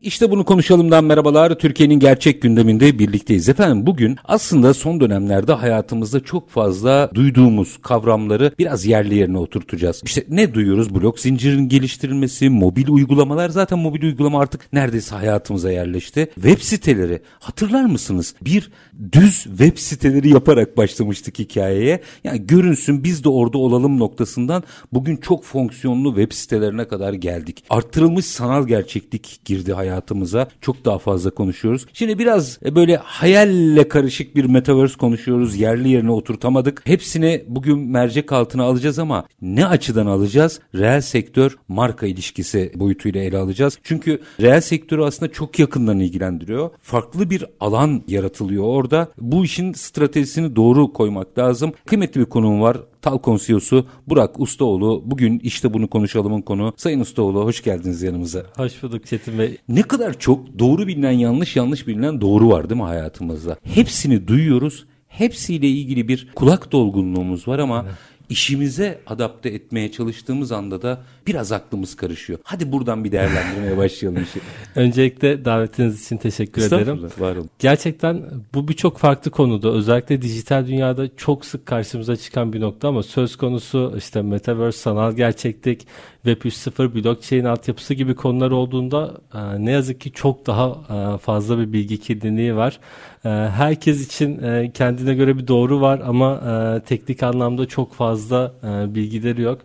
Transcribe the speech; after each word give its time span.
İşte 0.00 0.30
bunu 0.30 0.44
konuşalımdan 0.44 1.04
merhabalar. 1.04 1.58
Türkiye'nin 1.58 1.98
gerçek 2.00 2.42
gündeminde 2.42 2.98
birlikteyiz. 2.98 3.48
Efendim 3.48 3.86
bugün 3.86 4.16
aslında 4.24 4.74
son 4.74 5.00
dönemlerde 5.00 5.52
hayatımızda 5.52 6.20
çok 6.20 6.50
fazla 6.50 7.10
duyduğumuz 7.14 7.78
kavramları 7.82 8.52
biraz 8.58 8.86
yerli 8.86 9.14
yerine 9.14 9.38
oturtacağız. 9.38 10.02
İşte 10.04 10.24
ne 10.28 10.54
duyuyoruz? 10.54 10.94
Blok 10.94 11.20
zincirinin 11.20 11.68
geliştirilmesi, 11.68 12.48
mobil 12.48 12.88
uygulamalar 12.88 13.48
zaten 13.48 13.78
mobil 13.78 14.02
uygulama 14.02 14.40
artık 14.40 14.72
neredeyse 14.72 15.14
hayatımıza 15.14 15.72
yerleşti. 15.72 16.30
Web 16.34 16.60
siteleri 16.60 17.22
hatırlar 17.40 17.84
mısınız? 17.84 18.34
Bir 18.42 18.70
düz 19.12 19.42
web 19.42 19.78
siteleri 19.78 20.28
yaparak 20.28 20.76
başlamıştık 20.76 21.38
hikayeye. 21.38 22.02
Yani 22.24 22.46
görünsün 22.46 23.04
biz 23.04 23.24
de 23.24 23.28
orada 23.28 23.58
olalım 23.58 23.98
noktasından 23.98 24.62
bugün 24.92 25.16
çok 25.16 25.44
fonksiyonlu 25.44 26.08
web 26.08 26.32
sitelerine 26.32 26.88
kadar 26.88 27.12
geldik. 27.12 27.64
Arttırılmış 27.70 28.24
sanal 28.24 28.66
gerçeklik 28.66 29.40
girdi 29.44 29.72
hayatımıza 29.72 29.87
hayatımıza 29.88 30.48
çok 30.60 30.84
daha 30.84 30.98
fazla 30.98 31.30
konuşuyoruz. 31.30 31.86
Şimdi 31.92 32.18
biraz 32.18 32.58
e, 32.64 32.74
böyle 32.74 32.96
hayalle 32.96 33.88
karışık 33.88 34.36
bir 34.36 34.44
metaverse 34.44 34.96
konuşuyoruz. 34.96 35.56
Yerli 35.56 35.88
yerine 35.88 36.10
oturtamadık. 36.10 36.82
Hepsini 36.84 37.44
bugün 37.48 37.78
mercek 37.78 38.32
altına 38.32 38.62
alacağız 38.64 38.98
ama 38.98 39.24
ne 39.42 39.66
açıdan 39.66 40.06
alacağız? 40.06 40.60
Reel 40.74 41.00
sektör 41.00 41.58
marka 41.68 42.06
ilişkisi 42.06 42.72
boyutuyla 42.74 43.20
ele 43.20 43.38
alacağız. 43.38 43.78
Çünkü 43.82 44.20
reel 44.40 44.60
sektörü 44.60 45.02
aslında 45.02 45.32
çok 45.32 45.58
yakından 45.58 45.98
ilgilendiriyor. 45.98 46.70
Farklı 46.82 47.30
bir 47.30 47.44
alan 47.60 48.02
yaratılıyor 48.08 48.64
orada. 48.64 49.08
Bu 49.20 49.44
işin 49.44 49.72
stratejisini 49.72 50.56
doğru 50.56 50.92
koymak 50.92 51.38
lazım. 51.38 51.72
Kıymetli 51.86 52.20
bir 52.20 52.26
konuğum 52.26 52.60
var. 52.60 52.76
Talkon 53.02 53.36
CEO'su 53.36 53.86
Burak 54.06 54.40
Ustaoğlu. 54.40 55.02
Bugün 55.06 55.38
işte 55.38 55.74
bunu 55.74 55.88
konuşalımın 55.88 56.40
konu. 56.40 56.72
Sayın 56.76 57.00
Ustaoğlu 57.00 57.44
hoş 57.44 57.62
geldiniz 57.62 58.02
yanımıza. 58.02 58.46
Hoş 58.56 58.82
bulduk 58.82 59.06
Çetin 59.06 59.38
Bey. 59.38 59.58
Ne 59.68 59.82
kadar 59.82 60.18
çok 60.18 60.58
doğru 60.58 60.86
bilinen 60.86 61.12
yanlış 61.12 61.56
yanlış 61.56 61.86
bilinen 61.86 62.20
doğru 62.20 62.48
var 62.50 62.70
değil 62.70 62.80
mi 62.80 62.86
hayatımızda? 62.86 63.56
Hepsini 63.62 64.28
duyuyoruz. 64.28 64.86
Hepsiyle 65.08 65.68
ilgili 65.68 66.08
bir 66.08 66.28
kulak 66.34 66.72
dolgunluğumuz 66.72 67.48
var 67.48 67.58
ama 67.58 67.84
evet 67.86 67.94
işimize 68.30 69.00
adapte 69.06 69.48
etmeye 69.48 69.92
çalıştığımız 69.92 70.52
anda 70.52 70.82
da 70.82 71.02
biraz 71.28 71.52
aklımız 71.52 71.96
karışıyor. 71.96 72.38
Hadi 72.42 72.72
buradan 72.72 73.04
bir 73.04 73.12
değerlendirmeye 73.12 73.76
başlayalım 73.76 74.22
işi. 74.22 74.40
Öncelikle 74.74 75.44
davetiniz 75.44 76.04
için 76.04 76.16
teşekkür 76.16 76.62
ederim. 76.62 77.10
Var 77.18 77.36
olun. 77.36 77.50
Gerçekten 77.58 78.22
bu 78.54 78.68
birçok 78.68 78.98
farklı 78.98 79.30
konuda 79.30 79.70
özellikle 79.70 80.22
dijital 80.22 80.66
dünyada 80.66 81.16
çok 81.16 81.44
sık 81.44 81.66
karşımıza 81.66 82.16
çıkan 82.16 82.52
bir 82.52 82.60
nokta 82.60 82.88
ama 82.88 83.02
söz 83.02 83.36
konusu 83.36 83.94
işte 83.98 84.22
metaverse, 84.22 84.78
sanal 84.78 85.12
gerçeklik, 85.12 85.86
Web 86.24 86.42
3.0, 86.42 86.94
blockchain 86.94 87.44
altyapısı 87.44 87.94
gibi 87.94 88.14
konular 88.14 88.50
olduğunda 88.50 89.14
e, 89.34 89.64
ne 89.64 89.70
yazık 89.70 90.00
ki 90.00 90.12
çok 90.12 90.46
daha 90.46 90.68
e, 90.68 91.18
fazla 91.18 91.58
bir 91.58 91.72
bilgi 91.72 92.00
kirliliği 92.00 92.56
var. 92.56 92.78
E, 93.24 93.28
herkes 93.28 94.06
için 94.06 94.40
kendine 94.70 95.14
göre 95.14 95.38
bir 95.38 95.48
doğru 95.48 95.80
var 95.80 96.00
ama 96.04 96.40
teknik 96.86 97.22
anlamda 97.22 97.66
çok 97.66 97.94
fazla 97.94 98.52
bilgileri 98.94 99.42
yok. 99.42 99.60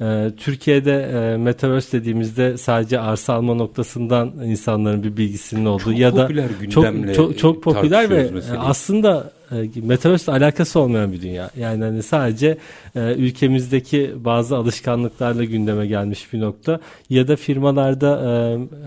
E, 0.00 0.30
Türkiye'de 0.36 1.02
e, 1.02 1.36
Metaverse 1.36 2.00
dediğimizde 2.00 2.56
sadece 2.56 3.00
arsa 3.00 3.34
alma 3.34 3.54
noktasından 3.54 4.28
insanların 4.28 5.02
bir 5.02 5.16
bilgisinin 5.16 5.64
olduğu 5.64 5.82
çok 5.84 5.98
ya 5.98 6.16
da 6.16 6.28
çok 6.70 7.14
çok 7.14 7.38
çok 7.38 7.62
popüler 7.62 8.10
ve 8.10 8.30
mesela. 8.34 8.62
aslında 8.62 9.35
e, 9.52 9.80
Metaverse 9.82 10.32
alakası 10.32 10.80
olmayan 10.80 11.12
bir 11.12 11.22
dünya. 11.22 11.50
Yani 11.56 11.84
hani 11.84 12.02
sadece 12.02 12.58
e, 12.94 13.14
ülkemizdeki 13.14 14.14
bazı 14.16 14.56
alışkanlıklarla 14.56 15.44
gündeme 15.44 15.86
gelmiş 15.86 16.32
bir 16.32 16.40
nokta 16.40 16.80
ya 17.10 17.28
da 17.28 17.36
firmalarda 17.36 18.20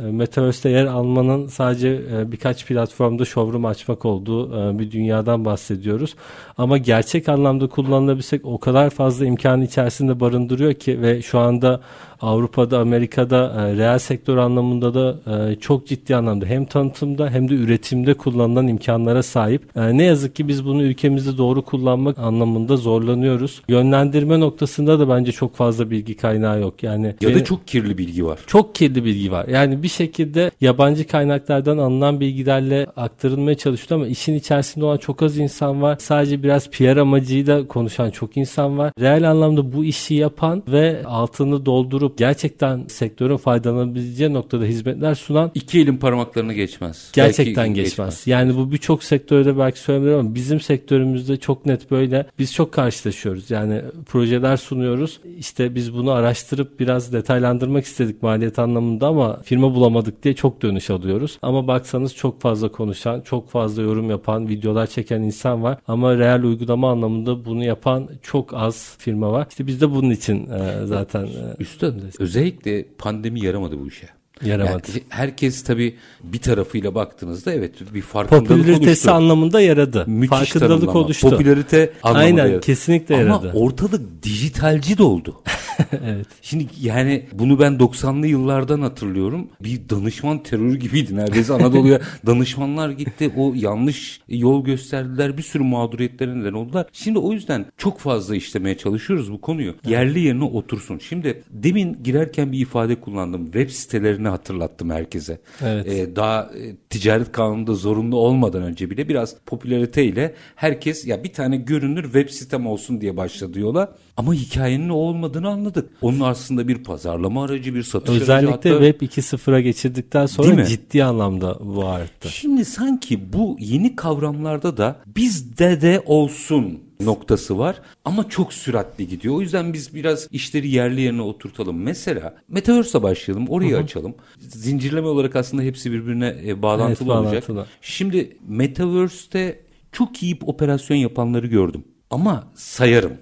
e, 0.05 0.11
Metaverse'de 0.11 0.69
yer 0.69 0.85
almanın 0.85 1.47
sadece 1.47 1.89
e, 1.89 2.31
birkaç 2.31 2.65
platformda 2.65 3.25
showroom 3.25 3.65
açmak 3.65 4.05
olduğu 4.05 4.59
e, 4.59 4.79
bir 4.79 4.91
dünyadan 4.91 5.45
bahsediyoruz. 5.45 6.15
Ama 6.57 6.77
gerçek 6.77 7.29
anlamda 7.29 7.67
kullanılabilsek 7.67 8.45
o 8.45 8.59
kadar 8.59 8.89
fazla 8.89 9.25
imkan 9.25 9.61
içerisinde 9.61 10.19
barındırıyor 10.19 10.73
ki 10.73 11.01
ve 11.01 11.21
şu 11.21 11.39
anda 11.39 11.81
Avrupa'da, 12.21 12.79
Amerika'da 12.79 13.53
e, 13.57 13.77
reel 13.77 13.99
sektör 13.99 14.37
anlamında 14.37 14.93
da 14.93 15.19
e, 15.51 15.55
çok 15.55 15.87
ciddi 15.87 16.15
anlamda 16.15 16.45
hem 16.45 16.65
tanıtımda 16.65 17.29
hem 17.29 17.49
de 17.49 17.53
üretimde 17.53 18.13
kullanılan 18.13 18.67
imkanlara 18.67 19.23
sahip. 19.23 19.77
E, 19.77 19.97
ne 19.97 20.03
yazık 20.03 20.35
ki 20.35 20.47
biz 20.47 20.65
bunu 20.65 20.83
ülkemizde 20.83 21.37
doğru 21.37 21.61
kullanmak 21.61 22.19
anlamında 22.19 22.77
zorlanıyoruz. 22.77 23.61
Yönlendirme 23.67 24.39
noktasında 24.39 24.99
da 24.99 25.09
bence 25.09 25.31
çok 25.31 25.55
fazla 25.55 25.91
bilgi 25.91 26.17
kaynağı 26.17 26.61
yok. 26.61 26.83
Yani 26.83 27.15
ya 27.21 27.35
da 27.35 27.43
çok 27.43 27.67
kirli 27.67 27.97
bilgi 27.97 28.25
var. 28.25 28.39
Çok 28.47 28.75
kirli 28.75 29.05
bilgi 29.05 29.31
var. 29.31 29.47
Yani 29.47 29.83
bir 29.83 29.87
şekilde 29.87 30.51
yabancı 30.61 31.07
kaynaklardan 31.07 31.77
alınan 31.77 32.19
bilgilerle 32.19 32.87
aktarılmaya 32.95 33.57
çalışıyor 33.57 34.01
ama 34.01 34.09
işin 34.09 34.33
içerisinde 34.33 34.85
olan 34.85 34.97
çok 34.97 35.23
az 35.23 35.37
insan 35.37 35.81
var. 35.81 35.97
Sadece 35.99 36.43
biraz 36.43 36.69
PR 36.69 36.97
amacıyla 36.97 37.67
konuşan 37.67 38.09
çok 38.09 38.37
insan 38.37 38.77
var. 38.77 38.91
Reel 38.99 39.31
anlamda 39.31 39.73
bu 39.73 39.85
işi 39.85 40.13
yapan 40.13 40.63
ve 40.67 41.01
altını 41.05 41.65
doldurup 41.65 42.08
olup 42.09 42.17
gerçekten 42.17 42.85
sektörün 42.87 43.37
faydalanabileceği 43.37 44.33
noktada 44.33 44.65
hizmetler 44.65 45.15
sunan 45.15 45.51
iki 45.55 45.79
elin 45.79 45.97
parmaklarını 45.97 46.53
geçmez. 46.53 47.09
Gerçekten 47.13 47.67
geçmez. 47.67 47.85
geçmez. 47.85 48.27
Yani 48.27 48.55
bu 48.55 48.71
birçok 48.71 49.03
sektörde 49.03 49.57
belki 49.57 49.79
söylemedim 49.79 50.19
ama 50.19 50.35
bizim 50.35 50.59
sektörümüzde 50.59 51.37
çok 51.37 51.65
net 51.65 51.91
böyle 51.91 52.25
biz 52.39 52.53
çok 52.53 52.71
karşılaşıyoruz. 52.71 53.51
Yani 53.51 53.81
projeler 54.05 54.57
sunuyoruz. 54.57 55.19
İşte 55.37 55.75
biz 55.75 55.93
bunu 55.93 56.11
araştırıp 56.11 56.79
biraz 56.79 57.13
detaylandırmak 57.13 57.85
istedik 57.85 58.23
maliyet 58.23 58.59
anlamında 58.59 59.07
ama 59.07 59.39
firma 59.43 59.75
bulamadık 59.75 60.23
diye 60.23 60.33
çok 60.33 60.61
dönüş 60.61 60.89
alıyoruz. 60.89 61.37
Ama 61.41 61.67
baksanız 61.67 62.15
çok 62.15 62.41
fazla 62.41 62.71
konuşan, 62.71 63.21
çok 63.21 63.49
fazla 63.49 63.81
yorum 63.81 64.09
yapan, 64.09 64.47
videolar 64.47 64.87
çeken 64.87 65.21
insan 65.21 65.63
var. 65.63 65.77
Ama 65.87 66.17
reel 66.17 66.43
uygulama 66.43 66.91
anlamında 66.91 67.45
bunu 67.45 67.63
yapan 67.63 68.09
çok 68.21 68.53
az 68.53 68.95
firma 68.97 69.31
var. 69.31 69.47
İşte 69.49 69.67
biz 69.67 69.81
de 69.81 69.91
bunun 69.91 70.09
için 70.09 70.49
e, 70.49 70.85
zaten 70.85 71.23
e, 71.23 71.59
Üstad 71.59 71.98
Özellikle 72.19 72.85
pandemi 72.97 73.45
yaramadı 73.45 73.79
bu 73.79 73.87
işe. 73.87 74.09
Yaramadı. 74.45 74.87
Yani 74.93 75.03
herkes 75.09 75.63
tabii 75.63 75.95
bir 76.23 76.39
tarafıyla 76.39 76.95
baktığınızda 76.95 77.53
evet 77.53 77.73
bir 77.93 78.01
farkındalık 78.01 78.47
Popülaritesi 78.49 78.89
oluştu. 78.89 79.11
anlamında 79.11 79.61
yaradı. 79.61 80.03
Müthiş 80.07 80.29
farkındalık 80.29 80.81
tanımlama. 80.81 80.99
oluştu. 80.99 81.29
Popülarite 81.29 81.93
anlamında 82.03 82.25
Aynen 82.25 82.47
yaradı. 82.47 82.61
kesinlikle 82.61 83.15
yaradı. 83.15 83.49
Ama 83.49 83.59
ortalık 83.59 84.23
dijitalci 84.23 84.97
doldu. 84.97 85.35
evet. 86.05 86.27
Şimdi 86.41 86.67
yani 86.81 87.25
bunu 87.33 87.59
ben 87.59 87.73
90'lı 87.73 88.27
yıllardan 88.27 88.81
hatırlıyorum. 88.81 89.47
Bir 89.63 89.89
danışman 89.89 90.43
terörü 90.43 90.77
gibiydi 90.77 91.15
neredeyse 91.15 91.53
Anadolu'ya 91.53 92.01
danışmanlar 92.25 92.89
gitti. 92.89 93.31
O 93.37 93.53
yanlış 93.55 94.21
yol 94.27 94.65
gösterdiler. 94.65 95.37
Bir 95.37 95.43
sürü 95.43 95.63
mağduriyetlere 95.63 96.39
neden 96.39 96.53
oldular. 96.53 96.87
Şimdi 96.93 97.19
o 97.19 97.33
yüzden 97.33 97.65
çok 97.77 97.99
fazla 97.99 98.35
işlemeye 98.35 98.77
çalışıyoruz 98.77 99.31
bu 99.31 99.41
konuyu. 99.41 99.75
Yerli 99.87 100.19
yerine 100.19 100.43
otursun. 100.43 100.97
Şimdi 100.97 101.43
demin 101.49 102.03
girerken 102.03 102.51
bir 102.51 102.59
ifade 102.59 102.95
kullandım. 102.95 103.45
Web 103.45 103.69
sitelerini 103.69 104.27
hatırlattım 104.27 104.89
herkese. 104.89 105.39
Evet. 105.61 105.87
Ee, 105.87 106.15
daha 106.15 106.41
e, 106.41 106.75
ticaret 106.89 107.31
kanununda 107.31 107.73
zorunlu 107.73 108.17
olmadan 108.17 108.63
önce 108.63 108.89
bile 108.89 109.09
biraz 109.09 109.35
popülariteyle 109.45 110.35
herkes 110.55 111.07
ya 111.07 111.23
bir 111.23 111.33
tane 111.33 111.57
görünür 111.57 112.03
web 112.03 112.29
sitem 112.29 112.67
olsun 112.67 113.01
diye 113.01 113.17
başladı 113.17 113.59
yola. 113.59 113.95
Ama 114.19 114.33
hikayenin 114.33 114.89
o 114.89 114.93
olmadığını 114.93 115.49
anladık. 115.49 115.89
Onun 116.01 116.19
aslında 116.19 116.67
bir 116.67 116.83
pazarlama 116.83 117.43
aracı, 117.43 117.75
bir 117.75 117.83
satış 117.83 118.21
Özellikle 118.21 118.73
aracı. 118.73 118.91
Web 118.91 119.01
2.0'a 119.01 119.59
geçirdikten 119.59 120.25
sonra 120.25 120.65
ciddi 120.65 121.03
anlamda 121.03 121.59
bu 121.61 121.85
arttı. 121.85 122.29
Şimdi 122.29 122.65
sanki 122.65 123.33
bu 123.33 123.57
yeni 123.59 123.95
kavramlarda 123.95 124.77
da 124.77 124.95
bizde 125.07 125.81
de 125.81 126.03
olsun 126.05 126.79
noktası 127.01 127.57
var 127.57 127.81
ama 128.05 128.29
çok 128.29 128.53
süratli 128.53 129.07
gidiyor. 129.07 129.35
O 129.35 129.41
yüzden 129.41 129.73
biz 129.73 129.95
biraz 129.95 130.27
işleri 130.31 130.69
yerli 130.69 131.01
yerine 131.01 131.21
oturtalım. 131.21 131.81
Mesela 131.81 132.35
Metaverse'a 132.47 133.03
başlayalım, 133.03 133.47
orayı 133.47 133.71
Hı-hı. 133.71 133.83
açalım. 133.83 134.15
Zincirleme 134.39 135.07
olarak 135.07 135.35
aslında 135.35 135.63
hepsi 135.63 135.91
birbirine 135.91 136.35
e, 136.45 136.61
bağlantılı 136.61 137.13
evet, 137.13 137.21
olacak. 137.21 137.49
Bağlantılı. 137.49 137.65
Şimdi 137.81 138.37
Metaverse'te 138.47 139.59
çok 139.91 140.23
iyi 140.23 140.37
operasyon 140.45 140.97
yapanları 140.97 141.47
gördüm. 141.47 141.83
Ama 142.09 142.47
sayarım. 142.55 143.13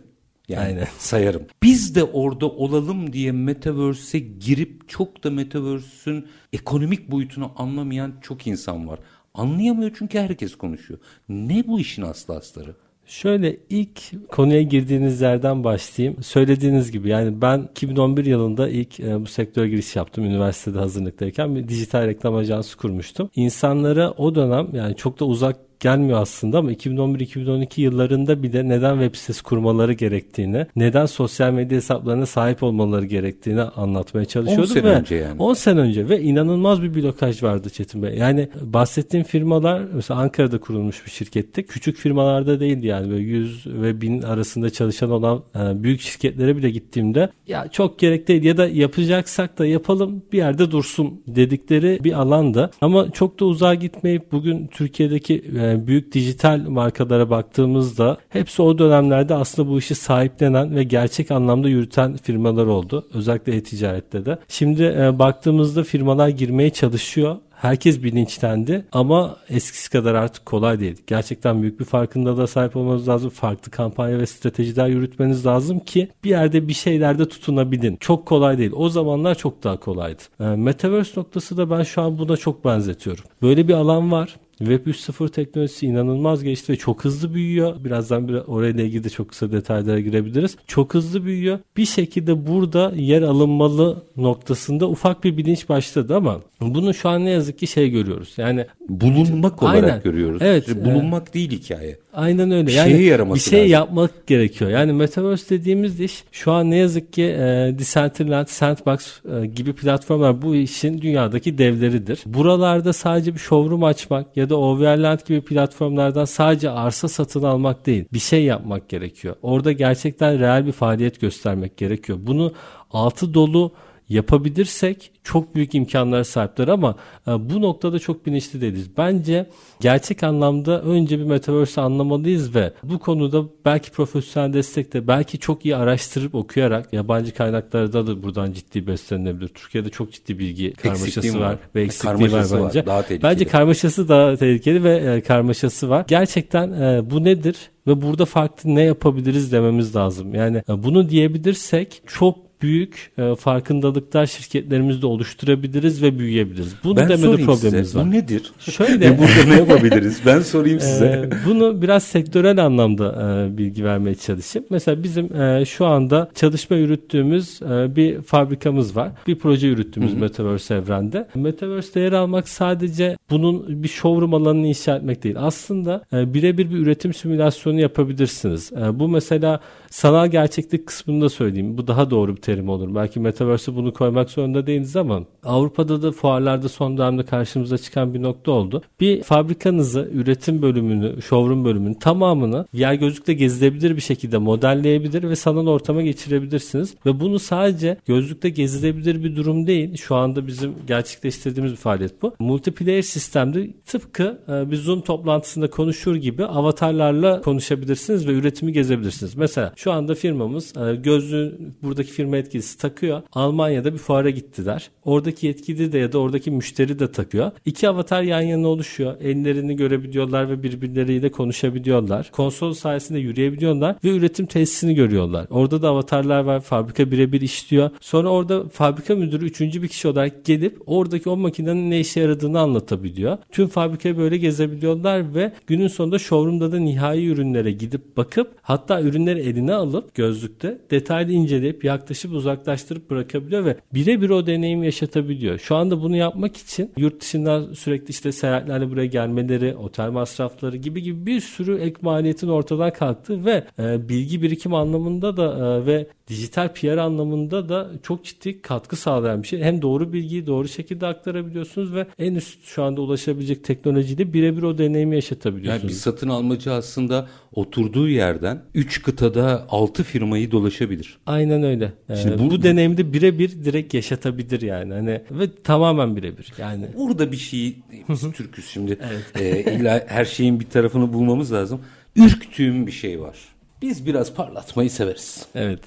Yani 0.47 0.65
Aynen. 0.65 0.88
sayarım. 0.97 1.47
Biz 1.63 1.95
de 1.95 2.03
orada 2.03 2.45
olalım 2.49 3.13
diye 3.13 3.31
Metaverse'e 3.31 4.19
girip 4.19 4.89
çok 4.89 5.23
da 5.23 5.29
Metaverse'ün 5.29 6.27
ekonomik 6.53 7.11
boyutunu 7.11 7.51
anlamayan 7.55 8.13
çok 8.21 8.47
insan 8.47 8.88
var. 8.88 8.99
Anlayamıyor 9.33 9.91
çünkü 9.97 10.19
herkes 10.19 10.55
konuşuyor. 10.55 10.99
Ne 11.29 11.67
bu 11.67 11.79
işin 11.79 12.01
aslı 12.01 12.35
astarı? 12.35 12.75
Şöyle 13.07 13.57
ilk 13.69 13.99
konuya 14.29 14.61
girdiğiniz 14.61 15.21
yerden 15.21 15.63
başlayayım. 15.63 16.23
Söylediğiniz 16.23 16.91
gibi 16.91 17.09
yani 17.09 17.41
ben 17.41 17.67
2011 17.71 18.25
yılında 18.25 18.69
ilk 18.69 18.99
e, 18.99 19.21
bu 19.21 19.25
sektöre 19.25 19.69
giriş 19.69 19.95
yaptım 19.95 20.25
üniversitede 20.25 20.79
hazırlıktayken 20.79 21.55
bir 21.55 21.67
dijital 21.67 22.07
reklam 22.07 22.35
ajansı 22.35 22.77
kurmuştum. 22.77 23.29
İnsanlara 23.35 24.11
o 24.11 24.35
dönem 24.35 24.67
yani 24.73 24.95
çok 24.95 25.19
da 25.19 25.25
uzak 25.25 25.66
gelmiyor 25.79 26.21
aslında 26.21 26.57
ama 26.57 26.71
2011-2012 26.71 27.81
yıllarında 27.81 28.44
bir 28.44 28.53
de 28.53 28.69
neden 28.69 28.94
web 29.00 29.15
sitesi 29.15 29.44
kurmaları 29.44 29.94
gerektiğini, 29.94 30.65
neden 30.75 31.06
sosyal 31.06 31.53
medya 31.53 31.77
hesaplarına 31.77 32.25
sahip 32.25 32.63
olmaları 32.63 33.06
gerektiğini 33.06 33.62
anlatmaya 33.62 34.25
çalışıyordum. 34.25 34.63
10 34.63 34.74
sene 34.74 34.83
ve 34.83 34.95
önce 34.95 35.15
yani. 35.15 35.41
10 35.41 35.53
sene 35.53 35.79
önce 35.79 36.09
ve 36.09 36.21
inanılmaz 36.21 36.83
bir 36.83 36.95
blokaj 36.95 37.44
vardı 37.44 37.69
Çetin 37.69 38.03
Bey. 38.03 38.18
Yani 38.18 38.50
bahsettiğim 38.62 39.25
firmalar 39.25 39.81
mesela 39.94 40.19
Ankara'da 40.19 40.57
kurulmuş 40.57 41.06
bir 41.06 41.12
şirketti. 41.12 41.63
Küçük 41.63 41.97
firmalarda 41.97 42.59
değildi 42.59 42.88
yani 42.88 43.09
böyle 43.09 43.23
100 43.23 43.68
ve 43.68 44.01
1000 44.01 44.21
arasında 44.21 44.69
çalışan 44.69 45.12
olan 45.12 45.44
e, 45.56 45.83
büyük 45.83 46.01
şirketlere 46.01 46.57
bile 46.57 46.69
gittiğimde 46.69 47.30
ya 47.47 47.68
çok 47.71 48.00
gerek 48.00 48.27
değil 48.27 48.44
ya 48.44 48.57
da 48.57 48.68
yapacaksak 48.68 49.59
da 49.59 49.65
yapalım 49.65 50.23
bir 50.31 50.38
yerde 50.38 50.71
dursun 50.71 51.21
dedikleri 51.27 52.00
bir 52.03 52.13
alanda. 52.13 52.71
Ama 52.81 53.12
çok 53.12 53.39
da 53.39 53.45
uzağa 53.45 53.75
gitmeyip 53.75 54.31
bugün 54.31 54.68
Türkiye'deki 54.68 55.44
e, 55.59 55.66
büyük 55.87 56.13
dijital 56.13 56.59
markalara 56.59 57.29
baktığımızda 57.29 58.17
hepsi 58.29 58.61
o 58.61 58.77
dönemlerde 58.77 59.33
aslında 59.33 59.69
bu 59.69 59.79
işi 59.79 59.95
sahiplenen 59.95 60.75
ve 60.75 60.83
gerçek 60.83 61.31
anlamda 61.31 61.69
yürüten 61.69 62.17
firmalar 62.17 62.65
oldu. 62.65 63.07
Özellikle 63.13 63.55
e-ticarette 63.55 64.25
de. 64.25 64.37
Şimdi 64.47 64.83
e, 64.83 65.19
baktığımızda 65.19 65.83
firmalar 65.83 66.29
girmeye 66.29 66.69
çalışıyor 66.69 67.37
herkes 67.57 68.03
bilinçlendi 68.03 68.85
ama 68.91 69.37
eskisi 69.49 69.89
kadar 69.89 70.15
artık 70.15 70.45
kolay 70.45 70.79
değil. 70.79 70.97
Gerçekten 71.07 71.61
büyük 71.61 71.79
bir 71.79 71.85
farkındalığa 71.85 72.47
sahip 72.47 72.75
olmanız 72.75 73.07
lazım. 73.07 73.29
Farklı 73.29 73.71
kampanya 73.71 74.19
ve 74.19 74.25
stratejiler 74.25 74.87
yürütmeniz 74.87 75.45
lazım 75.45 75.79
ki 75.79 76.09
bir 76.23 76.29
yerde 76.29 76.67
bir 76.67 76.73
şeylerde 76.73 77.27
tutunabilin. 77.27 77.97
Çok 77.99 78.25
kolay 78.25 78.57
değil. 78.57 78.71
O 78.75 78.89
zamanlar 78.89 79.35
çok 79.35 79.63
daha 79.63 79.79
kolaydı. 79.79 80.23
E, 80.39 80.43
Metaverse 80.43 81.19
noktası 81.19 81.57
da 81.57 81.69
ben 81.69 81.83
şu 81.83 82.01
an 82.01 82.19
buna 82.19 82.37
çok 82.37 82.65
benzetiyorum. 82.65 83.23
Böyle 83.41 83.67
bir 83.67 83.73
alan 83.73 84.11
var. 84.11 84.35
Web 84.57 84.88
3.0 84.88 85.30
teknolojisi 85.30 85.86
inanılmaz 85.86 86.44
geçti 86.44 86.74
ve 86.74 86.77
çok 86.77 87.06
hızlı 87.06 87.33
büyüyor. 87.33 87.83
Birazdan 87.83 88.27
bir 88.27 88.33
orayla 88.33 88.83
ilgili 88.83 89.04
de 89.04 89.09
çok 89.09 89.30
kısa 89.30 89.51
detaylara 89.51 90.00
girebiliriz. 90.00 90.57
Çok 90.68 90.94
hızlı 90.94 91.25
büyüyor. 91.25 91.59
Bir 91.77 91.86
şekilde 91.86 92.48
burada 92.48 92.94
yer 92.95 93.21
alınmalı 93.21 94.04
noktasında 94.18 94.89
ufak 94.89 95.24
bir 95.24 95.38
bilinç 95.38 95.69
başladı 95.69 96.15
ama 96.15 96.42
bunu 96.62 96.94
şu 96.94 97.09
an 97.09 97.25
ne 97.25 97.30
yazık 97.30 97.59
ki 97.59 97.68
şey 97.68 97.89
görüyoruz. 97.89 98.33
Yani 98.38 98.65
bulunmak 98.89 99.63
olarak 99.63 99.83
aynen. 99.83 100.01
görüyoruz. 100.04 100.42
Evet. 100.42 100.86
Bulunmak 100.86 101.30
e, 101.30 101.33
değil 101.33 101.51
hikaye. 101.51 102.00
Aynen 102.17 102.51
öyle. 102.51 102.67
Bir 102.67 102.73
yani 102.73 102.91
şeye 102.91 103.03
yaraması 103.03 103.45
bir 103.45 103.49
şey 103.49 103.59
lazım. 103.59 103.71
yapmak 103.71 104.27
gerekiyor. 104.27 104.71
Yani 104.71 104.93
Metaverse 104.93 105.49
dediğimiz 105.49 105.99
iş 105.99 106.23
şu 106.31 106.51
an 106.51 106.71
ne 106.71 106.75
yazık 106.75 107.13
ki 107.13 107.23
e, 107.23 107.75
Decentraland, 107.79 108.47
Sandbox 108.47 109.19
e, 109.25 109.45
gibi 109.45 109.73
platformlar 109.73 110.41
bu 110.41 110.55
işin 110.55 111.01
dünyadaki 111.01 111.57
devleridir. 111.57 112.23
Buralarda 112.25 112.93
sadece 112.93 113.33
bir 113.33 113.39
showroom 113.39 113.83
açmak 113.83 114.37
ya 114.37 114.49
da 114.49 114.57
Overland 114.57 115.19
gibi 115.27 115.41
platformlardan 115.41 116.25
sadece 116.25 116.69
arsa 116.69 117.07
satın 117.07 117.43
almak 117.43 117.85
değil. 117.85 118.05
Bir 118.13 118.19
şey 118.19 118.43
yapmak 118.43 118.89
gerekiyor. 118.89 119.35
Orada 119.41 119.71
gerçekten 119.71 120.39
reel 120.39 120.65
bir 120.65 120.71
faaliyet 120.71 121.21
göstermek 121.21 121.77
gerekiyor. 121.77 122.19
Bunu 122.21 122.53
altı 122.91 123.33
dolu 123.33 123.71
yapabilirsek 124.09 125.12
çok 125.24 125.56
büyük 125.56 125.75
imkanlara 125.75 126.24
sahipler 126.24 126.68
ama 126.68 126.95
e, 127.27 127.31
bu 127.50 127.62
noktada 127.62 128.00
çok 128.00 128.25
bilinçli 128.25 128.62
değiliz. 128.62 128.98
Bence 128.98 129.50
gerçek 129.80 130.24
anlamda 130.24 130.81
önce 130.81 131.19
bir 131.19 131.24
metaverse 131.24 131.81
anlamalıyız 131.81 132.56
ve 132.56 132.74
bu 132.83 133.00
konuda 133.00 133.44
belki 133.65 133.92
profesyonel 133.92 134.54
destekte 134.54 135.07
belki 135.07 135.39
çok 135.39 135.65
iyi 135.65 135.75
araştırıp 135.75 136.36
okuyarak 136.36 136.94
yabancı 136.94 137.33
kaynaklarda 137.33 138.07
da 138.07 138.24
buradan 138.24 138.51
ciddi 138.51 138.88
beslenilebilir. 138.88 139.48
Türkiye'de 139.48 139.89
çok 139.89 140.12
ciddi 140.12 140.39
bilgi 140.39 140.74
karmaşası 140.74 141.39
var, 141.39 141.45
var 141.45 141.57
ve 141.75 141.81
eksikliği 141.81 142.31
var 142.31 142.45
bence. 142.54 142.80
Var, 142.80 142.86
daha 142.86 143.01
tehlikeli. 143.01 143.24
Bence 143.24 143.45
karmaşası 143.45 144.09
daha 144.09 144.36
tehlikeli 144.36 144.83
ve 144.83 144.98
e, 144.98 145.21
karmaşası 145.21 145.89
var. 145.89 146.06
Gerçekten 146.07 146.71
e, 146.71 147.09
bu 147.12 147.24
nedir 147.24 147.57
ve 147.88 148.01
burada 148.01 148.25
farklı 148.25 148.75
ne 148.75 148.81
yapabiliriz 148.81 149.51
dememiz 149.51 149.95
lazım. 149.95 150.36
Yani 150.36 150.63
bunu 150.68 151.09
diyebilirsek 151.09 152.01
çok 152.07 152.46
büyük 152.62 153.12
e, 153.18 153.36
farkındalıklar 153.36 154.25
şirketlerimizde 154.25 155.06
oluşturabiliriz 155.06 156.04
ve 156.04 156.19
büyüyebiliriz. 156.19 156.75
Bunu 156.83 156.95
ben 156.95 157.09
demede 157.09 157.44
problemimiz 157.45 157.88
size, 157.88 158.00
var. 158.00 158.06
Bu 158.06 158.12
nedir? 158.12 158.51
Şöyle 158.59 159.00
ve 159.00 159.18
burada 159.18 159.44
ne 159.48 159.59
yapabiliriz? 159.59 160.21
Ben 160.25 160.39
sorayım 160.39 160.80
size. 160.88 161.06
E, 161.06 161.45
bunu 161.45 161.81
biraz 161.81 162.04
sektörel 162.04 162.65
anlamda 162.65 163.07
e, 163.54 163.57
bilgi 163.57 163.86
vermeye 163.86 164.15
çalışayım. 164.15 164.68
Mesela 164.69 165.04
bizim 165.04 165.42
e, 165.42 165.65
şu 165.65 165.86
anda 165.86 166.30
çalışma 166.36 166.75
yürüttüğümüz 166.75 167.62
e, 167.62 167.95
bir 167.95 168.21
fabrikamız 168.21 168.95
var. 168.95 169.12
Bir 169.27 169.39
proje 169.39 169.68
yürüttüğümüz 169.68 170.12
Hı-hı. 170.12 170.19
Metaverse 170.19 170.75
evrende. 170.75 171.27
Metaverse'de 171.36 172.00
yer 172.00 172.12
almak 172.12 172.50
sadece 172.50 173.18
bunun 173.30 173.83
bir 173.83 173.88
showroom 173.88 174.33
alanını 174.33 174.68
inşa 174.68 174.95
etmek 174.95 175.24
değil. 175.24 175.36
Aslında 175.39 176.04
e, 176.13 176.33
birebir 176.33 176.69
bir 176.69 176.77
üretim 176.77 177.13
simülasyonu 177.13 177.80
yapabilirsiniz. 177.80 178.71
E, 178.74 179.00
bu 179.00 179.07
mesela 179.07 179.59
sanal 179.89 180.27
gerçeklik 180.27 180.88
kısmında 180.88 181.30
söyleyeyim. 181.30 181.77
Bu 181.77 181.88
daha 181.88 182.09
doğru 182.09 182.36
bir 182.36 182.42
terim 182.47 182.69
olur. 182.69 182.95
Belki 182.95 183.19
Metaverse'e 183.19 183.75
bunu 183.75 183.94
koymak 183.94 184.29
zorunda 184.29 184.67
değiliz 184.67 184.95
ama 184.95 185.23
Avrupa'da 185.44 186.01
da 186.01 186.11
fuarlarda 186.11 186.69
son 186.69 186.97
dönemde 186.97 187.25
karşımıza 187.25 187.77
çıkan 187.77 188.13
bir 188.13 188.21
nokta 188.21 188.51
oldu. 188.51 188.81
Bir 188.99 189.23
fabrikanızı, 189.23 190.09
üretim 190.13 190.61
bölümünü, 190.61 191.21
showroom 191.21 191.65
bölümünü 191.65 191.99
tamamını 191.99 192.65
yer 192.73 192.94
gözlükle 192.94 193.33
gezilebilir 193.33 193.95
bir 193.95 194.01
şekilde 194.01 194.38
modelleyebilir 194.38 195.29
ve 195.29 195.35
sanal 195.35 195.67
ortama 195.67 196.01
geçirebilirsiniz. 196.01 196.95
Ve 197.05 197.19
bunu 197.19 197.39
sadece 197.39 197.97
gözlükte 198.05 198.49
gezilebilir 198.49 199.23
bir 199.23 199.35
durum 199.35 199.67
değil. 199.67 199.97
Şu 199.97 200.15
anda 200.15 200.47
bizim 200.47 200.73
gerçekleştirdiğimiz 200.88 201.71
bir 201.71 201.77
faaliyet 201.77 202.21
bu. 202.21 202.35
Multiplayer 202.39 203.01
sistemde 203.01 203.73
tıpkı 203.85 204.41
e, 204.49 204.71
bir 204.71 204.75
Zoom 204.75 205.01
toplantısında 205.01 205.69
konuşur 205.69 206.15
gibi 206.15 206.45
avatarlarla 206.45 207.41
konuşabilirsiniz 207.41 208.27
ve 208.27 208.31
üretimi 208.31 208.73
gezebilirsiniz. 208.73 209.35
Mesela 209.35 209.73
şu 209.75 209.91
anda 209.91 210.15
firmamız 210.15 210.73
e, 210.77 210.95
gözlüğü 210.95 211.57
buradaki 211.83 212.11
firma 212.11 212.36
yetkilisi 212.37 212.77
takıyor. 212.77 213.21
Almanya'da 213.33 213.93
bir 213.93 213.97
fuara 213.97 214.29
gittiler. 214.29 214.89
Oradaki 215.05 215.47
yetkili 215.47 215.91
de 215.91 215.97
ya 215.97 216.11
da 216.11 216.19
oradaki 216.19 216.51
müşteri 216.51 216.99
de 216.99 217.11
takıyor. 217.11 217.51
İki 217.65 217.89
avatar 217.89 218.23
yan 218.23 218.41
yana 218.41 218.67
oluşuyor. 218.67 219.15
Ellerini 219.21 219.75
görebiliyorlar 219.75 220.49
ve 220.49 220.63
birbirleriyle 220.63 221.31
konuşabiliyorlar. 221.31 222.31
Konsol 222.31 222.73
sayesinde 222.73 223.19
yürüyebiliyorlar 223.19 223.95
ve 224.03 224.09
üretim 224.09 224.45
tesisini 224.45 224.95
görüyorlar. 224.95 225.47
Orada 225.49 225.81
da 225.81 225.89
avatarlar 225.89 226.39
var. 226.39 226.61
Fabrika 226.61 227.11
birebir 227.11 227.41
işliyor. 227.41 227.89
Sonra 228.01 228.29
orada 228.29 228.69
fabrika 228.69 229.15
müdürü 229.15 229.45
üçüncü 229.45 229.81
bir 229.81 229.87
kişi 229.87 230.07
olarak 230.07 230.45
gelip 230.45 230.77
oradaki 230.85 231.29
o 231.29 231.37
makinenin 231.37 231.91
ne 231.91 231.99
işe 231.99 232.19
yaradığını 232.19 232.59
anlatabiliyor. 232.59 233.37
Tüm 233.51 233.67
fabrikayı 233.67 234.17
böyle 234.17 234.37
gezebiliyorlar 234.37 235.35
ve 235.35 235.51
günün 235.67 235.87
sonunda 235.87 236.19
showroom'da 236.19 236.71
da 236.71 236.79
nihai 236.79 237.25
ürünlere 237.25 237.71
gidip 237.71 238.17
bakıp 238.17 238.51
hatta 238.61 239.01
ürünleri 239.01 239.39
eline 239.39 239.73
alıp 239.73 240.15
gözlükte 240.15 240.77
detaylı 240.91 241.31
inceleyip 241.31 241.83
yaklaşık 241.83 242.26
yaklaşıp 242.27 242.33
uzaklaştırıp 242.33 243.09
bırakabiliyor 243.09 243.65
ve 243.65 243.77
birebir 243.93 244.29
o 244.29 244.45
deneyimi 244.45 244.85
yaşatabiliyor. 244.85 245.59
Şu 245.59 245.75
anda 245.75 246.01
bunu 246.01 246.15
yapmak 246.15 246.57
için 246.57 246.91
yurt 246.97 247.21
dışından 247.21 247.73
sürekli 247.73 248.09
işte 248.09 248.31
seyahatlerle 248.31 248.89
buraya 248.89 249.05
gelmeleri, 249.07 249.75
otel 249.75 250.09
masrafları 250.09 250.77
gibi 250.77 251.01
gibi 251.01 251.25
bir 251.25 251.41
sürü 251.41 251.77
ek 251.79 251.95
maliyetin 252.01 252.47
ortadan 252.47 252.93
kalktı 252.93 253.45
ve 253.45 253.63
e, 253.79 254.09
bilgi 254.09 254.41
birikim 254.41 254.73
anlamında 254.73 255.37
da 255.37 255.45
e, 255.45 255.85
ve 255.85 256.07
dijital 256.27 256.73
PR 256.73 256.97
anlamında 256.97 257.69
da 257.69 257.91
çok 258.03 258.25
ciddi 258.25 258.61
katkı 258.61 258.95
sağlayan 258.95 259.43
bir 259.43 259.47
şey. 259.47 259.61
Hem 259.61 259.81
doğru 259.81 260.13
bilgiyi 260.13 260.47
doğru 260.47 260.67
şekilde 260.67 261.07
aktarabiliyorsunuz 261.07 261.93
ve 261.93 262.07
en 262.19 262.35
üst 262.35 262.65
şu 262.65 262.83
anda 262.83 263.01
ulaşabilecek 263.01 263.63
teknolojiyle 263.63 264.33
birebir 264.33 264.63
o 264.63 264.77
deneyimi 264.77 265.15
yaşatabiliyorsunuz. 265.15 265.83
Yani 265.83 265.89
bir 265.89 265.95
satın 265.95 266.29
almacı 266.29 266.73
aslında 266.73 267.27
oturduğu 267.53 268.09
yerden 268.09 268.63
3 268.73 269.01
kıtada 269.03 269.65
6 269.69 270.03
firmayı 270.03 270.51
dolaşabilir. 270.51 271.17
Aynen 271.25 271.63
öyle. 271.63 271.93
Şimdi 272.21 272.35
ee, 272.35 272.39
bu, 272.39 272.51
bu 272.51 272.63
deneyimde 272.63 273.13
birebir 273.13 273.65
direkt 273.65 273.93
yaşatabilir 273.93 274.61
yani. 274.61 274.93
Hani 274.93 275.21
ve 275.31 275.49
tamamen 275.63 276.15
birebir. 276.15 276.53
Yani 276.57 276.87
burada 276.97 277.31
bir 277.31 277.37
şey 277.37 277.75
biz 278.09 278.31
Türküz 278.31 278.65
şimdi. 278.65 278.97
evet. 279.11 279.65
e, 279.67 279.75
illa 279.75 280.05
her 280.07 280.25
şeyin 280.25 280.59
bir 280.59 280.65
tarafını 280.65 281.13
bulmamız 281.13 281.53
lazım. 281.53 281.81
Ürktüğüm 282.15 282.87
bir 282.87 282.91
şey 282.91 283.21
var. 283.21 283.56
Biz 283.81 284.05
biraz 284.05 284.33
parlatmayı 284.33 284.89
severiz. 284.89 285.45
Evet. 285.55 285.79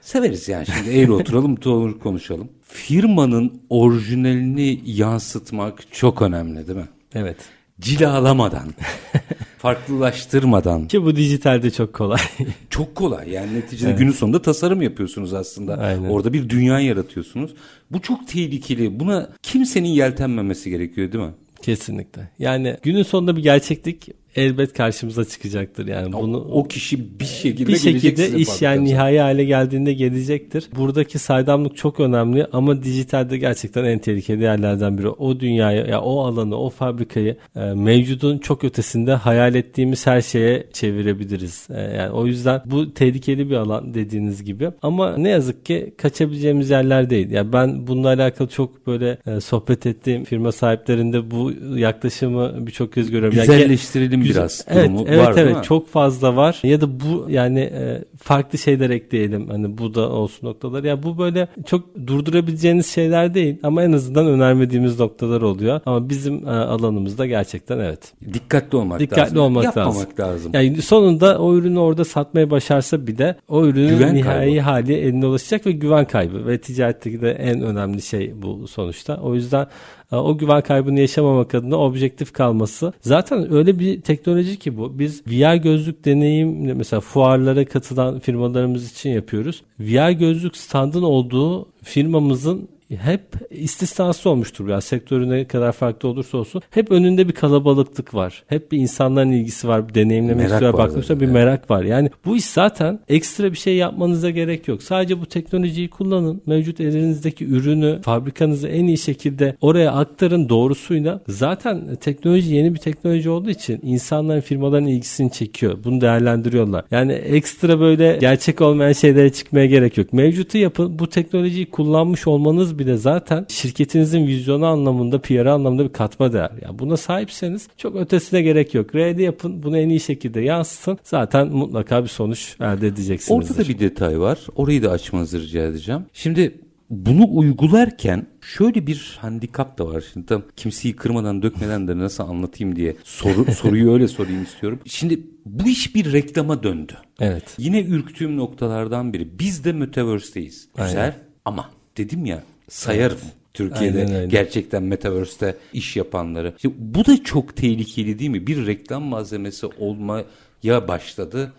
Severiz 0.00 0.48
yani 0.48 0.66
şimdi 0.66 0.98
eğri 0.98 1.12
oturalım 1.12 1.56
doğru 1.64 1.98
konuşalım. 1.98 2.48
Firmanın 2.62 3.62
orijinalini 3.70 4.80
yansıtmak 4.84 5.92
çok 5.92 6.22
önemli 6.22 6.66
değil 6.66 6.78
mi? 6.78 6.88
Evet. 7.14 7.36
Cilalamadan, 7.80 8.74
farklılaştırmadan. 9.58 10.88
Ki 10.88 11.02
bu 11.02 11.16
dijitalde 11.16 11.70
çok 11.70 11.94
kolay. 11.94 12.20
çok 12.70 12.94
kolay 12.94 13.30
yani 13.30 13.54
neticede 13.54 13.90
evet. 13.90 13.98
günün 13.98 14.12
sonunda 14.12 14.42
tasarım 14.42 14.82
yapıyorsunuz 14.82 15.34
aslında. 15.34 15.76
Aynen. 15.76 16.08
Orada 16.08 16.32
bir 16.32 16.48
dünya 16.48 16.80
yaratıyorsunuz. 16.80 17.54
Bu 17.90 18.00
çok 18.02 18.28
tehlikeli. 18.28 19.00
Buna 19.00 19.30
kimsenin 19.42 19.88
yeltenmemesi 19.88 20.70
gerekiyor 20.70 21.12
değil 21.12 21.24
mi? 21.24 21.34
Kesinlikle. 21.62 22.28
Yani 22.38 22.76
günün 22.82 23.02
sonunda 23.02 23.36
bir 23.36 23.42
gerçeklik 23.42 24.08
elbet 24.36 24.72
karşımıza 24.72 25.24
çıkacaktır 25.24 25.86
yani 25.86 26.12
bunu 26.12 26.38
o, 26.38 26.64
kişi 26.68 27.20
bir 27.20 27.24
şekilde 27.24 27.72
bir 27.72 27.76
şekilde 27.76 28.38
iş 28.38 28.62
yani 28.62 28.84
nihai 28.84 29.18
hale 29.18 29.44
geldiğinde 29.44 29.92
gelecektir. 29.92 30.68
Buradaki 30.76 31.18
saydamlık 31.18 31.76
çok 31.76 32.00
önemli 32.00 32.46
ama 32.52 32.82
dijitalde 32.82 33.38
gerçekten 33.38 33.84
en 33.84 33.98
tehlikeli 33.98 34.42
yerlerden 34.42 34.98
biri. 34.98 35.08
O 35.08 35.40
dünyayı 35.40 35.86
ya 35.86 36.00
o 36.00 36.20
alanı, 36.20 36.56
o 36.56 36.70
fabrikayı 36.70 37.36
e, 37.56 37.60
mevcudun 37.60 38.38
çok 38.38 38.64
ötesinde 38.64 39.14
hayal 39.14 39.54
ettiğimiz 39.54 40.06
her 40.06 40.20
şeye 40.20 40.66
çevirebiliriz. 40.72 41.68
E, 41.70 41.80
yani 41.80 42.10
o 42.10 42.26
yüzden 42.26 42.62
bu 42.64 42.94
tehlikeli 42.94 43.50
bir 43.50 43.56
alan 43.56 43.94
dediğiniz 43.94 44.44
gibi. 44.44 44.70
Ama 44.82 45.16
ne 45.16 45.28
yazık 45.28 45.66
ki 45.66 45.94
kaçabileceğimiz 45.96 46.70
yerler 46.70 47.10
değil. 47.10 47.30
Yani 47.30 47.52
ben 47.52 47.86
bununla 47.86 48.08
alakalı 48.08 48.48
çok 48.48 48.86
böyle 48.86 49.18
e, 49.26 49.40
sohbet 49.40 49.86
ettiğim 49.86 50.24
firma 50.24 50.52
sahiplerinde 50.52 51.30
bu 51.30 51.52
yaklaşımı 51.76 52.66
birçok 52.66 52.92
kez 52.92 53.10
görüyorum. 53.10 53.38
Güzelleştirelim 53.38 54.23
yani, 54.24 54.34
biraz 54.34 54.64
evet, 54.68 54.88
durumu 54.88 55.04
evet, 55.08 55.26
var 55.26 55.34
evet, 55.36 55.64
çok 55.64 55.88
fazla 55.88 56.36
var. 56.36 56.60
Ya 56.62 56.80
da 56.80 57.00
bu 57.00 57.26
yani 57.30 57.60
e, 57.60 58.04
farklı 58.18 58.58
şeyler 58.58 58.90
ekleyelim. 58.90 59.48
Hani 59.48 59.78
bu 59.78 59.94
da 59.94 60.10
olsun 60.10 60.46
noktalar. 60.46 60.84
Ya 60.84 61.02
bu 61.02 61.18
böyle 61.18 61.48
çok 61.66 62.06
durdurabileceğiniz 62.06 62.86
şeyler 62.86 63.34
değil 63.34 63.56
ama 63.62 63.82
en 63.82 63.92
azından 63.92 64.26
önermediğimiz 64.26 65.00
noktalar 65.00 65.42
oluyor. 65.42 65.80
Ama 65.86 66.08
bizim 66.08 66.48
e, 66.48 66.50
alanımızda 66.50 67.26
gerçekten 67.26 67.78
evet. 67.78 68.12
Dikkatli 68.32 68.76
olmak 68.76 69.00
Dikkatli 69.00 69.20
lazım. 69.20 69.38
olmak 69.38 69.64
Yapmamak 69.64 69.96
lazım. 69.96 70.18
lazım. 70.18 70.50
Yani 70.54 70.82
sonunda 70.82 71.38
o 71.38 71.54
ürünü 71.54 71.78
orada 71.78 72.04
satmaya 72.04 72.50
başarsa 72.50 73.06
bir 73.06 73.18
de 73.18 73.36
o 73.48 73.66
ürünün 73.66 73.88
Güven 73.88 74.14
nihai 74.14 74.46
kaybı. 74.46 74.60
hali 74.60 74.94
eline 74.94 75.26
ulaşacak 75.26 75.66
ve 75.66 75.72
güven 75.72 76.04
kaybı 76.04 76.46
ve 76.46 76.58
ticaretteki 76.60 77.20
de 77.20 77.30
en 77.30 77.62
önemli 77.62 78.02
şey 78.02 78.42
bu 78.42 78.68
sonuçta. 78.68 79.16
O 79.22 79.34
yüzden 79.34 79.66
o 80.12 80.38
güven 80.38 80.62
kaybını 80.62 81.00
yaşamamak 81.00 81.54
adına 81.54 81.76
objektif 81.76 82.32
kalması. 82.32 82.92
Zaten 83.00 83.52
öyle 83.52 83.78
bir 83.78 84.00
teknoloji 84.00 84.58
ki 84.58 84.78
bu. 84.78 84.98
Biz 84.98 85.26
VR 85.26 85.56
gözlük 85.56 86.04
deneyim 86.04 86.76
mesela 86.76 87.00
fuarlara 87.00 87.64
katılan 87.64 88.18
firmalarımız 88.18 88.92
için 88.92 89.10
yapıyoruz. 89.10 89.62
VR 89.80 90.10
gözlük 90.10 90.56
standın 90.56 91.02
olduğu 91.02 91.66
firmamızın 91.82 92.68
hep 92.90 93.22
istisnası 93.50 94.30
olmuştur. 94.30 94.68
Yani 94.68 94.82
sektörü 94.82 95.30
ne 95.30 95.44
kadar 95.44 95.72
farklı 95.72 96.08
olursa 96.08 96.38
olsun 96.38 96.62
hep 96.70 96.90
önünde 96.90 97.28
bir 97.28 97.32
kalabalıklık 97.32 98.14
var. 98.14 98.42
Hep 98.46 98.72
bir 98.72 98.78
insanların 98.78 99.30
ilgisi 99.30 99.68
var. 99.68 99.88
Bir 99.88 99.94
deneyimlemek 99.94 100.36
Merak 100.36 100.52
istiyor. 100.52 100.72
var 100.74 100.88
Bakmışlar 100.88 101.20
bir 101.20 101.26
merak 101.26 101.70
var. 101.70 101.84
Yani 101.84 102.10
bu 102.24 102.36
iş 102.36 102.44
zaten 102.44 103.00
ekstra 103.08 103.52
bir 103.52 103.56
şey 103.56 103.76
yapmanıza 103.76 104.30
gerek 104.30 104.68
yok. 104.68 104.82
Sadece 104.82 105.20
bu 105.20 105.26
teknolojiyi 105.26 105.90
kullanın. 105.90 106.42
Mevcut 106.46 106.80
elinizdeki 106.80 107.44
ürünü 107.44 108.00
fabrikanızı 108.02 108.68
en 108.68 108.84
iyi 108.84 108.98
şekilde 108.98 109.56
oraya 109.60 109.92
aktarın 109.92 110.48
doğrusuyla. 110.48 111.20
Zaten 111.28 111.96
teknoloji 112.00 112.54
yeni 112.54 112.74
bir 112.74 112.78
teknoloji 112.78 113.30
olduğu 113.30 113.50
için 113.50 113.80
insanların 113.82 114.40
firmaların 114.40 114.86
ilgisini 114.86 115.32
çekiyor. 115.32 115.78
Bunu 115.84 116.00
değerlendiriyorlar. 116.00 116.84
Yani 116.90 117.12
ekstra 117.12 117.80
böyle 117.80 118.16
gerçek 118.20 118.60
olmayan 118.60 118.92
şeylere 118.92 119.32
çıkmaya 119.32 119.66
gerek 119.66 119.98
yok. 119.98 120.12
Mevcutu 120.12 120.58
yapın. 120.58 120.98
Bu 120.98 121.08
teknolojiyi 121.08 121.70
kullanmış 121.70 122.26
olmanız 122.26 122.73
bile 122.78 122.96
zaten 122.96 123.46
şirketinizin 123.48 124.26
vizyonu 124.26 124.66
anlamında, 124.66 125.20
PR 125.20 125.46
anlamında 125.46 125.84
bir 125.84 125.92
katma 125.92 126.32
değer. 126.32 126.52
Yani 126.62 126.78
buna 126.78 126.96
sahipseniz 126.96 127.68
çok 127.76 127.96
ötesine 127.96 128.42
gerek 128.42 128.74
yok. 128.74 128.94
R'de 128.94 129.22
yapın. 129.22 129.62
Bunu 129.62 129.78
en 129.78 129.88
iyi 129.88 130.00
şekilde 130.00 130.40
yansıtın. 130.40 130.98
Zaten 131.02 131.48
mutlaka 131.48 132.02
bir 132.02 132.08
sonuç 132.08 132.56
elde 132.60 132.86
edeceksiniz. 132.86 133.50
Orada 133.50 133.64
da 133.64 133.68
bir 133.68 133.78
detay 133.78 134.20
var. 134.20 134.38
Orayı 134.56 134.82
da 134.82 134.90
açmanızı 134.90 135.40
rica 135.40 135.66
edeceğim. 135.66 136.02
Şimdi 136.12 136.54
bunu 136.90 137.26
uygularken 137.30 138.26
şöyle 138.40 138.86
bir 138.86 139.18
handikap 139.20 139.78
da 139.78 139.86
var. 139.86 140.04
Şimdi 140.12 140.26
tam 140.26 140.42
kimseyi 140.56 140.96
kırmadan 140.96 141.42
dökmeden 141.42 141.88
de 141.88 141.98
nasıl 141.98 142.24
anlatayım 142.24 142.76
diye 142.76 142.96
soru, 143.04 143.52
soruyu 143.58 143.92
öyle 143.92 144.08
sorayım 144.08 144.42
istiyorum. 144.42 144.80
Şimdi 144.86 145.20
bu 145.46 145.68
iş 145.68 145.94
bir 145.94 146.12
reklama 146.12 146.62
döndü. 146.62 146.92
Evet. 147.20 147.54
Yine 147.58 147.82
ürktüğüm 147.82 148.36
noktalardan 148.36 149.12
biri. 149.12 149.38
Biz 149.38 149.64
de 149.64 149.72
Metaverse'teyiz. 149.72 150.68
Güzel 150.76 151.00
Aynen. 151.00 151.14
ama 151.44 151.70
dedim 151.96 152.24
ya 152.24 152.42
sayarım. 152.74 153.18
Türkiye'de 153.54 153.98
Aynen 153.98 154.14
öyle. 154.14 154.26
gerçekten 154.26 154.82
Metaverse'te 154.82 155.56
iş 155.72 155.96
yapanları. 155.96 156.54
Şimdi 156.62 156.74
bu 156.78 157.06
da 157.06 157.24
çok 157.24 157.56
tehlikeli 157.56 158.18
değil 158.18 158.30
mi? 158.30 158.46
Bir 158.46 158.66
reklam 158.66 159.02
malzemesi 159.02 159.66
olmaya 159.66 160.88
başladı. 160.88 161.52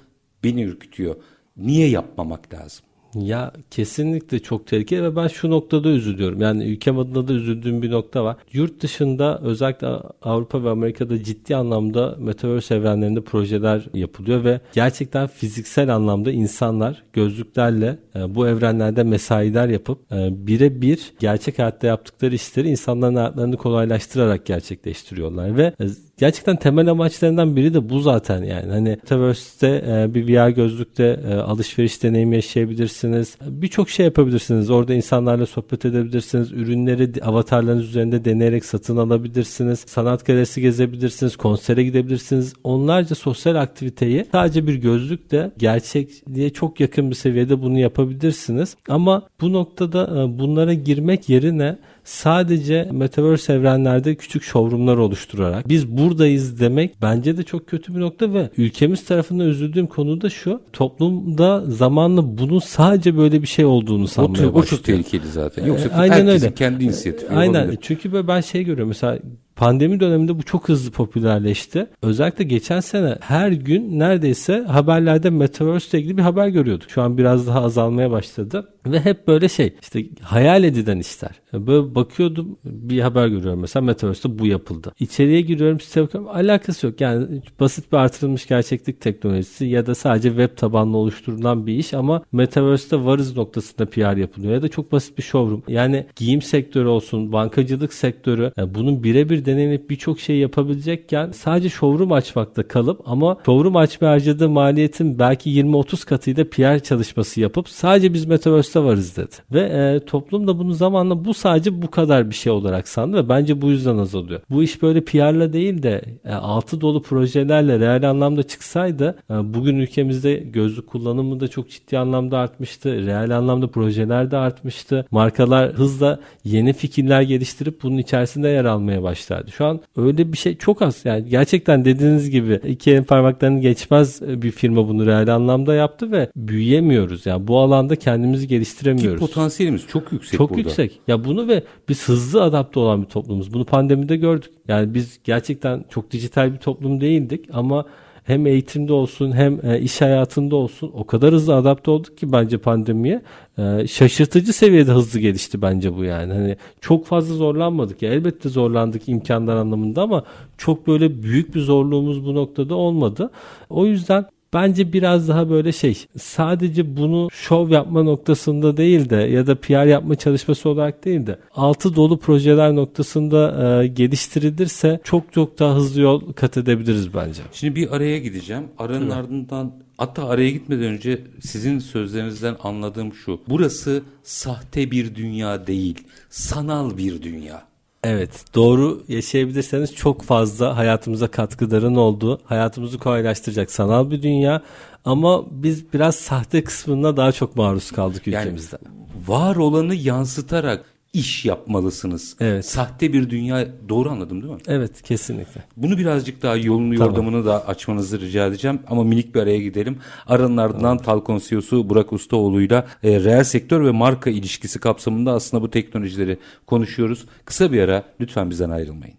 Beni 0.43 0.63
ürkütüyor. 0.63 1.15
Niye 1.57 1.89
yapmamak 1.89 2.53
lazım? 2.53 2.85
Ya 3.15 3.51
kesinlikle 3.71 4.39
çok 4.39 4.67
tehlikeli 4.67 5.03
ve 5.03 5.15
ben 5.15 5.27
şu 5.27 5.49
noktada 5.49 5.89
üzülüyorum. 5.89 6.41
Yani 6.41 6.63
ülkem 6.63 6.99
adına 6.99 7.27
da 7.27 7.33
üzüldüğüm 7.33 7.81
bir 7.81 7.91
nokta 7.91 8.23
var. 8.23 8.35
Yurt 8.53 8.81
dışında 8.81 9.39
özellikle 9.43 9.87
Avrupa 10.21 10.63
ve 10.63 10.69
Amerika'da 10.69 11.23
ciddi 11.23 11.55
anlamda 11.55 12.15
Metaverse 12.19 12.75
evrenlerinde 12.75 13.21
projeler 13.21 13.85
yapılıyor 13.93 14.43
ve 14.43 14.59
gerçekten 14.73 15.27
fiziksel 15.27 15.95
anlamda 15.95 16.31
insanlar 16.31 17.03
gözlüklerle 17.13 17.99
e, 18.15 18.35
bu 18.35 18.47
evrenlerde 18.47 19.03
mesailer 19.03 19.67
yapıp 19.67 20.11
e, 20.11 20.47
birebir 20.47 21.13
gerçek 21.19 21.59
hayatta 21.59 21.87
yaptıkları 21.87 22.35
işleri 22.35 22.69
insanların 22.69 23.15
hayatlarını 23.15 23.57
kolaylaştırarak 23.57 24.45
gerçekleştiriyorlar 24.45 25.57
ve 25.57 25.73
e, 25.79 25.87
gerçekten 26.17 26.55
temel 26.55 26.87
amaçlarından 26.87 27.55
biri 27.55 27.73
de 27.73 27.89
bu 27.89 27.99
zaten 27.99 28.43
yani. 28.43 28.71
Hani 28.71 28.89
Metaverse'te 28.89 29.83
e, 29.87 30.13
bir 30.13 30.27
VR 30.27 30.49
gözlükte 30.49 31.19
e, 31.29 31.33
alışveriş 31.33 32.03
deneyimi 32.03 32.35
yaşayabilirsiniz. 32.35 33.37
Birçok 33.41 33.89
şey 33.89 34.05
yapabilirsiniz. 34.05 34.69
Orada 34.69 34.93
insanlarla 34.93 35.45
sohbet 35.45 35.85
edebilirsiniz. 35.85 36.51
Ürünleri 36.51 37.23
avatarlarınız 37.23 37.85
üzerinde 37.85 38.25
deneyerek 38.25 38.65
satın 38.65 38.97
alabilirsiniz. 38.97 39.79
Sanat 39.79 40.25
galerisi 40.25 40.61
gezebilirsiniz. 40.61 41.35
Konsere 41.35 41.83
gidebilirsiniz. 41.83 42.53
Onlarca 42.63 43.15
sosyal 43.15 43.55
aktiviteyi 43.55 44.25
sadece 44.31 44.67
bir 44.67 44.75
gözlükle 44.75 45.51
gerçekliğe 45.57 46.49
çok 46.49 46.79
yakın 46.79 47.09
bir 47.09 47.15
seviyede 47.15 47.61
bunu 47.61 47.79
yapabilirsiniz. 47.79 48.75
Ama 48.89 49.27
bu 49.41 49.53
noktada 49.53 50.23
e, 50.23 50.39
bunlara 50.39 50.73
girmek 50.73 51.29
yerine 51.29 51.77
sadece 52.05 52.89
Metaverse 52.91 53.53
evrenlerde 53.53 54.15
küçük 54.15 54.43
showroomlar 54.43 54.97
oluşturarak 54.97 55.69
biz 55.69 55.87
buradayız 55.97 56.59
demek 56.59 57.01
bence 57.01 57.37
de 57.37 57.43
çok 57.43 57.67
kötü 57.67 57.95
bir 57.95 57.99
nokta 57.99 58.33
ve 58.33 58.49
ülkemiz 58.57 59.05
tarafından 59.05 59.47
üzüldüğüm 59.47 59.87
konu 59.87 60.21
da 60.21 60.29
şu 60.29 60.61
toplumda 60.73 61.63
zamanla 61.67 62.37
bunun 62.37 62.59
sadece 62.59 63.17
böyle 63.17 63.41
bir 63.41 63.47
şey 63.47 63.65
olduğunu 63.65 64.07
sanmaya 64.07 64.35
çok- 64.43 64.51
o 64.55 64.59
başlıyor. 64.59 64.65
çok 64.67 64.83
tehlikeli 64.83 65.27
zaten. 65.31 65.65
Yoksa 65.65 65.89
E, 65.89 65.91
aynen 65.93 66.13
herkesin 66.25 66.45
öyle. 66.45 66.53
kendi 66.55 66.83
inisiyatifi 66.83 67.33
Aynen. 67.33 67.61
olabilir. 67.61 67.79
Çünkü 67.81 68.27
ben 68.27 68.41
şey 68.41 68.63
görüyorum 68.63 68.87
mesela 68.87 69.19
pandemi 69.55 69.99
döneminde 69.99 70.37
bu 70.37 70.43
çok 70.43 70.69
hızlı 70.69 70.91
popülerleşti. 70.91 71.87
Özellikle 72.01 72.43
geçen 72.43 72.79
sene 72.79 73.17
her 73.19 73.51
gün 73.51 73.99
neredeyse 73.99 74.59
haberlerde 74.59 75.29
Metaverse 75.29 75.97
ile 75.97 76.03
ilgili 76.03 76.17
bir 76.17 76.21
haber 76.21 76.47
görüyorduk. 76.47 76.89
Şu 76.89 77.01
an 77.01 77.17
biraz 77.17 77.47
daha 77.47 77.61
azalmaya 77.63 78.11
başladı. 78.11 78.69
Ve 78.85 78.99
hep 78.99 79.27
böyle 79.27 79.49
şey 79.49 79.75
işte 79.81 80.05
hayal 80.21 80.63
edilen 80.63 80.99
işler. 80.99 81.31
Böyle 81.53 81.95
bakıyordum 81.95 82.57
bir 82.65 82.99
haber 82.99 83.27
görüyorum 83.27 83.59
mesela 83.59 83.85
Metaverse'de 83.85 84.39
bu 84.39 84.47
yapıldı. 84.47 84.93
İçeriye 84.99 85.41
giriyorum 85.41 85.79
site 85.79 86.01
bakıyorum 86.01 86.29
alakası 86.29 86.87
yok. 86.87 87.01
Yani 87.01 87.41
basit 87.59 87.91
bir 87.91 87.97
artırılmış 87.97 88.47
gerçeklik 88.47 89.01
teknolojisi 89.01 89.65
ya 89.65 89.85
da 89.85 89.95
sadece 89.95 90.29
web 90.29 90.57
tabanlı 90.57 90.97
oluşturulan 90.97 91.67
bir 91.67 91.73
iş 91.73 91.93
ama 91.93 92.23
Metaverse'de 92.31 93.05
varız 93.05 93.37
noktasında 93.37 93.89
PR 93.89 94.17
yapılıyor 94.17 94.53
ya 94.53 94.61
da 94.61 94.67
çok 94.67 94.91
basit 94.91 95.17
bir 95.17 95.23
showroom. 95.23 95.63
Yani 95.67 96.05
giyim 96.15 96.41
sektörü 96.41 96.87
olsun, 96.87 97.31
bankacılık 97.31 97.93
sektörü 97.93 98.51
yani 98.57 98.75
bunun 98.75 99.03
birebir 99.03 99.44
deneyimleyip 99.45 99.89
birçok 99.89 100.19
şey 100.19 100.37
yapabilecekken 100.37 101.31
sadece 101.31 101.69
showroom 101.69 102.11
açmakta 102.11 102.67
kalıp 102.67 103.01
ama 103.05 103.37
showroom 103.45 103.75
açmaya 103.75 104.11
harcadığı 104.11 104.49
maliyetin 104.49 105.19
belki 105.19 105.49
20-30 105.49 106.05
katıyla 106.05 106.49
PR 106.49 106.79
çalışması 106.83 107.41
yapıp 107.41 107.69
sadece 107.69 108.13
biz 108.13 108.25
Metaverse'de 108.25 108.83
varız 108.83 109.17
dedi. 109.17 109.35
Ve 109.51 109.61
e, 109.61 110.05
toplum 110.05 110.47
da 110.47 110.59
bunu 110.59 110.73
zamanla 110.73 111.25
bu 111.25 111.33
sadece 111.33 111.81
bu 111.81 111.91
kadar 111.91 112.29
bir 112.29 112.35
şey 112.35 112.51
olarak 112.51 112.87
sandı 112.87 113.17
ve 113.17 113.29
bence 113.29 113.61
bu 113.61 113.69
yüzden 113.69 113.97
azalıyor. 113.97 114.41
Bu 114.49 114.63
iş 114.63 114.81
böyle 114.81 115.01
PR'la 115.01 115.53
değil 115.53 115.83
de 115.83 116.01
e, 116.25 116.33
altı 116.33 116.81
dolu 116.81 117.01
projelerle 117.01 117.79
reel 117.79 118.09
anlamda 118.09 118.43
çıksaydı 118.43 119.17
e, 119.29 119.53
bugün 119.53 119.75
ülkemizde 119.75 120.33
gözlük 120.35 120.87
kullanımı 120.87 121.39
da 121.39 121.47
çok 121.47 121.69
ciddi 121.69 121.97
anlamda 121.97 122.37
artmıştı. 122.37 123.05
Reel 123.05 123.37
anlamda 123.37 123.67
projeler 123.67 124.31
de 124.31 124.37
artmıştı. 124.37 125.05
Markalar 125.11 125.73
hızla 125.73 126.19
yeni 126.43 126.73
fikirler 126.73 127.21
geliştirip 127.21 127.83
bunun 127.83 127.97
içerisinde 127.97 128.47
yer 128.47 128.65
almaya 128.65 129.03
başlardı. 129.35 129.51
Şu 129.51 129.65
an 129.65 129.79
öyle 129.97 130.33
bir 130.33 130.37
şey 130.37 130.57
çok 130.57 130.81
az. 130.81 131.05
Yani 131.05 131.29
gerçekten 131.29 131.85
dediğiniz 131.85 132.29
gibi 132.29 132.59
iki 132.67 132.91
elin 132.91 133.03
parmaklarını 133.03 133.59
geçmez 133.59 134.21
bir 134.21 134.51
firma 134.51 134.87
bunu 134.87 135.05
reel 135.05 135.35
anlamda 135.35 135.75
yaptı 135.75 136.11
ve 136.11 136.29
büyüyemiyoruz. 136.35 137.25
Yani 137.25 137.47
bu 137.47 137.59
alanda 137.59 137.95
kendimizi 137.95 138.43
Ki 138.43 138.49
geliştiremiyoruz. 138.49 139.19
potansiyelimiz 139.19 139.87
çok 139.87 140.11
yüksek 140.11 140.37
Çok 140.37 140.49
burada. 140.49 140.61
yüksek. 140.61 140.99
Ya 141.07 141.25
bunu 141.25 141.47
ve 141.47 141.63
biz 141.89 142.07
hızlı 142.07 142.43
adapte 142.43 142.79
olan 142.79 143.01
bir 143.01 143.07
toplumuz. 143.07 143.53
Bunu 143.53 143.65
pandemide 143.65 144.17
gördük. 144.17 144.51
Yani 144.67 144.93
biz 144.93 145.19
gerçekten 145.23 145.85
çok 145.89 146.11
dijital 146.11 146.53
bir 146.53 146.57
toplum 146.57 147.01
değildik 147.01 147.45
ama 147.53 147.85
hem 148.25 148.47
eğitimde 148.47 148.93
olsun 148.93 149.31
hem 149.31 149.59
e, 149.65 149.79
iş 149.79 150.01
hayatında 150.01 150.55
olsun 150.55 150.91
o 150.93 151.07
kadar 151.07 151.33
hızlı 151.33 151.55
adapte 151.55 151.91
olduk 151.91 152.17
ki 152.17 152.31
bence 152.31 152.57
pandemiye. 152.57 153.21
E, 153.57 153.87
şaşırtıcı 153.87 154.53
seviyede 154.53 154.91
hızlı 154.91 155.19
gelişti 155.19 155.61
bence 155.61 155.95
bu 155.95 156.03
yani. 156.03 156.33
Hani 156.33 156.57
çok 156.81 157.05
fazla 157.05 157.35
zorlanmadık 157.35 158.01
ya. 158.01 158.13
Elbette 158.13 158.49
zorlandık 158.49 159.09
imkanlar 159.09 159.55
anlamında 159.55 160.01
ama 160.01 160.23
çok 160.57 160.87
böyle 160.87 161.23
büyük 161.23 161.55
bir 161.55 161.59
zorluğumuz 161.59 162.25
bu 162.25 162.35
noktada 162.35 162.75
olmadı. 162.75 163.29
O 163.69 163.85
yüzden 163.85 164.25
Bence 164.55 164.93
biraz 164.93 165.27
daha 165.27 165.49
böyle 165.49 165.71
şey 165.71 166.05
sadece 166.17 166.97
bunu 166.97 167.27
şov 167.31 167.69
yapma 167.69 168.03
noktasında 168.03 168.77
değil 168.77 169.09
de 169.09 169.15
ya 169.15 169.47
da 169.47 169.55
PR 169.55 169.85
yapma 169.85 170.15
çalışması 170.15 170.69
olarak 170.69 171.05
değil 171.05 171.27
de 171.27 171.39
altı 171.55 171.95
dolu 171.95 172.19
projeler 172.19 172.75
noktasında 172.75 173.39
e, 173.83 173.87
geliştirilirse 173.87 174.99
çok 175.03 175.33
çok 175.33 175.59
daha 175.59 175.75
hızlı 175.75 176.01
yol 176.01 176.33
kat 176.33 176.57
edebiliriz 176.57 177.13
bence. 177.13 177.41
Şimdi 177.51 177.75
bir 177.75 177.95
araya 177.95 178.17
gideceğim. 178.17 178.63
Aranın 178.77 179.05
evet. 179.05 179.13
ardından 179.13 179.73
hatta 179.97 180.27
araya 180.27 180.49
gitmeden 180.49 180.85
önce 180.85 181.21
sizin 181.41 181.79
sözlerinizden 181.79 182.55
anladığım 182.63 183.13
şu. 183.13 183.39
Burası 183.49 184.03
sahte 184.23 184.91
bir 184.91 185.15
dünya 185.15 185.67
değil, 185.67 186.03
sanal 186.29 186.97
bir 186.97 187.21
dünya. 187.21 187.74
Evet 188.07 188.45
doğru 188.55 189.03
yaşayabilirseniz 189.07 189.95
çok 189.95 190.21
fazla 190.21 190.77
hayatımıza 190.77 191.27
katkıların 191.27 191.95
olduğu 191.95 192.41
hayatımızı 192.43 192.97
kolaylaştıracak 192.97 193.71
sanal 193.71 194.11
bir 194.11 194.21
dünya 194.21 194.61
ama 195.05 195.43
biz 195.51 195.93
biraz 195.93 196.15
sahte 196.15 196.63
kısmına 196.63 197.17
daha 197.17 197.31
çok 197.31 197.55
maruz 197.55 197.91
kaldık 197.91 198.27
ülkemizde. 198.27 198.77
Yani 198.85 198.95
var 199.27 199.55
olanı 199.55 199.95
yansıtarak 199.95 200.94
iş 201.15 201.45
yapmalısınız. 201.45 202.35
Evet. 202.39 202.65
Sahte 202.65 203.13
bir 203.13 203.29
dünya 203.29 203.67
doğru 203.89 204.09
anladım 204.09 204.41
değil 204.41 204.53
mi? 204.53 204.59
Evet 204.67 205.01
kesinlikle. 205.01 205.63
Bunu 205.77 205.97
birazcık 205.97 206.41
daha 206.41 206.55
yolunu 206.55 206.95
tamam. 206.95 207.09
yordamını 207.09 207.45
da 207.45 207.67
açmanızı 207.67 208.21
rica 208.21 208.47
edeceğim 208.47 208.79
ama 208.87 209.03
minik 209.03 209.35
bir 209.35 209.39
araya 209.39 209.59
gidelim. 209.59 209.97
Aranın 210.27 210.57
ardından 210.57 210.97
tamam. 210.97 210.97
Talkon 210.97 211.41
CEO'su 211.49 211.89
Burak 211.89 212.13
Ustaoğlu'yla 212.13 212.87
e, 213.03 213.23
reel 213.23 213.43
sektör 213.43 213.85
ve 213.85 213.91
marka 213.91 214.29
ilişkisi 214.29 214.79
kapsamında 214.79 215.31
aslında 215.31 215.63
bu 215.63 215.71
teknolojileri 215.71 216.37
konuşuyoruz. 216.67 217.25
Kısa 217.45 217.71
bir 217.71 217.81
ara 217.81 218.03
lütfen 218.21 218.49
bizden 218.49 218.69
ayrılmayın. 218.69 219.15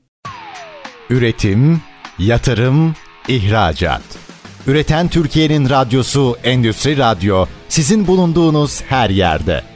Üretim, 1.10 1.80
yatırım, 2.18 2.94
ihracat. 3.28 4.02
Üreten 4.66 5.08
Türkiye'nin 5.08 5.68
radyosu 5.70 6.36
Endüstri 6.44 6.98
Radyo 6.98 7.46
sizin 7.68 8.06
bulunduğunuz 8.06 8.82
her 8.82 9.10
yerde. 9.10 9.75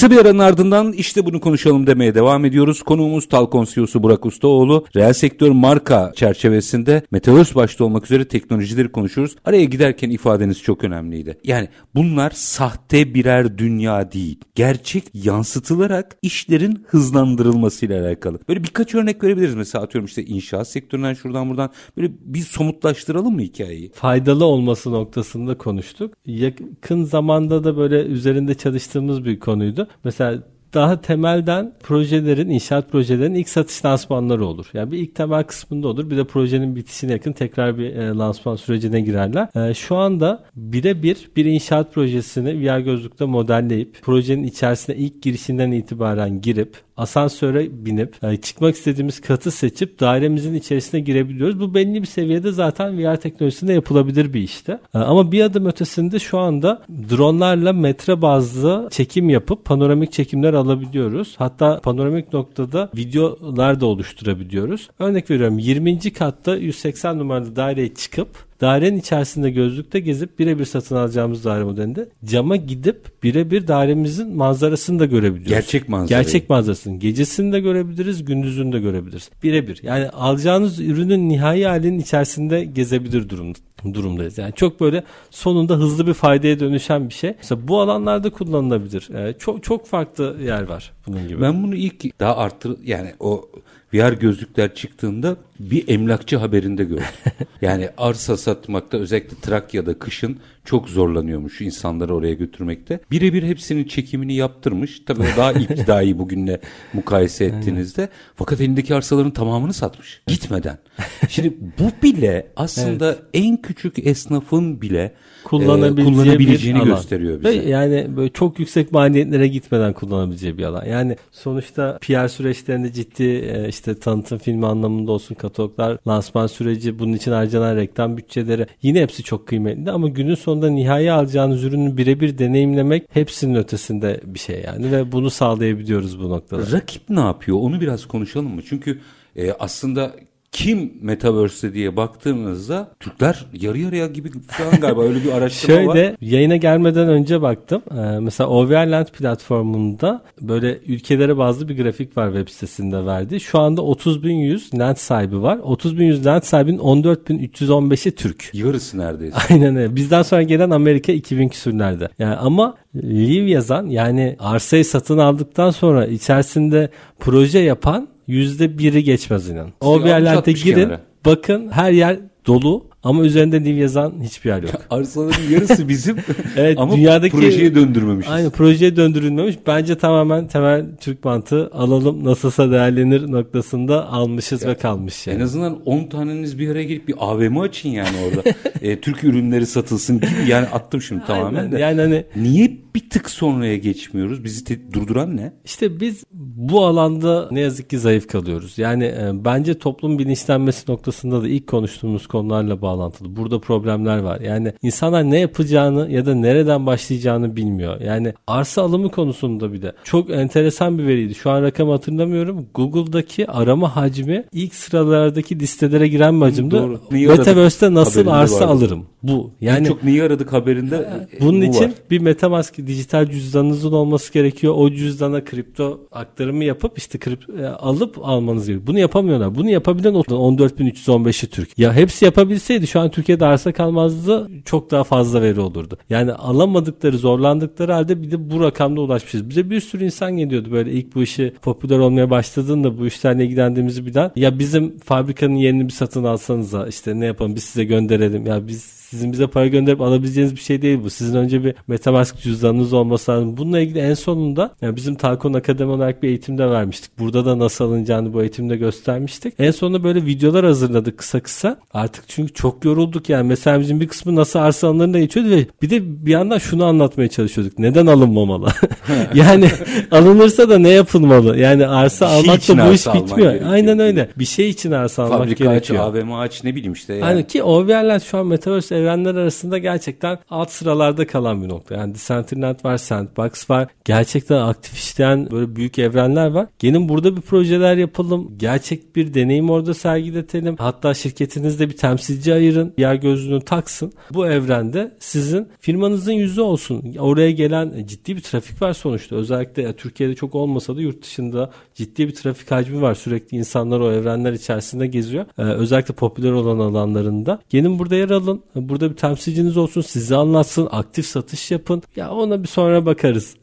Kısa 0.00 0.10
bir 0.10 0.18
aranın 0.18 0.38
ardından 0.38 0.92
işte 0.92 1.26
bunu 1.26 1.40
konuşalım 1.40 1.86
demeye 1.86 2.14
devam 2.14 2.44
ediyoruz. 2.44 2.82
Konuğumuz 2.82 3.28
Talkon 3.28 3.64
CEO'su 3.64 4.02
Burak 4.02 4.26
Ustaoğlu. 4.26 4.84
Reel 4.96 5.12
sektör 5.12 5.50
marka 5.50 6.12
çerçevesinde 6.16 7.02
Metaverse 7.10 7.54
başta 7.54 7.84
olmak 7.84 8.04
üzere 8.04 8.24
teknolojileri 8.24 8.92
konuşuyoruz. 8.92 9.36
Araya 9.44 9.64
giderken 9.64 10.10
ifadeniz 10.10 10.62
çok 10.62 10.84
önemliydi. 10.84 11.38
Yani 11.44 11.68
bunlar 11.94 12.30
sahte 12.30 13.14
birer 13.14 13.58
dünya 13.58 14.12
değil. 14.12 14.40
Gerçek 14.54 15.04
yansıtılarak 15.14 16.16
işlerin 16.22 16.84
hızlandırılmasıyla 16.86 18.06
alakalı. 18.06 18.38
Böyle 18.48 18.64
birkaç 18.64 18.94
örnek 18.94 19.24
verebiliriz. 19.24 19.54
Mesela 19.54 19.84
atıyorum 19.84 20.06
işte 20.06 20.24
inşaat 20.24 20.68
sektöründen 20.68 21.14
şuradan 21.14 21.50
buradan 21.50 21.70
böyle 21.96 22.12
bir 22.20 22.42
somutlaştıralım 22.42 23.34
mı 23.34 23.40
hikayeyi? 23.40 23.92
Faydalı 23.94 24.44
olması 24.44 24.92
noktasında 24.92 25.58
konuştuk. 25.58 26.14
Yakın 26.26 27.04
zamanda 27.04 27.64
da 27.64 27.76
böyle 27.76 28.02
üzerinde 28.02 28.54
çalıştığımız 28.54 29.24
bir 29.24 29.40
konuydu. 29.40 29.89
Mesela 30.04 30.42
daha 30.74 31.00
temelden 31.00 31.72
projelerin, 31.82 32.48
inşaat 32.48 32.92
projelerin 32.92 33.34
ilk 33.34 33.48
satış 33.48 33.84
lansmanları 33.84 34.46
olur. 34.46 34.66
Yani 34.72 34.92
bir 34.92 34.98
ilk 34.98 35.14
temel 35.14 35.44
kısmında 35.44 35.88
olur. 35.88 36.10
Bir 36.10 36.16
de 36.16 36.24
projenin 36.24 36.76
bitişine 36.76 37.12
yakın 37.12 37.32
tekrar 37.32 37.78
bir 37.78 37.94
e, 37.96 38.08
lansman 38.08 38.56
sürecine 38.56 39.00
girerler. 39.00 39.68
E, 39.70 39.74
şu 39.74 39.96
anda 39.96 40.44
birebir 40.56 41.30
bir 41.36 41.44
inşaat 41.44 41.94
projesini 41.94 42.60
VR 42.60 42.78
gözlükte 42.78 43.24
modelleyip 43.24 43.98
projenin 44.02 44.44
içerisine 44.44 44.96
ilk 44.96 45.22
girişinden 45.22 45.70
itibaren 45.70 46.40
girip 46.40 46.76
asansöre 47.00 47.68
binip 47.86 48.16
yani 48.22 48.40
çıkmak 48.40 48.74
istediğimiz 48.74 49.20
katı 49.20 49.50
seçip 49.50 50.00
dairemizin 50.00 50.54
içerisine 50.54 51.00
girebiliyoruz. 51.00 51.60
Bu 51.60 51.74
belli 51.74 52.02
bir 52.02 52.06
seviyede 52.06 52.52
zaten 52.52 52.98
VR 52.98 53.16
teknolojisinde 53.16 53.72
yapılabilir 53.72 54.34
bir 54.34 54.40
işte. 54.40 54.78
Ee, 54.94 54.98
ama 54.98 55.32
bir 55.32 55.40
adım 55.40 55.66
ötesinde 55.66 56.18
şu 56.18 56.38
anda 56.38 56.82
dronlarla 57.10 57.72
metre 57.72 58.22
bazlı 58.22 58.88
çekim 58.90 59.30
yapıp 59.30 59.64
panoramik 59.64 60.12
çekimler 60.12 60.54
alabiliyoruz. 60.54 61.34
Hatta 61.38 61.80
panoramik 61.80 62.32
noktada 62.32 62.90
videolar 62.96 63.80
da 63.80 63.86
oluşturabiliyoruz. 63.86 64.88
Örnek 64.98 65.30
veriyorum 65.30 65.58
20. 65.58 66.12
katta 66.12 66.56
180 66.56 67.18
numaralı 67.18 67.56
daireye 67.56 67.94
çıkıp 67.94 68.49
dairenin 68.60 68.98
içerisinde 68.98 69.50
gözlükte 69.50 70.00
gezip 70.00 70.38
birebir 70.38 70.64
satın 70.64 70.96
alacağımız 70.96 71.44
daire 71.44 71.64
modelinde 71.64 72.08
cama 72.24 72.56
gidip 72.56 73.22
birebir 73.22 73.68
dairemizin 73.68 74.36
manzarasını 74.36 74.98
da 74.98 75.06
görebiliyoruz. 75.06 75.48
Gerçek 75.48 75.88
manzarayı. 75.88 76.24
Gerçek 76.24 76.50
manzarasını. 76.50 76.98
Gecesini 76.98 77.52
de 77.52 77.60
görebiliriz, 77.60 78.24
gündüzünü 78.24 78.72
de 78.72 78.80
görebiliriz. 78.80 79.30
Birebir. 79.42 79.80
Yani 79.82 80.08
alacağınız 80.08 80.80
ürünün 80.80 81.28
nihai 81.28 81.64
halinin 81.64 81.98
içerisinde 81.98 82.64
gezebilir 82.64 83.28
durumda 83.28 83.58
durumdayız. 83.94 84.38
Yani 84.38 84.52
çok 84.52 84.80
böyle 84.80 85.04
sonunda 85.30 85.74
hızlı 85.74 86.06
bir 86.06 86.14
faydaya 86.14 86.60
dönüşen 86.60 87.08
bir 87.08 87.14
şey. 87.14 87.34
Mesela 87.38 87.68
bu 87.68 87.80
alanlarda 87.80 88.30
kullanılabilir. 88.30 89.08
Ee, 89.14 89.34
çok 89.38 89.62
çok 89.62 89.86
farklı 89.86 90.36
yer 90.44 90.62
var 90.62 90.92
bunun 91.06 91.28
gibi. 91.28 91.42
Ben 91.42 91.62
bunu 91.62 91.74
ilk 91.74 92.20
daha 92.20 92.36
arttır 92.36 92.76
yani 92.84 93.14
o 93.20 93.48
VR 93.94 94.12
gözlükler 94.12 94.74
çıktığında 94.74 95.36
bir 95.60 95.88
emlakçı 95.88 96.36
haberinde 96.36 96.84
gördüm. 96.84 97.04
yani 97.62 97.88
arsa 97.98 98.36
satmakta 98.36 98.98
özellikle 98.98 99.36
Trakya'da 99.36 99.98
kışın 99.98 100.38
çok 100.64 100.88
zorlanıyormuş 100.88 101.60
insanları 101.60 102.14
oraya 102.14 102.34
götürmekte. 102.34 103.00
Birebir 103.10 103.42
hepsinin 103.42 103.84
çekimini 103.84 104.34
yaptırmış. 104.34 105.02
Tabii 105.06 105.24
daha 105.36 105.52
iptidai 105.60 106.18
bugünle 106.18 106.60
mukayese 106.92 107.44
ettiğinizde. 107.44 108.08
Fakat 108.36 108.60
elindeki 108.60 108.94
arsaların 108.94 109.30
tamamını 109.30 109.72
satmış. 109.72 110.22
Gitmeden. 110.26 110.78
Şimdi 111.28 111.54
bu 111.78 112.02
bile 112.02 112.46
aslında 112.56 113.08
evet. 113.08 113.22
en 113.34 113.56
küçük 113.56 114.06
esnafın 114.06 114.80
bile 114.80 115.14
kullanabileceği 115.44 116.08
e, 116.08 116.12
kullanabileceğini 116.12 116.84
gösteriyor 116.84 117.40
bize. 117.40 117.48
Ve 117.48 117.68
yani 117.68 118.16
böyle 118.16 118.32
çok 118.32 118.58
yüksek 118.58 118.92
maliyetlere 118.92 119.48
gitmeden 119.48 119.92
kullanabileceği 119.92 120.58
bir 120.58 120.64
alan. 120.64 120.84
Yani 120.84 121.16
sonuçta 121.32 121.98
PR 122.00 122.28
süreçlerinde 122.28 122.92
ciddi 122.92 123.24
e, 123.24 123.68
işte 123.68 123.94
tanıtım 123.94 124.38
filmi 124.38 124.66
anlamında 124.66 125.12
olsun 125.12 125.34
kataloglar, 125.50 125.98
lansman 126.08 126.46
süreci, 126.46 126.98
bunun 126.98 127.12
için 127.12 127.32
harcanan 127.32 127.76
reklam 127.76 128.16
bütçeleri 128.16 128.66
yine 128.82 129.02
hepsi 129.02 129.22
çok 129.22 129.46
kıymetli 129.46 129.90
ama 129.90 130.08
günün 130.08 130.34
sonunda 130.34 130.70
nihai 130.70 131.12
alacağınız 131.12 131.64
ürünü 131.64 131.96
birebir 131.96 132.38
deneyimlemek 132.38 133.06
hepsinin 133.10 133.54
ötesinde 133.54 134.20
bir 134.24 134.38
şey 134.38 134.62
yani 134.66 134.92
ve 134.92 135.12
bunu 135.12 135.30
sağlayabiliyoruz 135.30 136.20
bu 136.20 136.30
noktada. 136.30 136.72
Rakip 136.72 137.02
ne 137.10 137.20
yapıyor? 137.20 137.58
Onu 137.60 137.80
biraz 137.80 138.06
konuşalım 138.06 138.54
mı? 138.54 138.62
Çünkü 138.68 139.00
e, 139.36 139.52
aslında 139.52 140.12
kim 140.52 140.92
Metaverse 141.00 141.74
diye 141.74 141.96
baktığınızda 141.96 142.90
Türkler 143.00 143.46
yarı 143.60 143.78
yarıya 143.78 144.06
gibi 144.06 144.30
falan 144.46 144.80
galiba 144.80 145.02
öyle 145.02 145.24
bir 145.24 145.32
araştırma 145.32 145.74
Şöyle, 145.74 145.88
var. 145.88 145.94
Şöyle 145.94 146.16
yayına 146.20 146.56
gelmeden 146.56 147.08
önce 147.08 147.42
baktım. 147.42 147.82
Ee, 147.90 148.18
mesela 148.20 148.50
Overland 148.50 149.06
platformunda 149.06 150.22
böyle 150.40 150.78
ülkelere 150.86 151.36
bazı 151.36 151.68
bir 151.68 151.82
grafik 151.82 152.16
var 152.16 152.32
web 152.32 152.48
sitesinde 152.48 153.06
verdi. 153.06 153.40
Şu 153.40 153.58
anda 153.58 153.80
30.100 153.80 154.78
land 154.78 154.96
sahibi 154.96 155.42
var. 155.42 155.56
30.100 155.56 156.24
land 156.24 156.42
sahibinin 156.42 156.78
14.315'i 156.78 158.14
Türk. 158.14 158.50
Yarısı 158.52 158.98
neredeyse. 158.98 159.36
Aynen 159.50 159.76
öyle. 159.76 159.96
Bizden 159.96 160.22
sonra 160.22 160.42
gelen 160.42 160.70
Amerika 160.70 161.12
2000 161.12 161.48
küsürlerde. 161.48 162.08
Yani 162.18 162.34
ama 162.34 162.74
Live 162.94 163.50
yazan 163.50 163.86
yani 163.86 164.36
arsayı 164.38 164.84
satın 164.84 165.18
aldıktan 165.18 165.70
sonra 165.70 166.06
içerisinde 166.06 166.90
proje 167.20 167.58
yapan 167.58 168.08
yüzde 168.30 168.78
biri 168.78 169.04
geçmez 169.04 169.48
inan. 169.48 169.72
O 169.80 170.00
bir 170.00 170.08
yerlerde 170.08 170.52
girin 170.52 170.74
kenara. 170.74 171.00
bakın 171.26 171.68
her 171.70 171.92
yer 171.92 172.18
dolu 172.46 172.89
ama 173.02 173.24
üzerinde 173.24 173.64
div 173.64 173.76
yazan 173.76 174.14
hiçbir 174.22 174.50
yer 174.50 174.62
yok. 174.62 174.72
Arsaların 174.90 175.50
yarısı 175.50 175.88
bizim 175.88 176.16
evet, 176.56 176.78
ama 176.78 176.96
dünyadaki, 176.96 177.36
projeye 177.36 177.74
döndürmemişiz. 177.74 178.32
Aynı 178.32 178.50
projeye 178.50 178.96
döndürülmemiş. 178.96 179.56
Bence 179.66 179.98
tamamen 179.98 180.48
temel 180.48 180.86
Türk 181.00 181.24
mantığı 181.24 181.70
alalım 181.70 182.24
nasılsa 182.24 182.70
değerlenir 182.70 183.32
noktasında 183.32 184.08
almışız 184.08 184.62
yani, 184.62 184.70
ve 184.70 184.76
kalmış. 184.76 185.26
Yani. 185.26 185.36
En 185.36 185.40
azından 185.40 185.82
10 185.84 186.04
taneniz 186.04 186.58
bir 186.58 186.70
araya 186.70 186.84
gelip 186.84 187.08
bir 187.08 187.14
AVM 187.18 187.58
açın 187.58 187.88
yani 187.88 188.16
orada. 188.28 188.50
e, 188.82 189.00
Türk 189.00 189.24
ürünleri 189.24 189.66
satılsın 189.66 190.16
gibi 190.16 190.30
yani 190.48 190.66
attım 190.66 191.02
şimdi 191.02 191.22
Aynen. 191.28 191.42
tamamen 191.42 191.72
de. 191.72 191.78
Yani 191.78 192.00
hani 192.00 192.24
niye 192.36 192.78
bir 192.94 193.10
tık 193.10 193.30
sonraya 193.30 193.76
geçmiyoruz? 193.76 194.44
Bizi 194.44 194.64
te- 194.64 194.92
durduran 194.92 195.36
ne? 195.36 195.52
İşte 195.64 196.00
biz 196.00 196.24
bu 196.32 196.84
alanda 196.84 197.48
ne 197.50 197.60
yazık 197.60 197.90
ki 197.90 197.98
zayıf 197.98 198.28
kalıyoruz. 198.28 198.78
Yani 198.78 199.04
e, 199.04 199.30
bence 199.44 199.78
toplum 199.78 200.18
bilinçlenmesi 200.18 200.90
noktasında 200.90 201.42
da 201.42 201.48
ilk 201.48 201.66
konuştuğumuz 201.66 202.26
konularla 202.26 202.82
bağlı 202.82 202.89
bağlantılı. 202.90 203.36
Burada 203.36 203.58
problemler 203.58 204.18
var. 204.18 204.40
Yani 204.40 204.72
insanlar 204.82 205.30
ne 205.30 205.38
yapacağını 205.38 206.10
ya 206.10 206.26
da 206.26 206.34
nereden 206.34 206.86
başlayacağını 206.86 207.56
bilmiyor. 207.56 208.00
Yani 208.00 208.34
arsa 208.46 208.82
alımı 208.82 209.10
konusunda 209.10 209.72
bir 209.72 209.82
de 209.82 209.92
çok 210.04 210.30
enteresan 210.30 210.98
bir 210.98 211.06
veriydi. 211.06 211.34
Şu 211.34 211.50
an 211.50 211.62
rakamı 211.62 211.92
hatırlamıyorum. 211.92 212.66
Google'daki 212.74 213.50
arama 213.50 213.96
hacmi 213.96 214.44
ilk 214.52 214.74
sıralardaki 214.74 215.60
listelere 215.60 216.08
giren 216.08 216.40
bir 216.40 216.46
hacimde. 216.46 216.80
Metaverse'te 217.10 217.94
nasıl 217.94 218.26
arsa 218.26 218.54
vardı. 218.54 218.66
alırım? 218.66 219.06
Bu. 219.22 219.50
Yani 219.60 219.86
çok 219.86 220.04
neyi 220.04 220.22
aradık 220.22 220.52
haberinde? 220.52 221.08
Bunun 221.40 221.60
bu 221.60 221.64
için 221.64 221.84
var. 221.84 221.92
bir 222.10 222.18
MetaMask 222.18 222.86
dijital 222.86 223.26
cüzdanınızın 223.26 223.92
olması 223.92 224.32
gerekiyor. 224.32 224.74
O 224.76 224.90
cüzdana 224.90 225.44
kripto 225.44 226.00
aktarımı 226.12 226.64
yapıp 226.64 226.98
işte 226.98 227.18
kripto 227.18 227.52
e, 227.52 227.66
alıp 227.66 228.18
almanız 228.22 228.66
gerekiyor. 228.66 228.86
Bunu 228.86 228.98
yapamıyorlar. 228.98 229.54
Bunu 229.54 229.70
yapabilen 229.70 230.14
14.315'i 230.14 231.48
Türk. 231.50 231.78
Ya 231.78 231.94
hepsi 231.94 232.24
yapabilseydi 232.24 232.79
şu 232.86 233.00
an 233.00 233.10
Türkiye'de 233.10 233.46
arsa 233.46 233.72
kalmazdı. 233.72 234.50
Çok 234.64 234.90
daha 234.90 235.04
fazla 235.04 235.42
veri 235.42 235.60
olurdu. 235.60 235.98
Yani 236.10 236.32
alamadıkları, 236.32 237.18
zorlandıkları 237.18 237.92
halde 237.92 238.22
bir 238.22 238.30
de 238.30 238.50
bu 238.50 238.60
rakamda 238.60 239.00
ulaşmışız. 239.00 239.48
Bize 239.48 239.70
bir 239.70 239.80
sürü 239.80 240.04
insan 240.04 240.36
geliyordu 240.36 240.68
böyle 240.72 240.92
ilk 240.92 241.14
bu 241.14 241.22
işi 241.22 241.54
popüler 241.62 241.98
olmaya 241.98 242.30
başladığında 242.30 242.98
bu 242.98 243.06
işlerle 243.06 243.44
ilgilendiğimizi 243.44 244.06
bilen. 244.06 244.30
Ya 244.36 244.58
bizim 244.58 244.98
fabrikanın 244.98 245.54
yerini 245.54 245.84
bir 245.88 245.92
satın 245.92 246.24
alsanıza 246.24 246.86
işte 246.86 247.20
ne 247.20 247.26
yapalım 247.26 247.54
biz 247.54 247.64
size 247.64 247.84
gönderelim. 247.84 248.46
Ya 248.46 248.68
biz 248.68 248.99
sizin 249.10 249.32
bize 249.32 249.46
para 249.46 249.66
gönderip 249.66 250.00
alabileceğiniz 250.00 250.54
bir 250.54 250.60
şey 250.60 250.82
değil 250.82 250.98
bu. 251.04 251.10
Sizin 251.10 251.34
önce 251.38 251.64
bir 251.64 251.74
Metamask 251.88 252.42
cüzdanınız 252.42 252.92
olması 252.92 253.32
lazım. 253.32 253.56
Bununla 253.56 253.80
ilgili 253.80 253.98
en 253.98 254.14
sonunda 254.14 254.74
yani 254.82 254.96
bizim 254.96 255.14
Talkon 255.14 255.52
Akademi 255.52 255.90
olarak 255.90 256.22
bir 256.22 256.28
eğitimde 256.28 256.70
vermiştik. 256.70 257.18
Burada 257.18 257.46
da 257.46 257.58
nasıl 257.58 257.84
alınacağını 257.84 258.32
bu 258.32 258.42
eğitimde 258.42 258.76
göstermiştik. 258.76 259.54
En 259.58 259.70
sonunda 259.70 260.04
böyle 260.04 260.26
videolar 260.26 260.64
hazırladık 260.64 261.18
kısa 261.18 261.40
kısa. 261.40 261.76
Artık 261.94 262.24
çünkü 262.28 262.52
çok 262.52 262.84
yorulduk 262.84 263.28
yani. 263.28 263.48
Mesela 263.48 263.80
bizim 263.80 264.00
bir 264.00 264.08
kısmı 264.08 264.36
nasıl 264.36 264.58
arsa 264.58 264.88
alınırına 264.88 265.18
geçiyordu 265.18 265.50
ve 265.50 265.66
bir 265.82 265.90
de 265.90 266.26
bir 266.26 266.30
yandan 266.30 266.58
şunu 266.58 266.84
anlatmaya 266.84 267.28
çalışıyorduk. 267.28 267.78
Neden 267.78 268.06
alınmamalı? 268.06 268.68
yani 269.34 269.70
alınırsa 270.10 270.68
da 270.68 270.78
ne 270.78 270.88
yapılmalı? 270.88 271.58
Yani 271.58 271.86
arsa 271.86 272.28
şey 272.28 272.38
almakla 272.38 272.88
bu 272.88 272.92
iş 272.92 273.06
bitmiyor. 273.06 273.54
Aynen 273.70 273.98
öyle. 273.98 274.28
Bir 274.38 274.44
şey 274.44 274.70
için 274.70 274.92
arsa 274.92 275.22
almak 275.22 275.38
Fabrika 275.38 275.64
gerekiyor. 275.64 275.98
Fabrika 275.98 276.20
aç, 276.20 276.24
AVM 276.24 276.32
aç 276.32 276.64
ne 276.64 276.74
bileyim 276.74 276.92
işte. 276.92 277.14
Yani. 277.14 277.30
yani 277.30 277.46
ki 277.46 277.62
OVR'ler 277.62 278.20
şu 278.20 278.38
an 278.38 278.46
Metaverse 278.46 278.99
evrenler 279.00 279.34
arasında 279.34 279.78
gerçekten 279.78 280.38
alt 280.50 280.70
sıralarda 280.70 281.26
kalan 281.26 281.62
bir 281.62 281.68
nokta. 281.68 281.94
Yani 281.94 282.14
Decentraland 282.14 282.84
var, 282.84 282.96
Sandbox 282.96 283.70
var. 283.70 283.88
Gerçekten 284.04 284.56
aktif 284.56 284.94
işleyen 284.94 285.50
böyle 285.50 285.76
büyük 285.76 285.98
evrenler 285.98 286.50
var. 286.50 286.66
Gelin 286.78 287.08
burada 287.08 287.36
bir 287.36 287.40
projeler 287.40 287.96
yapalım. 287.96 288.58
Gerçek 288.58 289.16
bir 289.16 289.34
deneyim 289.34 289.70
orada 289.70 289.94
sergiletelim. 289.94 290.76
Hatta 290.78 291.14
şirketinizde 291.14 291.90
bir 291.90 291.96
temsilci 291.96 292.54
ayırın. 292.54 292.94
Yer 292.98 293.14
gözlüğünü 293.14 293.60
taksın. 293.60 294.12
Bu 294.34 294.46
evrende 294.46 295.16
sizin 295.18 295.68
firmanızın 295.80 296.32
yüzü 296.32 296.60
olsun. 296.60 297.14
Oraya 297.18 297.50
gelen 297.50 298.06
ciddi 298.06 298.36
bir 298.36 298.42
trafik 298.42 298.82
var 298.82 298.92
sonuçta. 298.92 299.36
Özellikle 299.36 299.96
Türkiye'de 299.96 300.34
çok 300.34 300.54
olmasa 300.54 300.96
da 300.96 301.00
yurt 301.00 301.22
dışında 301.22 301.70
ciddi 301.94 302.28
bir 302.28 302.34
trafik 302.34 302.70
hacmi 302.70 303.02
var. 303.02 303.14
Sürekli 303.14 303.56
insanlar 303.56 304.00
o 304.00 304.12
evrenler 304.12 304.52
içerisinde 304.52 305.06
geziyor. 305.06 305.46
Ee, 305.58 305.62
özellikle 305.62 306.14
popüler 306.14 306.52
olan 306.52 306.78
alanlarında. 306.78 307.60
Gelin 307.68 307.98
burada 307.98 308.14
yer 308.14 308.30
alın. 308.30 308.62
Burada 308.90 309.10
bir 309.10 309.16
temsilciniz 309.16 309.76
olsun. 309.76 310.00
Size 310.00 310.36
anlatsın. 310.36 310.88
Aktif 310.90 311.26
satış 311.26 311.70
yapın. 311.70 312.02
Ya 312.16 312.30
ona 312.30 312.62
bir 312.62 312.68
sonra 312.68 313.06
bakarız. 313.06 313.56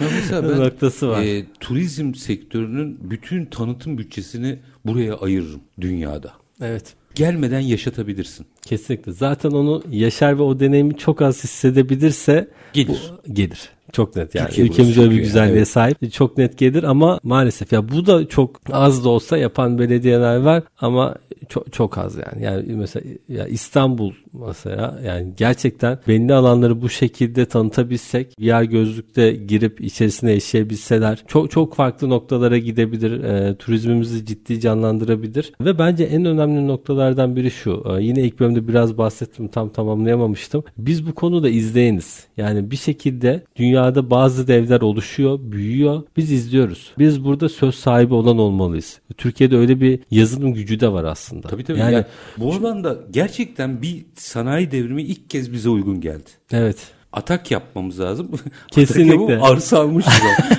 mesela 0.00 0.42
ben, 0.50 0.60
noktası 0.60 1.08
var. 1.08 1.22
E, 1.22 1.46
turizm 1.60 2.14
sektörünün 2.14 2.98
bütün 3.10 3.44
tanıtım 3.46 3.98
bütçesini 3.98 4.58
buraya 4.86 5.14
ayırırım 5.14 5.60
dünyada. 5.80 6.32
Evet 6.60 6.94
gelmeden 7.14 7.60
yaşatabilirsin. 7.60 8.46
Kesinlikle. 8.62 9.12
Zaten 9.12 9.50
onu 9.50 9.82
yaşar 9.90 10.38
ve 10.38 10.42
o 10.42 10.60
deneyimi 10.60 10.96
çok 10.96 11.22
az 11.22 11.44
hissedebilirse 11.44 12.48
gelir. 12.72 13.12
Bu, 13.26 13.32
gelir. 13.32 13.70
Çok 13.92 14.16
net 14.16 14.34
yani. 14.34 14.46
Türkiye 14.46 14.66
Ülkemiz 14.66 14.98
öyle 14.98 15.10
bir 15.10 15.16
güzelliğe 15.16 15.56
evet. 15.56 15.68
sahip. 15.68 16.12
Çok 16.12 16.38
net 16.38 16.58
gelir 16.58 16.82
ama 16.82 17.20
maalesef 17.22 17.72
ya 17.72 17.88
bu 17.88 18.06
da 18.06 18.28
çok 18.28 18.60
az 18.72 19.04
da 19.04 19.08
olsa 19.08 19.36
yapan 19.36 19.78
belediyeler 19.78 20.36
var 20.36 20.62
ama 20.80 21.14
çok 21.48 21.72
çok 21.72 21.98
az 21.98 22.16
yani. 22.16 22.44
Yani 22.44 22.72
mesela 22.72 23.06
ya 23.28 23.46
İstanbul 23.46 24.12
mesela 24.32 25.00
yani 25.06 25.32
gerçekten 25.36 25.98
belli 26.08 26.34
alanları 26.34 26.82
bu 26.82 26.88
şekilde 26.88 27.46
tanıtabilsek 27.46 28.34
VR 28.40 28.62
gözlükte 28.62 29.32
girip 29.32 29.80
içerisine 29.80 30.32
yaşayabilseler 30.32 31.24
çok 31.26 31.50
çok 31.50 31.74
farklı 31.74 32.10
noktalara 32.10 32.58
gidebilir. 32.58 33.24
E, 33.24 33.56
turizmimizi 33.56 34.26
ciddi 34.26 34.60
canlandırabilir 34.60 35.52
ve 35.60 35.78
bence 35.78 36.04
en 36.04 36.24
önemli 36.24 36.66
noktalardan 36.66 37.36
biri 37.36 37.50
şu. 37.50 37.84
E, 37.86 38.02
yine 38.02 38.22
ilk 38.22 38.40
bölümde 38.40 38.68
biraz 38.68 38.98
bahsettim 38.98 39.48
tam 39.48 39.68
tamamlayamamıştım. 39.68 40.64
Biz 40.78 41.06
bu 41.06 41.14
konuda 41.14 41.48
izleyiniz. 41.48 42.26
Yani 42.36 42.70
bir 42.70 42.76
şekilde 42.76 43.44
dünyada 43.82 44.10
bazı 44.10 44.48
devler 44.48 44.80
oluşuyor, 44.80 45.38
büyüyor. 45.42 46.02
Biz 46.16 46.32
izliyoruz. 46.32 46.92
Biz 46.98 47.24
burada 47.24 47.48
söz 47.48 47.74
sahibi 47.74 48.14
olan 48.14 48.38
olmalıyız. 48.38 49.00
Türkiye'de 49.16 49.56
öyle 49.56 49.80
bir 49.80 50.00
yazılım 50.10 50.54
gücü 50.54 50.80
de 50.80 50.92
var 50.92 51.04
aslında. 51.04 51.48
Tabii 51.48 51.64
tabii. 51.64 51.78
Yani, 51.78 51.94
yani 51.94 52.04
bu 52.38 52.52
alanda 52.52 52.98
gerçekten 53.10 53.82
bir 53.82 54.06
sanayi 54.14 54.70
devrimi 54.70 55.02
ilk 55.02 55.30
kez 55.30 55.52
bize 55.52 55.68
uygun 55.68 56.00
geldi. 56.00 56.30
Evet 56.52 56.76
atak 57.12 57.50
yapmamız 57.50 58.00
lazım. 58.00 58.30
Kesinlikle. 58.70 59.40
arsa 59.40 59.80
almışız. 59.80 60.12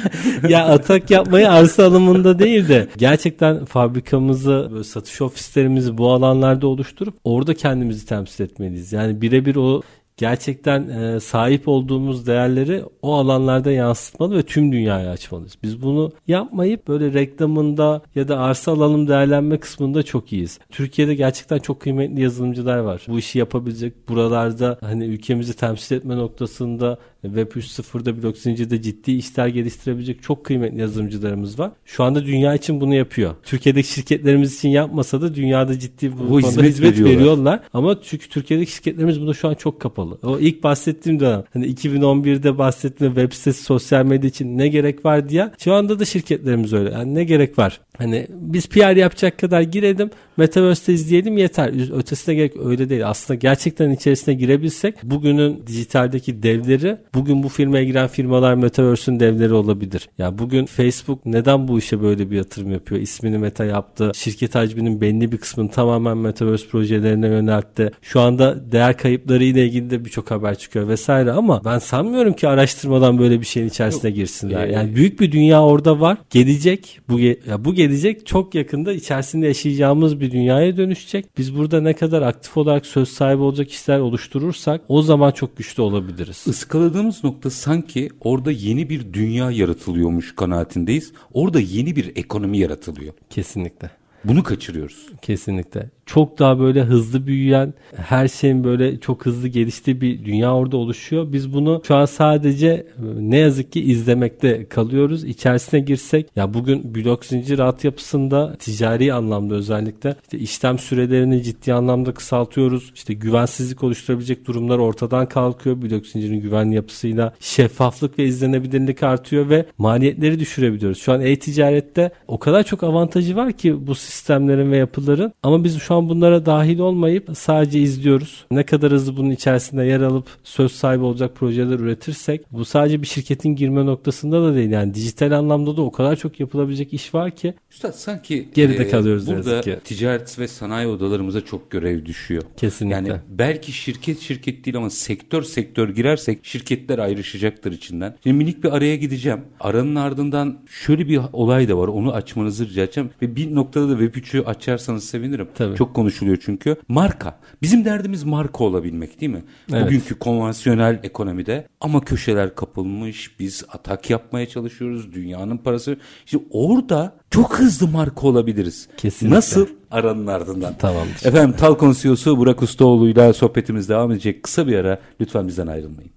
ya 0.50 0.66
atak 0.66 1.12
yapmayı 1.12 1.52
arsa 1.52 1.86
alımında 1.86 2.40
değil 2.40 2.68
de 2.68 2.88
gerçekten 2.98 3.66
fabrikamızı, 3.66 4.70
böyle 4.72 4.84
satış 4.84 5.22
ofislerimizi 5.22 5.98
bu 5.98 6.12
alanlarda 6.12 6.68
oluşturup 6.68 7.16
orada 7.24 7.54
kendimizi 7.54 8.06
temsil 8.06 8.44
etmeliyiz. 8.44 8.94
Yani 8.94 9.22
birebir 9.22 9.56
o 9.56 9.82
gerçekten 10.17 10.88
e, 10.88 11.19
sahip 11.19 11.67
olduğumuz 11.67 12.28
değerleri 12.28 12.84
o 13.02 13.13
alanlarda 13.13 13.71
yansıtmalı 13.71 14.38
ve 14.38 14.43
tüm 14.43 14.71
dünyaya 14.71 15.12
açmalıyız. 15.12 15.58
Biz 15.63 15.82
bunu 15.82 16.12
yapmayıp 16.28 16.88
böyle 16.88 17.13
reklamında 17.13 18.02
ya 18.15 18.28
da 18.28 18.39
arsa 18.39 18.71
alalım 18.71 19.08
değerlenme 19.08 19.58
kısmında 19.58 20.04
çok 20.04 20.34
iyiyiz. 20.34 20.60
Türkiye'de 20.69 21.15
gerçekten 21.15 21.60
çok 21.60 21.80
kıymetli 21.80 22.21
yazılımcılar 22.21 22.78
var. 22.78 23.02
Bu 23.08 23.19
işi 23.19 23.39
yapabilecek 23.39 24.10
buralarda 24.10 24.78
hani 24.82 25.06
ülkemizi 25.06 25.56
temsil 25.56 25.95
etme 25.95 26.17
noktasında 26.17 26.97
Web 27.24 27.52
3.0'da 27.52 28.24
blok 28.24 28.38
zincirde 28.38 28.82
ciddi 28.82 29.12
işler 29.12 29.48
geliştirebilecek 29.48 30.24
çok 30.24 30.46
kıymetli 30.46 30.82
yazılımcılarımız 30.82 31.60
var. 31.60 31.72
Şu 31.86 32.04
anda 32.04 32.26
dünya 32.26 32.56
için 32.56 32.82
bunu 32.82 32.96
yapıyor. 32.96 33.36
Türkiye'deki 33.44 33.88
şirketlerimiz 33.88 34.56
için 34.56 34.70
yapmasa 34.70 35.22
da 35.22 35.36
dünyada 35.36 35.80
ciddi 35.80 36.18
bu, 36.18 36.30
bu 36.30 36.40
hizmet, 36.40 36.66
hizmet 36.66 36.92
veriyorlar. 36.92 37.18
veriyorlar. 37.18 37.60
Ama 37.74 38.02
çünkü 38.02 38.30
Türkiye'deki 38.30 38.72
şirketlerimiz 38.72 39.22
buna 39.22 39.34
şu 39.34 39.48
an 39.48 39.54
çok 39.54 39.82
kapalı. 39.82 40.18
O 40.24 40.40
ilk 40.40 40.64
bahsettiğim 40.64 41.20
dönem 41.20 41.44
hani 41.54 41.66
2011'de 41.66 42.58
bahsettiğim 42.58 43.14
web 43.14 43.34
sitesi 43.34 43.64
sosyal 43.64 44.06
medya 44.06 44.30
için 44.30 44.58
ne 44.58 44.68
gerek 44.68 45.06
var 45.06 45.30
diye 45.30 45.52
şu 45.58 45.74
anda 45.74 46.00
da 46.00 46.06
şirketlerimiz 46.06 46.74
öyle. 46.74 46.92
Yani 46.92 47.16
ne 47.16 47.24
gerek 47.24 47.60
var? 47.60 47.80
Hani 47.97 48.27
biz 48.29 48.67
PR 48.69 48.95
yapacak 48.95 49.39
kadar 49.39 49.62
girelim, 49.62 50.10
Metaverse'de 50.38 50.93
izleyelim 50.93 51.38
yeter. 51.38 51.97
Ötesine 51.97 52.36
gerek 52.36 52.53
öyle 52.65 52.89
değil. 52.89 53.10
Aslında 53.10 53.36
gerçekten 53.36 53.89
içerisine 53.89 54.34
girebilsek 54.34 55.03
bugünün 55.03 55.63
dijitaldeki 55.67 56.43
devleri 56.43 56.97
bugün 57.13 57.43
bu 57.43 57.49
firmaya 57.49 57.84
giren 57.84 58.08
firmalar 58.08 58.56
Metaverse'ün 58.56 59.19
devleri 59.19 59.53
olabilir. 59.53 60.10
Ya 60.17 60.25
yani 60.25 60.38
bugün 60.38 60.65
Facebook 60.65 61.25
neden 61.25 61.67
bu 61.67 61.79
işe 61.79 62.01
böyle 62.01 62.32
bir 62.32 62.38
yatırım 62.38 62.71
yapıyor? 62.71 63.01
İsmini 63.01 63.38
Meta 63.38 63.65
yaptı. 63.65 64.12
Şirket 64.15 64.56
hacminin 64.56 65.01
belli 65.01 65.32
bir 65.32 65.38
kısmını 65.38 65.71
tamamen 65.71 66.17
Metaverse 66.17 66.67
projelerine 66.67 67.27
yöneltti. 67.27 67.91
Şu 68.01 68.21
anda 68.21 68.71
değer 68.71 68.97
kayıpları 68.97 69.43
ile 69.43 69.65
ilgili 69.65 69.89
de 69.89 70.06
birçok 70.06 70.32
haber 70.32 70.56
çıkıyor 70.56 70.88
vesaire 70.88 71.32
ama 71.32 71.62
ben 71.65 71.79
sanmıyorum 71.79 72.34
ki 72.34 72.47
araştırmadan 72.47 73.19
böyle 73.19 73.41
bir 73.41 73.45
şeyin 73.45 73.67
içerisine 73.67 74.12
girsinler. 74.12 74.67
Yani 74.67 74.95
büyük 74.95 75.19
bir 75.19 75.32
dünya 75.32 75.63
orada 75.63 75.99
var. 75.99 76.17
Gelecek. 76.29 76.99
Bu 77.10 77.19
ya 77.19 77.65
bu 77.65 77.73
gelecek 77.88 78.26
çok 78.26 78.56
yakında 78.56 78.93
içerisinde 78.93 79.48
yaşayacağımız 79.48 80.19
bir 80.19 80.32
dünyaya 80.32 80.78
dönüşecek. 80.78 81.26
Biz 81.38 81.58
burada 81.58 81.82
ne 81.82 81.93
kadar 81.93 82.22
aktif 82.22 82.58
olarak 82.58 82.86
söz 82.86 83.10
sahibi 83.10 83.41
olacak 83.41 83.72
işler 83.72 84.00
oluşturursak 84.00 84.82
o 84.88 85.02
zaman 85.02 85.32
çok 85.32 85.58
güçlü 85.58 85.82
olabiliriz. 85.82 86.43
Iskaladığımız 86.48 87.24
nokta 87.24 87.50
sanki 87.50 88.10
orada 88.22 88.52
yeni 88.52 88.89
bir 88.89 89.13
dünya 89.13 89.52
yaratılıyormuş 89.52 90.36
kanaatindeyiz. 90.36 91.13
Orada 91.34 91.60
yeni 91.60 91.96
bir 91.96 92.12
ekonomi 92.15 92.58
yaratılıyor. 92.58 93.13
Kesinlikle. 93.30 93.89
Bunu 94.24 94.43
kaçırıyoruz. 94.43 95.08
Kesinlikle 95.22 95.89
çok 96.06 96.39
daha 96.39 96.60
böyle 96.60 96.84
hızlı 96.84 97.28
büyüyen, 97.28 97.74
her 97.96 98.28
şeyin 98.28 98.63
böyle 98.63 99.00
çok 99.00 99.26
hızlı 99.26 99.48
geliştiği 99.48 100.02
bir 100.02 100.26
dünya 100.26 100.56
orada 100.56 100.78
oluşuyor. 100.78 101.34
Biz 101.34 101.54
bunu 101.54 101.82
şu 101.88 101.96
an 101.96 102.06
sadece 102.06 102.68
e, 102.68 102.86
ne 103.18 103.38
yazık 103.38 103.72
ki 103.72 103.82
izlemekte 103.82 104.66
kalıyoruz. 104.70 105.24
İçerisine 105.24 105.80
girsek 105.80 106.30
ya 106.36 106.54
bugün 106.54 106.96
blok 106.96 107.26
zincir 107.26 107.60
altyapısında 107.60 108.56
ticari 108.60 109.13
anlamda 109.13 109.56
özellikle 109.56 110.16
işte 110.24 110.38
işlem 110.38 110.80
sürelerini 110.80 111.44
ciddi 111.44 111.74
anlamda 111.74 112.13
kısaltıyoruz. 112.13 112.92
İşte 112.96 113.13
güvensizlik 113.13 113.84
oluşturabilecek 113.84 114.48
durumlar 114.48 114.78
ortadan 114.78 115.30
kalkıyor. 115.30 115.82
Blok 115.82 116.08
zincirin 116.08 116.42
güvenli 116.42 116.76
yapısıyla 116.76 117.34
şeffaflık 117.39 118.20
ve 118.20 118.26
izlenebilirlik 118.26 119.04
artıyor 119.04 119.50
ve 119.50 119.66
maliyetleri 119.78 120.39
düşürebiliyoruz. 120.39 120.98
Şu 121.00 121.13
an 121.13 121.22
e-ticarette 121.22 122.12
o 122.28 122.39
kadar 122.39 122.63
çok 122.63 122.84
avantajı 122.84 123.36
var 123.36 123.52
ki 123.52 123.88
bu 123.88 123.96
sistemlerin 123.96 124.72
ve 124.72 124.78
yapıların 124.78 125.34
ama 125.44 125.63
biz 125.63 125.80
şu 125.80 125.92
şu 125.93 125.97
an 125.97 126.10
bunlara 126.10 126.45
dahil 126.45 126.79
olmayıp 126.79 127.29
sadece 127.34 127.79
izliyoruz. 127.79 128.45
Ne 128.51 128.63
kadar 128.63 128.91
hızlı 128.91 129.17
bunun 129.17 129.29
içerisinde 129.29 129.84
yer 129.84 130.01
alıp 130.01 130.27
söz 130.43 130.71
sahibi 130.71 131.03
olacak 131.03 131.36
projeler 131.36 131.79
üretirsek 131.79 132.41
bu 132.51 132.65
sadece 132.65 133.01
bir 133.01 133.08
şirketin 133.08 133.56
girme 133.56 133.86
noktasında 133.86 134.43
da 134.43 134.56
değil. 134.56 134.69
Yani 134.69 134.93
dijital 134.93 135.32
anlamda 135.32 135.77
da 135.77 135.82
o 135.82 135.91
kadar 135.91 136.15
çok 136.15 136.39
yapılabilecek 136.39 136.93
iş 136.93 137.13
var 137.13 137.32
ki. 137.32 137.53
Üstad 137.71 137.91
sanki 137.91 138.49
geride 138.53 138.84
e, 138.84 138.89
kalıyoruz 138.89 139.27
burada 139.27 139.62
ki. 139.62 139.77
ticaret 139.84 140.39
ve 140.39 140.47
sanayi 140.47 140.88
odalarımıza 140.88 141.41
çok 141.41 141.71
görev 141.71 142.06
düşüyor. 142.06 142.43
Kesinlikle. 142.58 142.95
Yani 142.95 143.13
belki 143.29 143.71
şirket 143.71 144.19
şirket 144.19 144.65
değil 144.65 144.77
ama 144.77 144.89
sektör 144.89 145.43
sektör 145.43 145.89
girersek 145.89 146.39
şirketler 146.45 146.99
ayrışacaktır 146.99 147.71
içinden. 147.71 148.15
Şimdi 148.23 148.38
minik 148.38 148.63
bir 148.63 148.75
araya 148.75 148.95
gideceğim. 148.95 149.41
Aranın 149.60 149.95
ardından 149.95 150.60
şöyle 150.69 151.08
bir 151.08 151.19
olay 151.34 151.69
da 151.69 151.77
var. 151.77 151.88
Onu 151.88 152.13
açmanızı 152.13 152.69
rica 152.69 152.84
edeceğim. 152.84 153.10
Ve 153.21 153.36
bir 153.36 153.56
noktada 153.56 153.89
da 153.89 153.93
Web3'ü 153.93 154.43
açarsanız 154.43 155.03
sevinirim. 155.03 155.47
Tabii. 155.56 155.75
Çok 155.75 155.83
konuşuluyor 155.86 156.38
çünkü. 156.46 156.76
Marka. 156.88 157.39
Bizim 157.62 157.86
derdimiz 157.86 158.24
marka 158.24 158.63
olabilmek 158.63 159.22
değil 159.22 159.32
mi? 159.32 159.43
Evet. 159.74 159.86
Bugünkü 159.86 160.19
konvansiyonel 160.19 161.00
ekonomide 161.04 161.67
ama 161.82 162.02
köşeler 162.02 162.56
kapılmış. 162.56 163.39
Biz 163.39 163.63
atak 163.69 164.10
yapmaya 164.10 164.48
çalışıyoruz. 164.48 165.13
Dünyanın 165.13 165.58
parası. 165.58 165.98
İşte 166.26 166.38
orada 166.52 167.15
çok 167.30 167.60
hızlı 167.60 167.88
marka 167.88 168.28
olabiliriz. 168.28 168.88
Kesinlikle. 168.98 169.36
Nasıl? 169.38 169.67
Aranın 169.91 170.28
ardından. 170.28 170.74
Tamamdır. 170.78 171.26
Efendim 171.26 171.56
Talkon 171.58 171.93
CEO'su 171.93 172.38
Burak 172.38 172.62
Ustaoğlu'yla 172.63 173.34
sohbetimiz 173.34 173.89
devam 173.89 174.12
edecek. 174.12 174.43
Kısa 174.43 174.67
bir 174.67 174.76
ara 174.76 175.00
lütfen 175.22 175.48
bizden 175.48 175.67
ayrılmayın. 175.67 176.12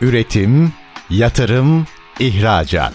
Üretim, 0.00 0.72
yatırım, 1.10 1.86
ihracat. 2.20 2.94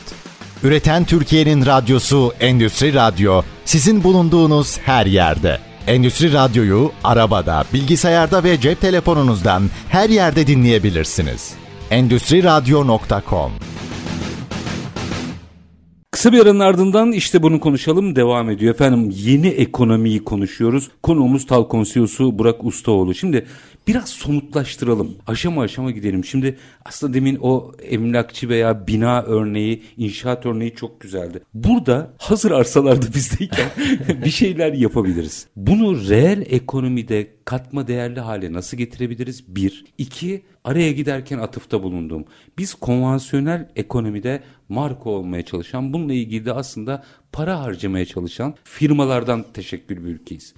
Üreten 0.63 1.05
Türkiye'nin 1.05 1.65
radyosu 1.65 2.33
Endüstri 2.39 2.93
Radyo 2.93 3.41
sizin 3.65 4.03
bulunduğunuz 4.03 4.77
her 4.77 5.05
yerde. 5.05 5.57
Endüstri 5.87 6.33
Radyo'yu 6.33 6.91
arabada, 7.03 7.63
bilgisayarda 7.73 8.43
ve 8.43 8.61
cep 8.61 8.81
telefonunuzdan 8.81 9.63
her 9.89 10.09
yerde 10.09 10.47
dinleyebilirsiniz. 10.47 11.53
Endüstri 11.91 12.43
Radyo.com 12.43 13.51
Kısa 16.11 16.33
bir 16.33 16.39
aranın 16.39 16.59
ardından 16.59 17.11
işte 17.11 17.43
bunu 17.43 17.59
konuşalım 17.59 18.15
devam 18.15 18.49
ediyor. 18.49 18.73
Efendim 18.73 19.09
yeni 19.13 19.47
ekonomiyi 19.47 20.23
konuşuyoruz. 20.23 20.89
Konuğumuz 21.03 21.45
Talkon 21.45 21.83
CEO'su 21.83 22.39
Burak 22.39 22.65
Ustaoğlu. 22.65 23.15
Şimdi 23.15 23.45
biraz 23.89 24.09
somutlaştıralım. 24.09 25.15
Aşama 25.27 25.61
aşama 25.61 25.91
gidelim. 25.91 26.25
Şimdi 26.25 26.57
aslında 26.85 27.13
demin 27.13 27.37
o 27.41 27.71
emlakçı 27.81 28.49
veya 28.49 28.87
bina 28.87 29.21
örneği, 29.21 29.83
inşaat 29.97 30.45
örneği 30.45 30.75
çok 30.75 31.01
güzeldi. 31.01 31.39
Burada 31.53 32.13
hazır 32.17 32.51
arsalarda 32.51 33.05
bizdeyken 33.15 33.69
bir 34.25 34.29
şeyler 34.29 34.73
yapabiliriz. 34.73 35.47
Bunu 35.55 36.09
reel 36.09 36.41
ekonomide 36.49 37.27
katma 37.45 37.87
değerli 37.87 38.19
hale 38.19 38.53
nasıl 38.53 38.77
getirebiliriz? 38.77 39.55
Bir. 39.55 39.85
iki 39.97 40.41
araya 40.63 40.91
giderken 40.91 41.39
atıfta 41.39 41.83
bulundum. 41.83 42.25
Biz 42.57 42.73
konvansiyonel 42.73 43.69
ekonomide 43.75 44.43
marka 44.69 45.09
olmaya 45.09 45.45
çalışan, 45.45 45.93
bununla 45.93 46.13
ilgili 46.13 46.45
de 46.45 46.53
aslında 46.53 47.03
para 47.31 47.59
harcamaya 47.59 48.05
çalışan 48.05 48.55
firmalardan 48.63 49.45
teşekkül 49.53 50.05
bir 50.05 50.09
ülkeyiz. 50.09 50.53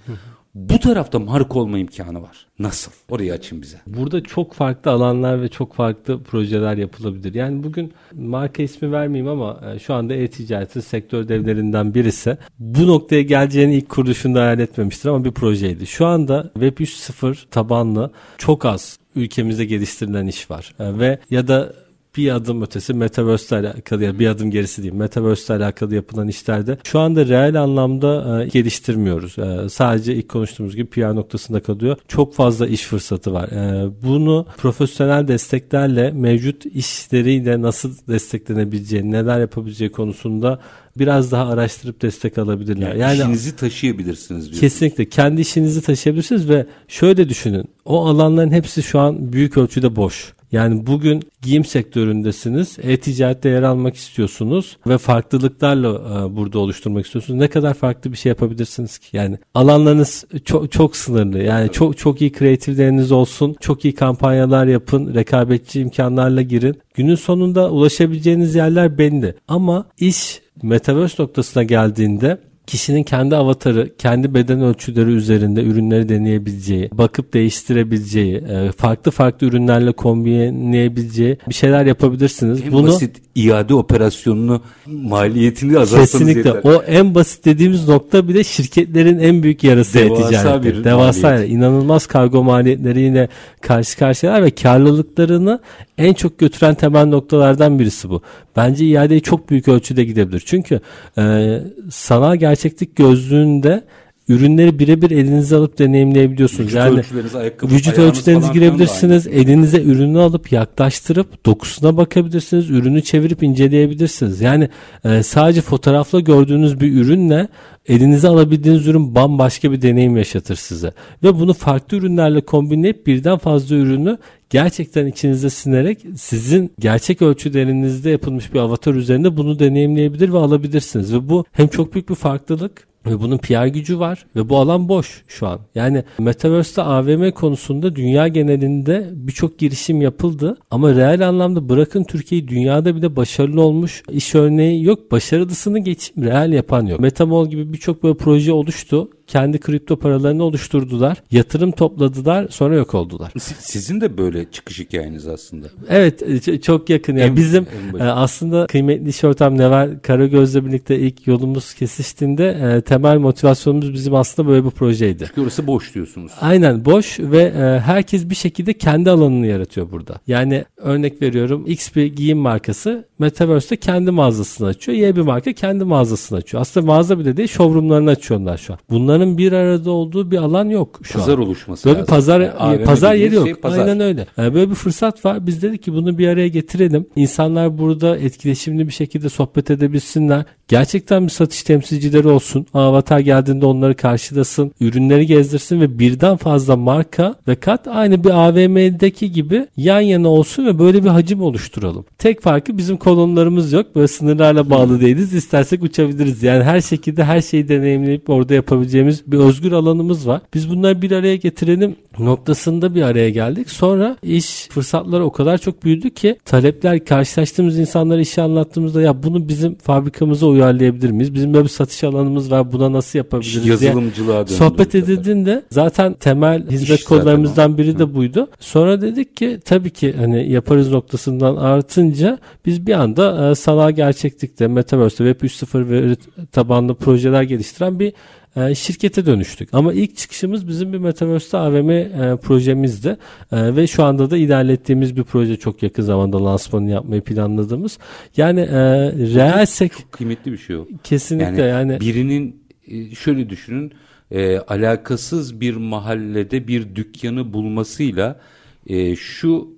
Bu 0.54 0.78
tarafta 0.80 1.18
marka 1.18 1.58
olma 1.58 1.78
imkanı 1.78 2.22
var. 2.22 2.46
Nasıl? 2.58 2.92
Orayı 3.10 3.32
açın 3.32 3.62
bize. 3.62 3.76
Burada 3.86 4.22
çok 4.22 4.54
farklı 4.54 4.90
alanlar 4.90 5.42
ve 5.42 5.48
çok 5.48 5.74
farklı 5.74 6.22
projeler 6.22 6.76
yapılabilir. 6.76 7.34
Yani 7.34 7.62
bugün 7.62 7.92
marka 8.14 8.62
ismi 8.62 8.92
vermeyeyim 8.92 9.32
ama 9.32 9.60
e, 9.74 9.78
şu 9.78 9.94
anda 9.94 10.14
e-ticaretin 10.14 10.80
sektör 10.80 11.28
devlerinden 11.28 11.94
birisi. 11.94 12.36
Bu 12.58 12.86
noktaya 12.86 13.22
geleceğini 13.22 13.74
ilk 13.74 13.88
kuruluşunda 13.88 14.40
hayal 14.40 14.58
etmemiştir 14.58 15.08
ama 15.08 15.24
bir 15.24 15.32
projeydi. 15.32 15.86
Şu 15.86 16.06
anda 16.06 16.50
Web 16.54 16.78
3.0 16.78 17.36
tabanlı 17.50 18.10
çok 18.38 18.64
az 18.64 18.98
ülkemizde 19.14 19.64
geliştirilen 19.64 20.26
iş 20.26 20.50
var. 20.50 20.74
E, 20.78 20.98
ve 20.98 21.18
ya 21.30 21.48
da 21.48 21.72
bir 22.16 22.34
adım 22.34 22.62
ötesi 22.62 22.94
Metaverse 22.94 23.60
ile 23.60 23.68
alakalı 23.68 24.04
ya 24.04 24.18
bir 24.18 24.26
adım 24.26 24.50
gerisi 24.50 24.82
değil 24.82 24.94
Metaverse 24.94 25.56
ile 25.56 25.64
alakalı 25.64 25.94
yapılan 25.94 26.28
işlerde 26.28 26.78
şu 26.84 26.98
anda 26.98 27.26
reel 27.26 27.62
anlamda 27.62 28.42
e, 28.42 28.48
geliştirmiyoruz. 28.48 29.38
E, 29.38 29.68
sadece 29.68 30.14
ilk 30.14 30.28
konuştuğumuz 30.28 30.76
gibi 30.76 30.90
PR 30.90 31.14
noktasında 31.14 31.62
kalıyor. 31.62 31.96
Çok 32.08 32.34
fazla 32.34 32.66
iş 32.66 32.82
fırsatı 32.82 33.32
var. 33.32 33.48
E, 33.48 33.90
bunu 34.02 34.46
profesyonel 34.56 35.28
desteklerle 35.28 36.10
mevcut 36.10 36.66
işleriyle 36.66 37.62
nasıl 37.62 37.92
desteklenebileceğini, 38.08 39.12
neler 39.12 39.40
yapabileceği 39.40 39.92
konusunda 39.92 40.58
biraz 40.98 41.32
daha 41.32 41.48
araştırıp 41.48 42.02
destek 42.02 42.38
alabilirler. 42.38 42.88
Yani, 42.88 43.00
yani 43.00 43.14
işinizi 43.14 43.56
taşıyabilirsiniz 43.56 44.40
diyorsunuz. 44.40 44.60
Kesinlikle 44.60 45.08
kendi 45.08 45.40
işinizi 45.40 45.82
taşıyabilirsiniz 45.82 46.48
ve 46.48 46.66
şöyle 46.88 47.28
düşünün. 47.28 47.64
O 47.84 48.06
alanların 48.06 48.50
hepsi 48.50 48.82
şu 48.82 48.98
an 49.00 49.32
büyük 49.32 49.56
ölçüde 49.56 49.96
boş. 49.96 50.32
Yani 50.52 50.86
bugün 50.86 51.22
giyim 51.42 51.64
sektöründesiniz, 51.64 52.78
e-ticarette 52.82 53.48
yer 53.48 53.62
almak 53.62 53.96
istiyorsunuz 53.96 54.76
ve 54.86 54.98
farklılıklarla 54.98 55.88
e, 55.88 56.36
burada 56.36 56.58
oluşturmak 56.58 57.06
istiyorsunuz. 57.06 57.40
Ne 57.40 57.48
kadar 57.48 57.74
farklı 57.74 58.12
bir 58.12 58.16
şey 58.16 58.30
yapabilirsiniz 58.30 58.98
ki? 58.98 59.16
Yani 59.16 59.38
alanlarınız 59.54 60.24
çok 60.44 60.72
çok 60.72 60.96
sınırlı. 60.96 61.42
Yani 61.42 61.72
çok 61.72 61.98
çok 61.98 62.20
iyi 62.20 62.32
kreatifleriniz 62.32 63.12
olsun, 63.12 63.56
çok 63.60 63.84
iyi 63.84 63.94
kampanyalar 63.94 64.66
yapın, 64.66 65.14
rekabetçi 65.14 65.80
imkanlarla 65.80 66.42
girin. 66.42 66.78
Günün 66.94 67.14
sonunda 67.14 67.70
ulaşabileceğiniz 67.70 68.54
yerler 68.54 68.98
belli. 68.98 69.34
Ama 69.48 69.86
iş 69.98 70.42
metaverse 70.62 71.22
noktasına 71.22 71.62
geldiğinde 71.62 72.38
kişinin 72.72 73.02
kendi 73.02 73.36
avatarı, 73.36 73.96
kendi 73.98 74.34
beden 74.34 74.62
ölçüleri 74.62 75.10
üzerinde 75.10 75.62
ürünleri 75.62 76.08
deneyebileceği, 76.08 76.90
bakıp 76.92 77.34
değiştirebileceği, 77.34 78.36
e, 78.36 78.72
farklı 78.72 79.10
farklı 79.10 79.46
ürünlerle 79.46 79.92
kombinleyebileceği 79.92 81.38
bir 81.48 81.54
şeyler 81.54 81.86
yapabilirsiniz. 81.86 82.62
En 82.62 82.72
Bunu 82.72 82.86
basit 82.86 83.16
iade 83.34 83.74
operasyonunu 83.74 84.60
maliyetini 84.86 85.78
azaltsanız 85.78 86.12
Kesinlikle. 86.12 86.48
Yeter. 86.48 86.60
O 86.64 86.82
en 86.82 87.14
basit 87.14 87.44
dediğimiz 87.44 87.88
nokta 87.88 88.28
bile 88.28 88.44
şirketlerin 88.44 89.18
en 89.18 89.42
büyük 89.42 89.64
yarısı 89.64 89.98
Devasa 89.98 90.62
bir 90.62 90.84
Devasa 90.84 91.30
maliyet. 91.30 91.50
inanılmaz 91.50 92.06
kargo 92.06 92.44
maliyetleriyle 92.44 93.28
karşı 93.60 93.98
karşıyalar 93.98 94.42
ve 94.42 94.50
karlılıklarını 94.50 95.60
en 95.98 96.14
çok 96.14 96.38
götüren 96.38 96.74
temel 96.74 97.06
noktalardan 97.06 97.78
birisi 97.78 98.10
bu. 98.10 98.22
Bence 98.56 98.86
iadeye 98.86 99.20
çok 99.20 99.50
büyük 99.50 99.68
ölçüde 99.68 100.04
gidebilir. 100.04 100.42
Çünkü 100.46 100.80
e, 101.18 101.58
sanal 101.90 102.36
gerçeklik 102.62 102.96
gözlüğünde 102.96 103.84
ürünleri 104.28 104.78
birebir 104.78 105.10
elinize 105.10 105.56
alıp 105.56 105.78
deneyimleyebiliyorsunuz. 105.78 106.60
Vücut 106.60 106.76
yani 106.76 106.98
ölçüleriniz, 106.98 107.34
ayakkabı, 107.34 107.74
vücut 107.74 107.98
ölçülerinizi 107.98 108.52
girebilirsiniz. 108.52 109.26
Elinize 109.26 109.82
ürünü 109.82 110.18
alıp 110.18 110.52
yaklaştırıp 110.52 111.46
dokusuna 111.46 111.96
bakabilirsiniz. 111.96 112.70
Ürünü 112.70 113.02
çevirip 113.02 113.42
inceleyebilirsiniz. 113.42 114.40
Yani 114.40 114.68
e, 115.04 115.22
sadece 115.22 115.60
fotoğrafla 115.60 116.20
gördüğünüz 116.20 116.80
bir 116.80 116.92
ürünle 116.92 117.48
elinize 117.86 118.28
alabildiğiniz 118.28 118.86
ürün 118.86 119.14
bambaşka 119.14 119.72
bir 119.72 119.82
deneyim 119.82 120.16
yaşatır 120.16 120.56
size. 120.56 120.92
Ve 121.22 121.34
bunu 121.34 121.54
farklı 121.54 121.96
ürünlerle 121.96 122.40
kombinleyip 122.40 123.06
birden 123.06 123.38
fazla 123.38 123.76
ürünü 123.76 124.18
gerçekten 124.50 125.06
içinize 125.06 125.50
sinerek 125.50 125.98
sizin 126.16 126.72
gerçek 126.78 127.22
ölçülerinizde 127.22 128.10
yapılmış 128.10 128.54
bir 128.54 128.58
avatar 128.58 128.94
üzerinde 128.94 129.36
bunu 129.36 129.58
deneyimleyebilir 129.58 130.32
ve 130.32 130.38
alabilirsiniz. 130.38 131.14
Ve 131.14 131.28
bu 131.28 131.44
hem 131.52 131.68
çok 131.68 131.94
büyük 131.94 132.08
bir 132.08 132.14
farklılık 132.14 132.91
ve 133.06 133.20
bunun 133.20 133.38
PR 133.38 133.66
gücü 133.66 133.98
var 133.98 134.26
ve 134.36 134.48
bu 134.48 134.56
alan 134.58 134.88
boş 134.88 135.22
şu 135.28 135.46
an. 135.46 135.60
Yani 135.74 136.04
Metaverse'de 136.18 136.82
AVM 136.82 137.30
konusunda 137.30 137.96
dünya 137.96 138.28
genelinde 138.28 139.10
birçok 139.12 139.58
girişim 139.58 140.02
yapıldı 140.02 140.56
ama 140.70 140.94
reel 140.94 141.28
anlamda 141.28 141.68
bırakın 141.68 142.04
Türkiye'yi 142.04 142.48
dünyada 142.48 142.96
bile 142.96 143.16
başarılı 143.16 143.62
olmuş 143.62 144.02
iş 144.10 144.34
örneği 144.34 144.84
yok. 144.84 145.12
Başarılısını 145.12 145.78
geçim 145.78 146.24
reel 146.24 146.52
yapan 146.52 146.86
yok. 146.86 147.00
Metamol 147.00 147.50
gibi 147.50 147.72
birçok 147.72 148.02
böyle 148.02 148.16
proje 148.16 148.52
oluştu 148.52 149.08
kendi 149.32 149.60
kripto 149.60 149.96
paralarını 149.96 150.44
oluşturdular. 150.44 151.22
Yatırım 151.30 151.72
topladılar 151.72 152.46
sonra 152.50 152.74
yok 152.74 152.94
oldular. 152.94 153.32
Sizin 153.58 154.00
de 154.00 154.18
böyle 154.18 154.50
çıkış 154.50 154.78
hikayeniz 154.78 155.26
aslında. 155.26 155.66
Evet 155.88 156.22
e, 156.48 156.60
çok 156.60 156.90
yakın. 156.90 157.16
Yani 157.16 157.30
en, 157.30 157.36
bizim 157.36 157.66
en 157.94 157.98
e, 157.98 158.10
aslında 158.10 158.66
kıymetli 158.66 159.08
iş 159.08 159.24
ortam 159.24 159.58
Neval 159.58 159.98
Karagöz'le 160.02 160.66
birlikte 160.66 160.98
ilk 160.98 161.26
yolumuz 161.26 161.74
kesiştiğinde 161.74 162.76
e, 162.76 162.80
temel 162.80 163.18
motivasyonumuz 163.18 163.94
bizim 163.94 164.14
aslında 164.14 164.48
böyle 164.48 164.64
bir 164.64 164.70
projeydi. 164.70 165.24
Çünkü 165.26 165.40
orası 165.40 165.66
boş 165.66 165.94
diyorsunuz. 165.94 166.32
Aynen 166.40 166.84
boş 166.84 167.20
ve 167.20 167.52
herkes 167.84 168.30
bir 168.30 168.34
şekilde 168.34 168.72
kendi 168.72 169.10
alanını 169.10 169.46
yaratıyor 169.46 169.90
burada. 169.90 170.20
Yani 170.26 170.64
örnek 170.76 171.22
veriyorum 171.22 171.64
X 171.66 171.96
bir 171.96 172.06
giyim 172.06 172.38
markası 172.38 173.04
Metaverse'de 173.18 173.76
kendi 173.76 174.10
mağazasını 174.10 174.66
açıyor. 174.66 174.98
Y 174.98 175.16
bir 175.16 175.20
marka 175.20 175.52
kendi 175.52 175.84
mağazasını 175.84 176.38
açıyor. 176.38 176.60
Aslında 176.60 176.86
mağaza 176.86 177.18
bile 177.18 177.36
değil 177.36 177.48
showroomlarını 177.48 178.10
açıyorlar 178.10 178.58
şu 178.58 178.72
an. 178.72 178.78
Bunların 178.90 179.21
bir 179.38 179.52
arada 179.52 179.90
olduğu 179.90 180.30
bir 180.30 180.36
alan 180.36 180.68
yok 180.68 181.00
şu 181.02 181.18
pazar 181.18 181.38
an. 181.38 181.44
oluşması 181.44 181.84
Böyle 181.84 181.98
lazım. 181.98 182.14
pazar 182.14 182.40
Yani 182.40 182.84
pazar 182.84 183.14
yeri 183.14 183.34
yok. 183.34 183.44
Şey, 183.44 183.54
pazar. 183.54 183.78
Aynen 183.78 184.00
öyle. 184.00 184.26
Yani 184.36 184.54
böyle 184.54 184.70
bir 184.70 184.74
fırsat 184.74 185.24
var. 185.24 185.46
Biz 185.46 185.62
dedik 185.62 185.82
ki 185.82 185.92
bunu 185.92 186.18
bir 186.18 186.28
araya 186.28 186.48
getirelim. 186.48 187.06
İnsanlar 187.16 187.78
burada 187.78 188.18
etkileşimli 188.18 188.86
bir 188.86 188.92
şekilde 188.92 189.28
sohbet 189.28 189.70
edebilsinler. 189.70 190.44
Gerçekten 190.68 191.24
bir 191.24 191.30
satış 191.30 191.62
temsilcileri 191.62 192.28
olsun. 192.28 192.66
Avatar 192.74 193.18
geldiğinde 193.18 193.66
onları 193.66 193.94
karşılasın. 193.94 194.72
Ürünleri 194.80 195.26
gezdirsin 195.26 195.80
ve 195.80 195.98
birden 195.98 196.36
fazla 196.36 196.76
marka 196.76 197.34
ve 197.48 197.54
kat 197.54 197.88
aynı 197.88 198.24
bir 198.24 198.30
AVM'deki 198.30 199.32
gibi 199.32 199.66
yan 199.76 200.00
yana 200.00 200.28
olsun 200.28 200.66
ve 200.66 200.78
böyle 200.78 201.04
bir 201.04 201.08
hacim 201.08 201.42
oluşturalım. 201.42 202.04
Tek 202.18 202.42
farkı 202.42 202.78
bizim 202.78 202.96
kolonlarımız 202.96 203.72
yok. 203.72 203.86
Böyle 203.94 204.08
sınırlarla 204.08 204.70
bağlı 204.70 205.00
değiliz. 205.00 205.34
İstersek 205.34 205.82
uçabiliriz. 205.82 206.42
Yani 206.42 206.64
her 206.64 206.80
şekilde 206.80 207.24
her 207.24 207.40
şeyi 207.40 207.68
deneyimleyip 207.68 208.30
orada 208.30 208.54
yapabileceğimiz 208.54 209.11
bir 209.26 209.38
özgür 209.38 209.72
alanımız 209.72 210.28
var. 210.28 210.40
Biz 210.54 210.70
bunları 210.70 211.02
bir 211.02 211.10
araya 211.10 211.36
getirelim 211.36 211.96
noktasında 212.18 212.94
bir 212.94 213.02
araya 213.02 213.30
geldik. 213.30 213.70
Sonra 213.70 214.16
iş 214.22 214.68
fırsatları 214.68 215.24
o 215.24 215.32
kadar 215.32 215.58
çok 215.58 215.84
büyüdü 215.84 216.10
ki 216.10 216.38
talepler 216.44 217.04
karşılaştığımız 217.04 217.78
insanlara 217.78 218.20
işi 218.20 218.42
anlattığımızda 218.42 219.02
ya 219.02 219.22
bunu 219.22 219.48
bizim 219.48 219.74
fabrikamıza 219.74 220.46
uyarlayabilir 220.46 221.10
miyiz? 221.10 221.34
Bizim 221.34 221.54
böyle 221.54 221.64
bir 221.64 221.68
satış 221.70 222.04
alanımız 222.04 222.50
var. 222.50 222.72
Buna 222.72 222.92
nasıl 222.92 223.18
yapabiliriz 223.18 223.64
diye 223.64 223.72
Yazılımcılığa 223.72 224.40
döndü. 224.40 224.52
sohbet 224.52 224.94
edildiğinde 224.94 225.62
zaten 225.70 226.14
temel 226.14 226.70
hizmet 226.70 226.98
İş 227.00 227.04
kollarımızdan 227.04 227.78
biri 227.78 227.98
de 227.98 228.14
buydu. 228.14 228.48
Sonra 228.60 229.00
dedik 229.00 229.36
ki 229.36 229.60
tabii 229.64 229.90
ki 229.90 230.14
hani 230.18 230.52
yaparız 230.52 230.90
noktasından 230.92 231.56
artınca 231.56 232.38
biz 232.66 232.86
bir 232.86 232.92
anda 232.92 233.50
e, 233.50 233.54
sanal 233.54 233.90
gerçeklikte 233.90 234.68
Metaverse'de 234.68 235.32
Web 235.32 235.48
3.0 235.48 235.90
veri 235.90 236.16
tabanlı 236.52 236.94
projeler 236.94 237.42
geliştiren 237.42 237.98
bir 237.98 238.12
e, 238.56 238.74
şirkete 238.74 239.26
dönüştük. 239.26 239.68
Ama 239.72 239.92
ilk 239.92 240.16
çıkışımız 240.16 240.68
bizim 240.68 240.92
bir 240.92 240.98
Metaverse'de 240.98 241.56
AVM 241.56 241.90
e, 241.90 242.36
projemizdi. 242.36 243.16
E, 243.52 243.76
ve 243.76 243.86
şu 243.86 244.04
anda 244.04 244.30
da 244.30 244.36
ilerlettiğimiz 244.36 245.16
bir 245.16 245.22
proje 245.22 245.56
çok 245.56 245.82
yakın 245.82 246.02
zamanda 246.02 246.44
lansmanını 246.44 246.90
yapmayı 246.90 247.22
planladığımız. 247.22 247.98
Yani 248.36 248.60
e, 248.60 248.76
reel 249.12 249.66
sek 249.66 249.92
Çok 249.92 250.12
kıymetli 250.12 250.52
bir 250.52 250.58
şey 250.58 250.76
o. 250.76 250.86
kesinlikle 251.04 251.62
yani, 251.62 252.00
birinin 252.00 252.62
e, 252.88 253.14
şöyle 253.14 253.50
düşünün 253.50 253.92
e, 254.30 254.58
alakasız 254.58 255.60
bir 255.60 255.76
mahallede 255.76 256.68
bir 256.68 256.96
dükkanı 256.96 257.52
bulmasıyla 257.52 258.40
e, 258.86 259.16
şu 259.16 259.68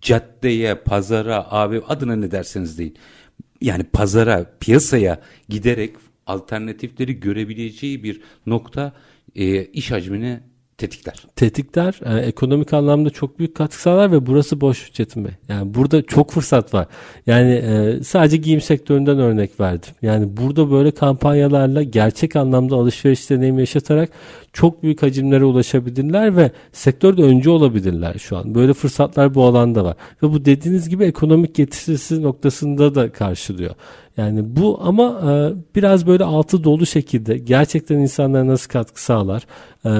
caddeye, 0.00 0.74
pazara, 0.74 1.46
abi 1.50 1.80
adına 1.88 2.16
ne 2.16 2.30
derseniz 2.30 2.78
deyin. 2.78 2.94
Yani 3.60 3.84
pazara, 3.84 4.46
piyasaya 4.60 5.20
giderek 5.48 5.94
alternatifleri 6.30 7.20
görebileceği 7.20 8.04
bir 8.04 8.20
nokta 8.46 8.92
e, 9.34 9.64
iş 9.64 9.90
hacmini 9.90 10.40
tetikler. 10.80 11.14
tetikler 11.36 12.00
e, 12.04 12.26
ekonomik 12.26 12.72
anlamda 12.72 13.10
çok 13.10 13.38
büyük 13.38 13.54
katkı 13.54 13.80
sağlar 13.80 14.12
ve 14.12 14.26
burası 14.26 14.60
boş 14.60 14.92
Çetin 14.92 15.24
Bey. 15.24 15.32
Yani 15.48 15.74
burada 15.74 16.02
çok 16.02 16.30
fırsat 16.30 16.74
var. 16.74 16.86
Yani 17.26 17.52
e, 17.52 18.04
sadece 18.04 18.36
giyim 18.36 18.60
sektöründen 18.60 19.18
örnek 19.18 19.60
verdim. 19.60 19.90
Yani 20.02 20.36
burada 20.36 20.70
böyle 20.70 20.90
kampanyalarla 20.90 21.82
gerçek 21.82 22.36
anlamda 22.36 22.76
alışveriş 22.76 23.30
deneyimi 23.30 23.60
yaşatarak 23.60 24.10
çok 24.52 24.82
büyük 24.82 25.02
hacimlere 25.02 25.44
ulaşabilirler 25.44 26.36
ve 26.36 26.50
sektörde 26.72 27.22
öncü 27.22 27.50
olabilirler 27.50 28.14
şu 28.18 28.36
an. 28.36 28.54
Böyle 28.54 28.72
fırsatlar 28.72 29.34
bu 29.34 29.44
alanda 29.44 29.84
var. 29.84 29.96
Ve 30.22 30.32
bu 30.32 30.44
dediğiniz 30.44 30.88
gibi 30.88 31.04
ekonomik 31.04 31.54
getirisi 31.54 32.22
noktasında 32.22 32.94
da 32.94 33.12
karşılıyor. 33.12 33.74
Yani 34.16 34.56
bu 34.56 34.80
ama 34.82 35.20
e, 35.30 35.52
biraz 35.76 36.06
böyle 36.06 36.24
altı 36.24 36.64
dolu 36.64 36.86
şekilde 36.86 37.38
gerçekten 37.38 37.98
insanlara 37.98 38.46
nasıl 38.46 38.70
katkı 38.70 39.02
sağlar? 39.02 39.46
E, 39.84 39.90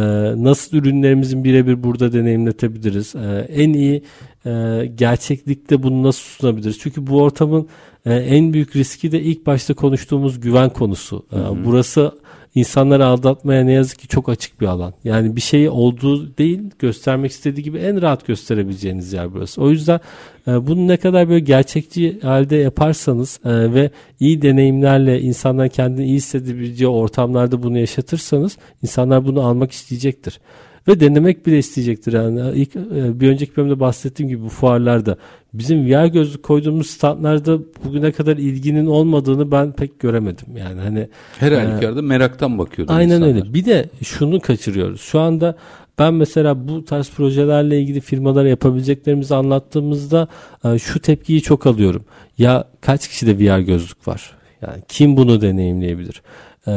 nasıl 0.44 0.76
ürünlerimizin 0.76 1.44
birebir 1.44 1.82
burada 1.82 2.12
deneyimletebiliriz? 2.12 3.14
E, 3.14 3.46
en 3.54 3.72
iyi 3.72 4.02
e, 4.46 4.86
gerçeklikte 4.94 5.82
bunu 5.82 6.02
nasıl 6.02 6.22
sunabiliriz? 6.22 6.78
Çünkü 6.78 7.06
bu 7.06 7.22
ortamın 7.22 7.68
e, 8.06 8.14
en 8.14 8.52
büyük 8.52 8.76
riski 8.76 9.12
de 9.12 9.22
ilk 9.22 9.46
başta 9.46 9.74
konuştuğumuz 9.74 10.40
güven 10.40 10.70
konusu. 10.70 11.26
E, 11.32 11.64
burası 11.64 12.12
insanları 12.54 13.06
aldatmaya 13.06 13.64
ne 13.64 13.72
yazık 13.72 13.98
ki 13.98 14.08
çok 14.08 14.28
açık 14.28 14.60
bir 14.60 14.66
alan. 14.66 14.94
Yani 15.04 15.36
bir 15.36 15.40
şeyi 15.40 15.70
olduğu 15.70 16.36
değil 16.36 16.60
göstermek 16.78 17.30
istediği 17.30 17.62
gibi 17.62 17.78
en 17.78 18.02
rahat 18.02 18.26
gösterebileceğiniz 18.26 19.12
yer 19.12 19.34
burası. 19.34 19.62
O 19.62 19.70
yüzden 19.70 20.00
e, 20.48 20.66
bunu 20.66 20.88
ne 20.88 20.96
kadar 20.96 21.28
böyle 21.28 21.40
gerçekçi 21.40 22.20
halde 22.22 22.56
yaparsanız 22.56 23.40
e, 23.44 23.74
ve 23.74 23.90
iyi 24.20 24.42
deneyimlerle 24.42 25.20
insanlar 25.20 25.68
kendini 25.68 26.06
iyi 26.06 26.16
hissedebileceği 26.16 26.88
ortamlarda 26.88 27.62
bunu 27.62 27.78
yaşatırsanız 27.78 28.56
insanlar 28.82 29.24
bunu 29.26 29.42
almak 29.42 29.72
isteyecektir. 29.72 30.40
Ve 30.88 31.00
denemek 31.00 31.46
bile 31.46 31.58
isteyecektir. 31.58 32.12
Yani 32.12 32.40
ilk 32.54 32.76
e, 32.76 33.20
bir 33.20 33.28
önceki 33.28 33.56
bölümde 33.56 33.80
bahsettiğim 33.80 34.28
gibi 34.28 34.42
bu 34.42 34.48
fuarlarda 34.48 35.16
bizim 35.54 35.86
VR 35.86 36.06
gözlük 36.06 36.42
koyduğumuz 36.42 36.86
standlarda 36.86 37.58
bugüne 37.84 38.12
kadar 38.12 38.36
ilginin 38.36 38.86
olmadığını 38.86 39.50
ben 39.50 39.72
pek 39.72 40.00
göremedim. 40.00 40.46
Yani 40.56 40.80
hani 40.80 41.08
Her 41.38 41.52
Ee, 41.52 41.56
halükarda 41.60 42.02
meraktan 42.02 42.58
bakıyordu 42.58 42.92
Aynen 42.92 43.14
insanlar. 43.16 43.28
öyle. 43.28 43.54
Bir 43.54 43.64
de 43.64 43.88
şunu 44.04 44.40
kaçırıyoruz. 44.40 45.00
Şu 45.00 45.20
anda 45.20 45.56
ben 45.98 46.14
mesela 46.14 46.68
bu 46.68 46.84
tarz 46.84 47.10
projelerle 47.10 47.80
ilgili 47.80 48.00
firmalara 48.00 48.48
yapabileceklerimizi 48.48 49.34
anlattığımızda 49.34 50.28
e, 50.64 50.78
şu 50.78 51.00
tepkiyi 51.00 51.42
çok 51.42 51.66
alıyorum. 51.66 52.04
Ya 52.38 52.64
kaç 52.80 53.08
kişide 53.08 53.38
VR 53.38 53.58
gözlük 53.60 54.08
var? 54.08 54.30
Yani 54.62 54.82
kim 54.88 55.16
bunu 55.16 55.40
deneyimleyebilir? 55.40 56.22
Ee, 56.66 56.70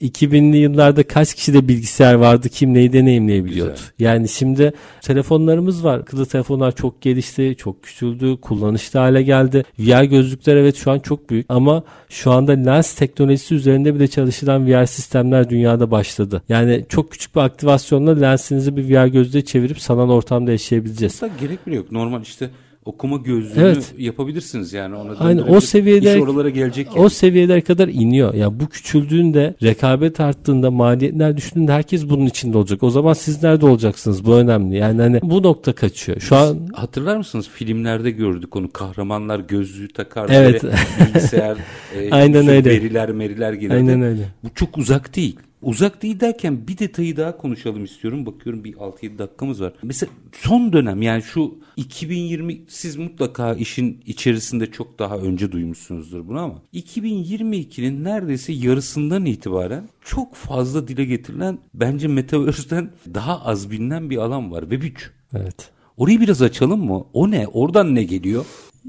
2000'li 0.00 0.56
yıllarda 0.56 1.02
kaç 1.02 1.34
kişide 1.34 1.68
bilgisayar 1.68 2.14
vardı 2.14 2.48
kim 2.48 2.74
neyi 2.74 2.92
deneyimleyebiliyordu? 2.92 3.72
Güzel. 3.72 3.86
Yani 3.98 4.28
şimdi 4.28 4.72
telefonlarımız 5.02 5.84
var. 5.84 5.98
Akıllı 5.98 6.26
telefonlar 6.26 6.74
çok 6.74 7.00
gelişti, 7.02 7.54
çok 7.58 7.82
küçüldü, 7.82 8.40
kullanışlı 8.40 8.98
hale 8.98 9.22
geldi. 9.22 9.64
VR 9.78 10.02
gözlükler 10.04 10.56
evet 10.56 10.76
şu 10.76 10.90
an 10.90 10.98
çok 10.98 11.30
büyük 11.30 11.46
ama 11.48 11.82
şu 12.08 12.30
anda 12.32 12.52
lens 12.52 12.94
teknolojisi 12.94 13.54
üzerinde 13.54 13.94
bile 13.94 14.08
çalışılan 14.08 14.66
VR 14.66 14.86
sistemler 14.86 15.50
dünyada 15.50 15.90
başladı. 15.90 16.42
Yani 16.48 16.86
çok 16.88 17.12
küçük 17.12 17.34
bir 17.34 17.40
aktivasyonla 17.40 18.18
lensinizi 18.18 18.76
bir 18.76 18.90
VR 18.90 19.06
gözlüğe 19.06 19.44
çevirip 19.44 19.80
sanal 19.80 20.10
ortamda 20.10 20.50
yaşayabileceğiz. 20.50 21.22
Gerek 21.40 21.66
bile 21.66 21.76
yok. 21.76 21.92
Normal 21.92 22.22
işte 22.22 22.50
okuma 22.88 23.16
gözlüğünü 23.16 23.64
Evet. 23.64 23.94
yapabilirsiniz 23.98 24.72
yani. 24.72 24.96
Ona 24.96 25.12
Aynen, 25.18 25.42
o 25.48 25.60
seviyede- 25.60 26.16
İş 26.16 26.22
oralara 26.22 26.50
gelecek 26.50 26.86
yani. 26.86 26.98
O 27.04 27.08
seviyelere 27.08 27.60
kadar 27.60 27.88
iniyor. 27.88 28.34
Ya 28.34 28.60
bu 28.60 28.66
küçüldüğünde, 28.68 29.54
rekabet 29.62 30.20
arttığında, 30.20 30.70
maliyetler 30.70 31.36
düştüğünde 31.36 31.72
herkes 31.72 32.08
bunun 32.10 32.26
içinde 32.26 32.58
olacak. 32.58 32.82
O 32.82 32.90
zaman 32.90 33.12
siz 33.12 33.42
nerede 33.42 33.66
olacaksınız? 33.66 34.24
Bu 34.24 34.34
önemli. 34.34 34.76
Yani 34.76 35.02
hani 35.02 35.20
bu 35.22 35.42
nokta 35.42 35.72
kaçıyor. 35.72 36.20
Şu 36.20 36.36
an 36.36 36.58
Hatırlar 36.74 37.16
mısınız 37.16 37.48
filmlerde 37.48 38.10
gördük 38.10 38.56
onu 38.56 38.72
kahramanlar 38.72 39.40
gözlüğü 39.40 39.88
takar 39.88 40.28
Evet. 40.32 40.62
bilgisayar 41.00 41.56
e, 41.96 42.10
Aynen 42.10 42.48
öyle. 42.48 42.70
veriler 42.70 43.10
meriler 43.12 43.52
gelirdi. 43.52 43.74
Aynen 43.74 44.02
öyle. 44.02 44.22
Bu 44.44 44.48
çok 44.54 44.78
uzak 44.78 45.16
değil. 45.16 45.36
Uzak 45.62 46.02
değil 46.02 46.20
derken 46.20 46.68
bir 46.68 46.78
detayı 46.78 47.16
daha 47.16 47.36
konuşalım 47.36 47.84
istiyorum. 47.84 48.26
Bakıyorum 48.26 48.64
bir 48.64 48.74
6-7 48.74 49.18
dakikamız 49.18 49.62
var. 49.62 49.72
Mesela 49.82 50.12
son 50.32 50.72
dönem 50.72 51.02
yani 51.02 51.22
şu 51.22 51.54
2020 51.76 52.60
siz 52.68 52.96
mutlaka 52.96 53.54
işin 53.54 54.02
içerisinde 54.06 54.70
çok 54.70 54.98
daha 54.98 55.16
önce 55.18 55.52
duymuşsunuzdur 55.52 56.28
bunu 56.28 56.38
ama 56.38 56.62
2022'nin 56.74 58.04
neredeyse 58.04 58.52
yarısından 58.52 59.24
itibaren 59.24 59.88
çok 60.04 60.34
fazla 60.34 60.88
dile 60.88 61.04
getirilen 61.04 61.58
bence 61.74 62.08
Metaverse'den 62.08 62.90
daha 63.14 63.44
az 63.44 63.70
bilinen 63.70 64.10
bir 64.10 64.16
alan 64.16 64.52
var. 64.52 64.60
Web 64.60 64.82
3. 64.82 65.10
evet. 65.36 65.70
Orayı 65.96 66.20
biraz 66.20 66.42
açalım 66.42 66.84
mı? 66.84 67.04
O 67.12 67.30
ne? 67.30 67.46
Oradan 67.46 67.94
ne 67.94 68.04
geliyor? 68.04 68.44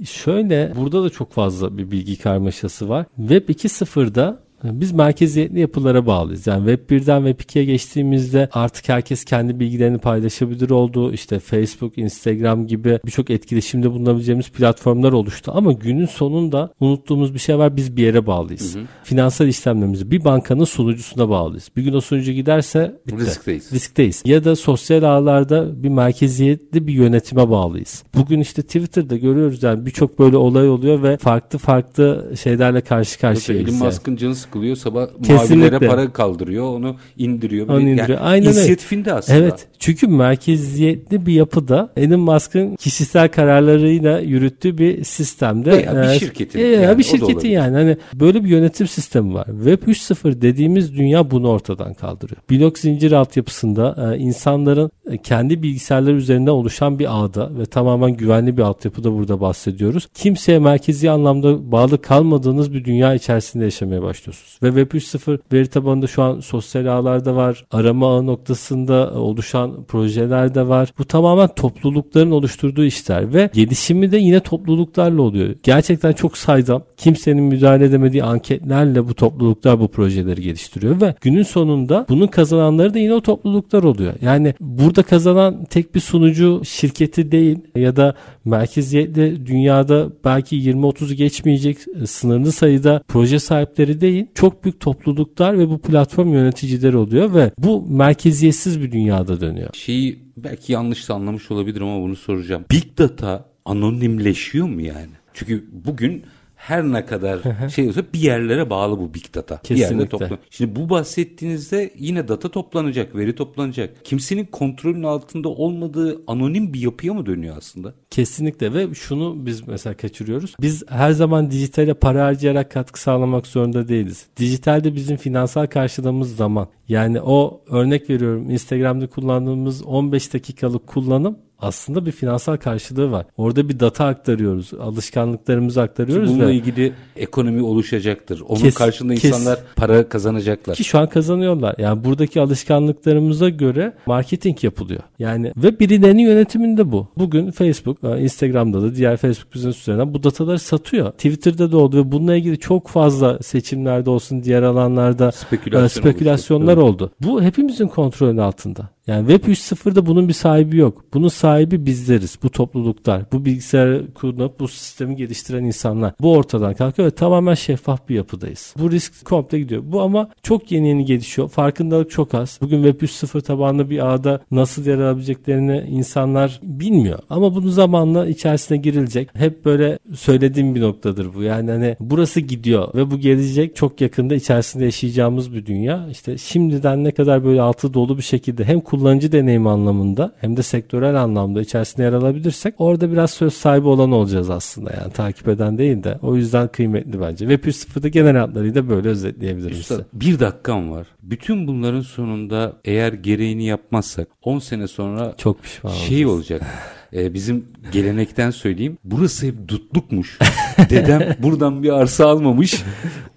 Şöyle 0.06 0.74
burada 0.76 1.04
da 1.04 1.10
çok 1.10 1.34
fazla 1.34 1.78
bir 1.78 1.92
bilgi 1.92 2.18
karmaşası 2.18 2.90
var. 2.90 3.06
Web 3.18 3.50
2.0'da 3.50 4.44
biz 4.64 4.92
merkeziyetli 4.92 5.60
yapılara 5.60 6.06
bağlıyız. 6.06 6.48
Yani 6.48 6.70
Web 6.70 6.90
1'den 6.90 7.26
Web 7.26 7.40
2'ye 7.40 7.66
geçtiğimizde 7.66 8.50
artık 8.54 8.90
herkes 8.90 9.26
kendi 9.26 9.60
bilgilerini 9.60 9.98
paylaşabilir 9.98 10.70
oldu. 10.70 11.14
İşte 11.14 11.40
Facebook, 11.40 11.98
Instagram 11.98 12.68
gibi 12.68 13.00
birçok 13.06 13.30
etkileşimde 13.30 13.92
bulunabileceğimiz 13.92 14.50
platformlar 14.50 15.12
oluştu. 15.12 15.52
Ama 15.56 15.72
günün 15.72 16.06
sonunda 16.06 16.74
unuttuğumuz 16.80 17.34
bir 17.34 17.40
şey 17.40 17.58
var. 17.58 17.78
Biz 17.78 17.98
bir 17.98 18.04
yere 18.04 18.28
bağlıyız. 18.28 18.78
Finansal 19.04 19.48
işlemlerimizi 19.48 20.12
bir 20.12 20.24
bankanın 20.24 20.64
sunucusuna 20.64 21.30
bağlıyız. 21.30 21.70
Bir 21.78 21.84
gün 21.84 21.94
o 21.94 22.02
sunucu 22.02 22.32
giderse 22.32 23.02
bitti. 23.08 23.18
Riskteyiz. 23.18 23.72
riskteyiz. 23.74 24.24
Ya 24.26 24.44
da 24.44 24.56
sosyal 24.56 25.04
ağlarda 25.04 25.84
bir 25.84 25.90
merkeziyetli 25.90 26.88
bir 26.88 26.94
yönetime 26.94 27.50
bağlıyız. 27.50 28.04
Bugün 28.16 28.40
işte 28.40 28.62
Twitter'da 28.62 29.18
görüyoruz 29.18 29.64
yani 29.64 29.86
birçok 29.86 30.20
böyle 30.20 30.38
olay 30.38 30.70
oluyor 30.70 31.04
ve 31.04 31.18
farklı 31.18 31.60
farklı 31.60 32.32
şeylerle 32.42 32.82
karşı 32.82 33.20
karşıyayız. 33.20 33.70
Elon. 33.70 33.86
Musk'ın 33.86 34.16
canı 34.16 34.36
sıkılıyor. 34.50 34.76
sabah 34.76 35.08
Kesinlikle. 35.24 35.56
mavilere 35.56 35.88
para 35.88 36.14
kaldırıyor 36.14 36.66
onu 36.66 36.96
indiriyor. 37.18 37.68
Onu 37.68 37.82
indiriyor. 37.82 38.08
Yani 38.08 38.20
Aynen 38.20 38.46
inisiyatifinde 38.46 39.14
aslında. 39.14 39.40
Evet 39.40 39.68
çünkü 39.80 40.08
merkeziyetli 40.08 41.26
bir 41.26 41.34
yapıda 41.34 41.90
Elon 41.98 42.20
Musk'ın 42.20 42.76
kişisel 42.76 43.30
kararlarıyla 43.30 44.20
yürüttüğü 44.20 44.78
bir 44.78 45.04
sistemde. 45.04 45.72
Veya 45.72 46.14
bir 46.14 46.20
şirketin. 46.20 46.60
E, 46.60 46.64
yani, 46.64 46.98
bir 46.98 47.04
şirketin 47.04 47.50
yani. 47.50 47.76
Hani 47.76 47.98
böyle 48.14 48.44
bir 48.44 48.50
yönetim 48.50 48.88
sistemi 48.88 49.34
var. 49.34 49.46
Web 49.46 49.84
3.0 49.84 50.42
dediğimiz 50.42 50.96
dünya 50.96 51.32
bunu 51.32 51.50
ortadan 51.50 51.94
kaldırıyor. 51.94 52.42
Blok 52.52 52.80
zincir 52.80 53.12
altyapısında 53.12 54.14
e, 54.14 54.18
insanların 54.18 54.92
e, 55.12 55.18
kendi 55.18 55.64
bilgisayarları 55.64 56.16
üzerinden 56.16 56.52
oluşan 56.52 57.00
bir 57.00 57.24
ağda 57.24 57.58
ve 57.58 57.66
tamamen 57.66 58.14
güvenli 58.14 58.58
bir 58.58 58.62
altyapıda 58.62 59.14
burada 59.14 59.42
bahsediyoruz. 59.42 60.08
Kimseye 60.14 60.60
merkezi 60.60 61.12
anlamda 61.12 61.72
bağlı 61.72 62.02
kalmadığınız 62.02 62.74
bir 62.74 62.86
dünya 62.86 63.14
içerisinde 63.14 63.64
yaşamaya 63.64 64.02
başlıyorsunuz. 64.02 64.39
Ve 64.64 64.68
Web 64.68 64.92
3.0 64.92 65.40
veri 65.54 65.68
tabanında 65.68 66.08
şu 66.08 66.24
an 66.24 66.40
sosyal 66.40 66.86
ağlarda 66.86 67.36
var. 67.36 67.66
Arama 67.72 68.16
ağı 68.16 68.26
noktasında 68.26 69.14
oluşan 69.14 69.84
projeler 69.84 70.56
de 70.56 70.68
var. 70.68 70.94
Bu 70.98 71.06
tamamen 71.06 71.48
toplulukların 71.48 72.32
oluşturduğu 72.32 72.86
işler 72.86 73.34
ve 73.34 73.50
gelişimi 73.54 74.12
de 74.12 74.18
yine 74.18 74.40
topluluklarla 74.40 75.22
oluyor. 75.22 75.56
Gerçekten 75.64 76.14
çok 76.14 76.38
saydam. 76.38 76.84
Kimsenin 76.98 77.44
müdahale 77.44 77.86
edemediği 77.86 78.24
anketlerle 78.24 79.08
bu 79.08 79.14
topluluklar 79.14 79.80
bu 79.80 79.88
projeleri 79.88 80.42
geliştiriyor 80.42 81.02
ve 81.02 81.16
günün 81.22 81.44
sonunda 81.44 82.06
bunun 82.10 82.28
kazananları 82.28 82.94
da 82.94 83.00
yine 83.00 83.14
o 83.14 83.22
topluluklar 83.22 83.84
oluyor. 83.84 84.14
Yani 84.22 84.54
burada 84.60 85.04
kazanan 85.04 85.66
tek 85.66 85.96
bir 85.96 86.00
sunucu 86.00 86.62
şirketi 86.66 87.32
değil 87.32 87.58
ya 87.76 87.96
da 87.96 88.16
merkeziyetli 88.46 89.46
dünyada 89.46 90.10
belki 90.26 90.56
20-30 90.56 91.14
geçmeyecek 91.14 91.78
e, 92.02 92.06
sınırlı 92.06 92.52
sayıda 92.52 93.04
proje 93.08 93.40
sahipleri 93.40 94.02
değil. 94.02 94.26
Çok 94.36 94.64
büyük 94.64 94.80
topluluklar 94.80 95.60
ve 95.60 95.70
bu 95.70 95.82
platform 95.82 96.34
yöneticileri 96.34 96.98
oluyor 96.98 97.34
ve 97.34 97.52
bu 97.58 97.86
merkeziyetsiz 97.90 98.82
bir 98.82 98.92
dünyada 98.92 99.42
dönüyor. 99.42 99.70
Şeyi 99.74 100.20
belki 100.38 100.74
yanlış 100.74 101.10
anlamış 101.10 101.52
olabilir 101.52 101.82
ama 101.82 102.02
bunu 102.02 102.16
soracağım. 102.16 102.66
Big 102.72 102.98
data 102.98 103.46
anonimleşiyor 103.66 104.68
mu 104.68 104.82
yani? 104.82 105.10
Çünkü 105.34 105.66
bugün 105.72 106.24
her 106.60 106.84
ne 106.84 107.06
kadar 107.06 107.40
şey 107.70 107.88
olsa 107.88 108.02
bir 108.14 108.20
yerlere 108.20 108.70
bağlı 108.70 109.00
bu 109.00 109.14
big 109.14 109.36
data. 109.36 109.62
Kesinlikle. 109.62 109.96
Bir 109.96 110.00
yerde 110.00 110.10
toplan. 110.10 110.40
Şimdi 110.50 110.76
bu 110.76 110.90
bahsettiğinizde 110.90 111.94
yine 111.98 112.28
data 112.28 112.50
toplanacak, 112.50 113.16
veri 113.16 113.36
toplanacak. 113.36 114.06
Kimsenin 114.06 114.46
kontrolün 114.46 115.04
altında 115.04 115.50
olmadığı 115.50 116.22
anonim 116.28 116.74
bir 116.74 116.80
yapıya 116.80 117.14
mı 117.14 117.26
dönüyor 117.26 117.58
aslında? 117.58 117.94
Kesinlikle 118.10 118.74
ve 118.74 118.94
şunu 118.94 119.46
biz 119.46 119.68
mesela 119.68 119.98
kaçırıyoruz. 119.98 120.56
Biz 120.62 120.84
her 120.90 121.12
zaman 121.12 121.52
dijitale 121.52 121.94
para 121.94 122.26
harcayarak 122.26 122.72
katkı 122.72 123.02
sağlamak 123.02 123.48
zorunda 123.48 123.88
değiliz. 123.88 124.26
Dijitalde 124.38 124.96
bizim 124.96 125.18
finansal 125.18 125.68
karşılığımız 125.68 126.36
zaman. 126.36 126.68
Yani 126.88 127.22
o 127.22 127.62
örnek 127.70 128.10
veriyorum 128.10 128.50
Instagram'da 128.50 129.08
kullandığımız 129.08 129.84
15 129.84 130.34
dakikalık 130.34 130.88
kullanım 130.88 131.38
aslında 131.62 132.06
bir 132.06 132.12
finansal 132.12 132.58
karşılığı 132.58 133.12
var. 133.12 133.26
Orada 133.38 133.70
bir 133.70 133.80
data 133.80 134.06
aktarıyoruz. 134.06 134.74
Alışkanlıklarımızı 134.74 135.82
aktarıyoruz. 135.82 136.30
Bununla 136.30 136.48
ve 136.48 136.54
ilgili 136.54 136.94
ekonomi 137.16 137.62
oluşacaktır. 137.62 138.42
Onun 138.48 138.60
kes, 138.62 138.76
karşılığında 138.76 139.16
kes, 139.16 139.26
insanlar 139.26 139.60
para 139.76 140.10
kazanacaklar. 140.10 140.76
Ki 140.76 140.84
şu 140.84 141.00
an 141.00 141.10
kazanıyorlar. 141.10 141.76
Yani 141.78 142.04
buradaki 142.04 142.42
alışkanlıklarımıza 142.42 143.50
göre 143.50 143.94
marketing 144.06 144.64
yapılıyor. 144.64 145.02
Yani 145.20 145.54
ve 145.58 145.80
birilerinin 145.80 146.24
yönetiminde 146.24 146.92
bu. 146.92 147.08
Bugün 147.18 147.52
Facebook, 147.52 148.04
e, 148.04 148.22
Instagram'da 148.22 148.82
da 148.82 148.96
diğer 148.96 149.18
Facebook 149.18 149.56
business 149.56 149.82
üzerinden 149.82 150.14
bu 150.14 150.24
dataları 150.24 150.60
satıyor. 150.60 151.12
Twitter'da 151.12 151.72
da 151.72 151.78
oldu 151.78 151.98
ve 151.98 152.12
bununla 152.12 152.36
ilgili 152.36 152.60
çok 152.60 152.88
fazla 152.88 153.40
seçimlerde 153.40 154.10
olsun 154.10 154.44
diğer 154.44 154.64
alanlarda 154.64 155.32
Spekülasyon 155.32 155.86
e, 155.86 155.90
spekülasyonlar 155.90 156.78
oldu. 156.78 157.12
Bu 157.22 157.42
hepimizin 157.42 157.88
kontrolünün 157.88 158.38
altında. 158.38 158.90
Yani 159.10 159.28
Web 159.28 159.52
3.0'da 159.52 160.06
bunun 160.06 160.28
bir 160.28 160.34
sahibi 160.34 160.78
yok. 160.78 161.04
Bunun 161.14 161.28
sahibi 161.28 161.86
bizleriz. 161.86 162.40
Bu 162.44 162.50
topluluklar. 162.50 163.24
Bu 163.32 163.46
bilgisayar 163.46 164.14
kurup 164.14 164.60
bu 164.60 164.68
sistemi 164.68 165.16
geliştiren 165.16 165.64
insanlar. 165.64 166.14
Bu 166.22 166.34
ortadan 166.34 166.74
kalkıyor 166.74 167.08
ve 167.08 167.12
tamamen 167.12 167.54
şeffaf 167.54 168.10
bir 168.10 168.16
yapıdayız. 168.16 168.76
Bu 168.80 168.92
risk 168.92 169.26
komple 169.26 169.60
gidiyor. 169.60 169.84
Bu 169.86 170.02
ama 170.02 170.30
çok 170.44 170.72
yeni 170.72 170.88
yeni 170.88 171.06
gelişiyor. 171.06 171.50
Farkındalık 171.50 172.12
çok 172.12 172.34
az. 172.34 172.60
Bugün 172.62 172.84
Web 172.84 173.02
3.0 173.02 173.42
tabanlı 173.42 173.90
bir 173.90 174.14
ağda 174.14 174.42
nasıl 174.52 174.86
yer 174.86 174.98
alabileceklerini 174.98 175.86
insanlar 175.90 176.60
bilmiyor. 176.64 177.20
Ama 177.30 177.56
bunu 177.56 177.70
zamanla 177.70 178.28
içerisine 178.28 178.78
girilecek. 178.78 179.30
Hep 179.34 179.66
böyle 179.66 180.00
söylediğim 180.16 180.76
bir 180.76 180.82
noktadır 180.82 181.34
bu. 181.34 181.44
Yani 181.44 181.72
hani 181.72 181.96
burası 182.00 182.40
gidiyor 182.40 182.94
ve 182.96 183.12
bu 183.12 183.18
gelecek 183.18 183.76
çok 183.76 184.02
yakında 184.02 184.36
içerisinde 184.36 184.86
yaşayacağımız 184.86 185.54
bir 185.54 185.66
dünya. 185.66 186.08
İşte 186.12 186.38
şimdiden 186.38 187.04
ne 187.04 187.12
kadar 187.12 187.44
böyle 187.44 187.62
altı 187.62 187.94
dolu 187.94 188.18
bir 188.18 188.24
şekilde 188.24 188.64
hem 188.64 188.82
kullanılıyor 188.82 188.99
kullanıcı 189.00 189.32
deneyimi 189.32 189.70
anlamında 189.70 190.32
hem 190.42 190.58
de 190.58 190.64
sektörel 190.64 191.16
anlamda 191.16 191.62
içerisinde 191.62 192.04
yer 192.04 192.14
alabilirsek 192.14 192.76
orada 192.78 193.12
biraz 193.12 193.32
söz 193.32 193.54
sahibi 193.54 193.88
olan 193.88 194.12
olacağız 194.12 194.50
aslında 194.50 194.92
yani 195.02 195.14
takip 195.14 195.48
eden 195.48 195.78
değil 195.78 196.04
de 196.04 196.20
o 196.22 196.36
yüzden 196.36 196.68
kıymetli 196.68 197.22
bence. 197.22 197.48
Web 197.50 197.64
3.0'da 197.64 198.08
genel 198.08 198.36
hatlarıyla 198.38 198.90
böyle 198.90 199.10
özetleyebilirim 199.10 199.78
Üstad, 199.78 199.96
size. 199.96 200.08
Bir 200.14 200.40
dakikam 200.40 200.92
var. 200.92 201.08
Bütün 201.24 201.68
bunların 201.68 202.02
sonunda 202.02 202.74
eğer 202.86 203.14
gereğini 203.14 203.66
yapmazsak 203.66 204.28
10 204.42 204.60
sene 204.60 204.88
sonra 204.88 205.34
çok 205.38 205.64
pişman 205.64 205.92
şey 205.92 206.26
olacak. 206.26 206.62
e, 207.14 207.34
bizim 207.34 207.66
gelenekten 207.92 208.52
söyleyeyim. 208.52 208.98
Burası 209.04 209.46
hep 209.46 209.68
dutlukmuş. 209.68 210.40
Dedem 210.90 211.36
buradan 211.40 211.84
bir 211.84 211.90
arsa 211.90 212.28
almamış. 212.28 212.84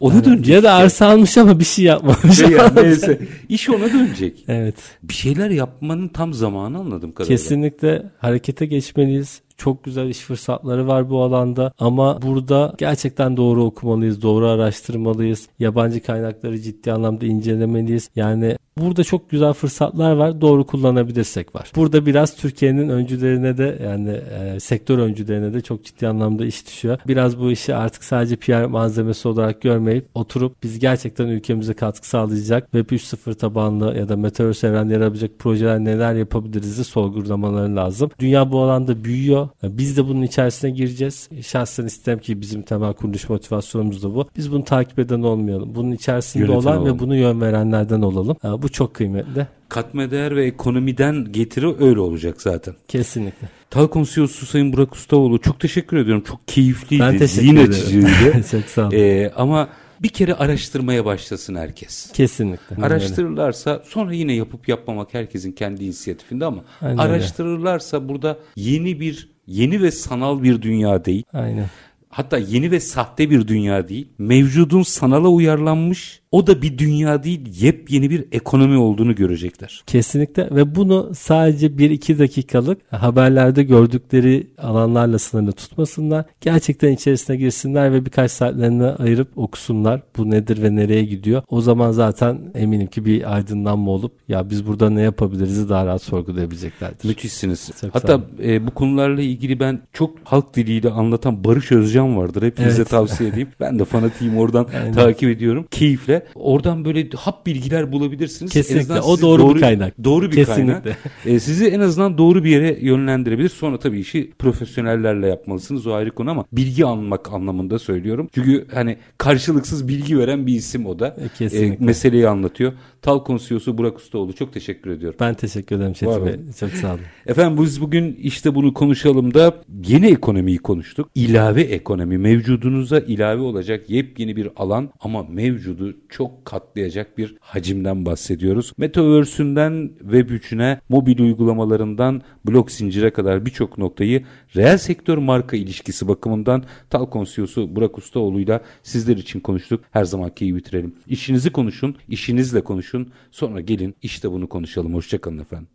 Ona 0.00 0.24
dönecek. 0.24 0.54
Ya 0.54 0.62
da 0.62 0.72
arsa 0.72 1.06
almış 1.06 1.38
ama 1.38 1.58
bir 1.60 1.64
şey 1.64 1.84
yapmamış. 1.84 2.40
Ya, 2.40 2.72
neyse. 2.74 3.20
İş 3.48 3.68
ona 3.68 3.92
dönecek. 3.92 4.44
Evet. 4.48 4.76
Bir 5.02 5.14
şeyler 5.14 5.50
yapmanın 5.50 6.08
tam 6.08 6.34
zamanı 6.34 6.78
anladım 6.78 7.12
kadarıyla. 7.12 7.36
Kesinlikle 7.36 8.02
harekete 8.18 8.66
geçmeliyiz. 8.66 9.40
Çok 9.56 9.84
güzel 9.84 10.08
iş 10.08 10.18
fırsatları 10.18 10.86
var 10.86 11.10
bu 11.10 11.22
alanda 11.22 11.72
ama 11.78 12.22
burada 12.22 12.74
gerçekten 12.78 13.36
doğru 13.36 13.64
okumalıyız, 13.64 14.22
doğru 14.22 14.46
araştırmalıyız. 14.46 15.48
Yabancı 15.58 16.02
kaynakları 16.02 16.60
ciddi 16.60 16.92
anlamda 16.92 17.26
incelemeliyiz. 17.26 18.10
Yani 18.16 18.56
Burada 18.78 19.04
çok 19.04 19.30
güzel 19.30 19.52
fırsatlar 19.52 20.12
var. 20.12 20.40
Doğru 20.40 20.66
kullanabilirsek 20.66 21.54
var. 21.54 21.72
Burada 21.76 22.06
biraz 22.06 22.36
Türkiye'nin 22.36 22.88
öncülerine 22.88 23.58
de 23.58 23.78
yani 23.84 24.10
e, 24.10 24.60
sektör 24.60 24.98
öncülerine 24.98 25.54
de 25.54 25.60
çok 25.60 25.84
ciddi 25.84 26.08
anlamda 26.08 26.44
iş 26.44 26.66
düşüyor. 26.66 26.98
Biraz 27.08 27.40
bu 27.40 27.50
işi 27.50 27.74
artık 27.74 28.04
sadece 28.04 28.36
PR 28.36 28.64
malzemesi 28.64 29.28
olarak 29.28 29.62
görmeyip 29.62 30.06
oturup 30.14 30.62
biz 30.62 30.78
gerçekten 30.78 31.26
ülkemize 31.26 31.74
katkı 31.74 32.08
sağlayacak 32.08 32.72
Web 32.72 32.90
3.0 32.90 33.34
tabanlı 33.34 33.96
ya 33.98 34.08
da 34.08 34.16
Metaverse 34.16 34.68
evrende 34.68 34.92
yarabilecek 34.92 35.38
projeler 35.38 35.78
neler 35.78 36.14
yapabiliriz 36.14 36.86
sorgulamaları 36.86 37.76
lazım. 37.76 38.10
Dünya 38.18 38.52
bu 38.52 38.60
alanda 38.60 39.04
büyüyor. 39.04 39.41
Biz 39.62 39.96
de 39.96 40.08
bunun 40.08 40.22
içerisine 40.22 40.70
gireceğiz. 40.70 41.28
Şahsen 41.42 41.86
istem 41.86 42.18
ki 42.18 42.40
bizim 42.40 42.62
temel 42.62 42.92
kuruluş 42.92 43.28
motivasyonumuz 43.28 44.02
da 44.02 44.14
bu. 44.14 44.28
Biz 44.36 44.52
bunu 44.52 44.64
takip 44.64 44.98
eden 44.98 45.22
olmayalım. 45.22 45.74
Bunun 45.74 45.92
içerisinde 45.92 46.44
Yönetim 46.44 46.58
olan 46.66 46.78
olalım. 46.78 46.94
ve 46.94 46.98
bunu 46.98 47.16
yön 47.16 47.40
verenlerden 47.40 48.02
olalım. 48.02 48.36
Bu 48.62 48.68
çok 48.68 48.94
kıymetli. 48.94 49.46
Katma 49.68 50.10
değer 50.10 50.36
ve 50.36 50.44
ekonomiden 50.46 51.32
getiri 51.32 51.84
öyle 51.84 52.00
olacak 52.00 52.42
zaten. 52.42 52.74
Kesinlikle. 52.88 53.48
Talkom 53.70 54.04
CEO'su 54.04 54.46
Sayın 54.46 54.72
Burak 54.72 54.94
Ustaoğlu 54.94 55.40
çok 55.40 55.60
teşekkür 55.60 55.96
ediyorum. 55.96 56.24
Çok 56.26 56.48
keyifliydi. 56.48 57.02
Ben 57.02 57.18
teşekkür 57.18 57.42
zihin 57.42 57.56
açıcıydı. 57.56 58.08
çok 58.50 58.64
sağ 58.64 58.82
olun. 58.82 58.90
Ee, 58.96 59.30
ama 59.36 59.68
bir 60.02 60.08
kere 60.08 60.34
araştırmaya 60.34 61.04
başlasın 61.04 61.54
herkes. 61.54 62.12
Kesinlikle. 62.12 62.76
Araştırırlarsa 62.82 63.82
sonra 63.86 64.12
yine 64.12 64.32
yapıp 64.32 64.68
yapmamak 64.68 65.14
herkesin 65.14 65.52
kendi 65.52 65.84
inisiyatifinde 65.84 66.44
ama 66.44 66.64
Aynen 66.80 66.96
araştırırlarsa 66.96 67.96
öyle. 67.96 68.08
burada 68.08 68.38
yeni 68.56 69.00
bir 69.00 69.31
yeni 69.46 69.82
ve 69.82 69.90
sanal 69.90 70.42
bir 70.42 70.62
dünya 70.62 71.04
değil. 71.04 71.24
Aynen. 71.32 71.66
Hatta 72.08 72.38
yeni 72.38 72.70
ve 72.70 72.80
sahte 72.80 73.30
bir 73.30 73.48
dünya 73.48 73.88
değil. 73.88 74.08
Mevcudun 74.18 74.82
sanala 74.82 75.28
uyarlanmış 75.28 76.21
o 76.32 76.46
da 76.46 76.62
bir 76.62 76.78
dünya 76.78 77.22
değil 77.22 77.62
yepyeni 77.62 78.10
bir 78.10 78.24
ekonomi 78.32 78.76
olduğunu 78.76 79.14
görecekler. 79.14 79.82
Kesinlikle 79.86 80.48
ve 80.50 80.74
bunu 80.74 81.10
sadece 81.14 81.66
1-2 81.66 82.18
dakikalık 82.18 82.78
haberlerde 82.90 83.62
gördükleri 83.62 84.46
alanlarla 84.58 85.18
sınırlı 85.18 85.52
tutmasınlar. 85.52 86.24
Gerçekten 86.40 86.92
içerisine 86.92 87.36
girsinler 87.36 87.92
ve 87.92 88.04
birkaç 88.04 88.30
saatlerini 88.30 88.84
ayırıp 88.84 89.38
okusunlar. 89.38 90.02
Bu 90.16 90.30
nedir 90.30 90.62
ve 90.62 90.76
nereye 90.76 91.04
gidiyor. 91.04 91.42
O 91.48 91.60
zaman 91.60 91.90
zaten 91.90 92.38
eminim 92.54 92.86
ki 92.86 93.04
bir 93.04 93.34
aydınlanma 93.34 93.90
olup 93.90 94.12
ya 94.28 94.50
biz 94.50 94.66
burada 94.66 94.90
ne 94.90 95.02
yapabiliriz 95.02 95.68
daha 95.68 95.86
rahat 95.86 96.02
sorgulayabileceklerdir. 96.02 97.08
Müthişsiniz. 97.08 97.70
Çok 97.80 97.94
Hatta 97.94 98.20
e, 98.42 98.66
bu 98.66 98.70
konularla 98.70 99.22
ilgili 99.22 99.60
ben 99.60 99.80
çok 99.92 100.18
halk 100.24 100.56
diliyle 100.56 100.90
anlatan 100.90 101.44
Barış 101.44 101.72
Özcan 101.72 102.16
vardır. 102.16 102.42
Hepinize 102.42 102.76
evet. 102.76 102.90
tavsiye 102.90 103.30
edeyim. 103.30 103.48
Ben 103.60 103.78
de 103.78 103.84
fanatiyim 103.84 104.38
oradan 104.38 104.66
takip 104.94 105.28
ediyorum. 105.28 105.66
Keyifle. 105.70 106.21
Oradan 106.34 106.84
böyle 106.84 107.08
hap 107.10 107.46
bilgiler 107.46 107.92
bulabilirsiniz. 107.92 108.52
Kesinlikle 108.52 109.00
o 109.00 109.20
doğru, 109.20 109.42
doğru 109.42 109.54
bir 109.54 109.60
kaynak. 109.60 110.04
Doğru 110.04 110.30
bir 110.30 110.36
Kesinlikle. 110.36 110.82
kaynak. 110.82 110.98
E, 111.26 111.40
sizi 111.40 111.66
en 111.66 111.80
azından 111.80 112.18
doğru 112.18 112.44
bir 112.44 112.50
yere 112.50 112.78
yönlendirebilir. 112.80 113.48
Sonra 113.48 113.78
tabii 113.78 114.00
işi 114.00 114.30
profesyonellerle 114.38 115.26
yapmalısınız 115.26 115.86
o 115.86 115.92
ayrı 115.92 116.10
konu 116.10 116.30
ama 116.30 116.44
bilgi 116.52 116.86
almak 116.86 117.32
anlamında 117.32 117.78
söylüyorum. 117.78 118.28
Çünkü 118.34 118.66
hani 118.74 118.96
karşılıksız 119.18 119.88
bilgi 119.88 120.18
veren 120.18 120.46
bir 120.46 120.54
isim 120.54 120.86
o 120.86 120.98
da. 120.98 121.16
E, 121.20 121.28
kesinlikle. 121.38 121.84
E, 121.84 121.86
meseleyi 121.86 122.28
anlatıyor. 122.28 122.72
Talkon 123.02 123.36
CEO'su 123.36 123.78
Burak 123.78 123.98
Ustaoğlu 123.98 124.32
çok 124.32 124.52
teşekkür 124.52 124.90
ediyorum. 124.90 125.16
Ben 125.20 125.34
teşekkür 125.34 125.76
ederim 125.76 125.96
Şefi 125.96 126.26
Bey. 126.26 126.34
Çok 126.60 126.70
sağ 126.70 126.88
olun. 126.88 127.00
Efendim 127.26 127.64
biz 127.64 127.80
bugün 127.80 128.18
işte 128.22 128.54
bunu 128.54 128.74
konuşalım 128.74 129.34
da 129.34 129.54
yeni 129.88 130.06
ekonomiyi 130.06 130.58
konuştuk. 130.58 131.10
İlave 131.14 131.62
ekonomi 131.62 132.18
mevcudunuza 132.18 132.98
ilave 132.98 133.42
olacak 133.42 133.90
yepyeni 133.90 134.36
bir 134.36 134.48
alan 134.56 134.90
ama 135.00 135.22
mevcudu 135.22 135.96
çok 136.12 136.44
katlayacak 136.44 137.18
bir 137.18 137.36
hacimden 137.40 138.06
bahsediyoruz. 138.06 138.72
Metaverse'ünden 138.76 139.90
web 139.98 140.30
3'üne, 140.30 140.78
mobil 140.88 141.18
uygulamalarından 141.18 142.22
blok 142.46 142.70
zincire 142.70 143.12
kadar 143.12 143.46
birçok 143.46 143.78
noktayı 143.78 144.24
reel 144.56 144.78
sektör 144.78 145.18
marka 145.18 145.56
ilişkisi 145.56 146.08
bakımından 146.08 146.64
Talkon 146.90 147.24
CEO'su 147.24 147.76
Burak 147.76 147.98
Ustaoğlu'yla 147.98 148.60
sizler 148.82 149.16
için 149.16 149.40
konuştuk. 149.40 149.84
Her 149.90 150.04
zamanki 150.04 150.44
iyi 150.44 150.56
bitirelim. 150.56 150.94
İşinizi 151.06 151.52
konuşun, 151.52 151.96
işinizle 152.08 152.60
konuşun. 152.60 153.12
Sonra 153.30 153.60
gelin 153.60 153.94
işte 154.02 154.30
bunu 154.30 154.48
konuşalım. 154.48 154.94
Hoşçakalın 154.94 155.38
efendim. 155.38 155.68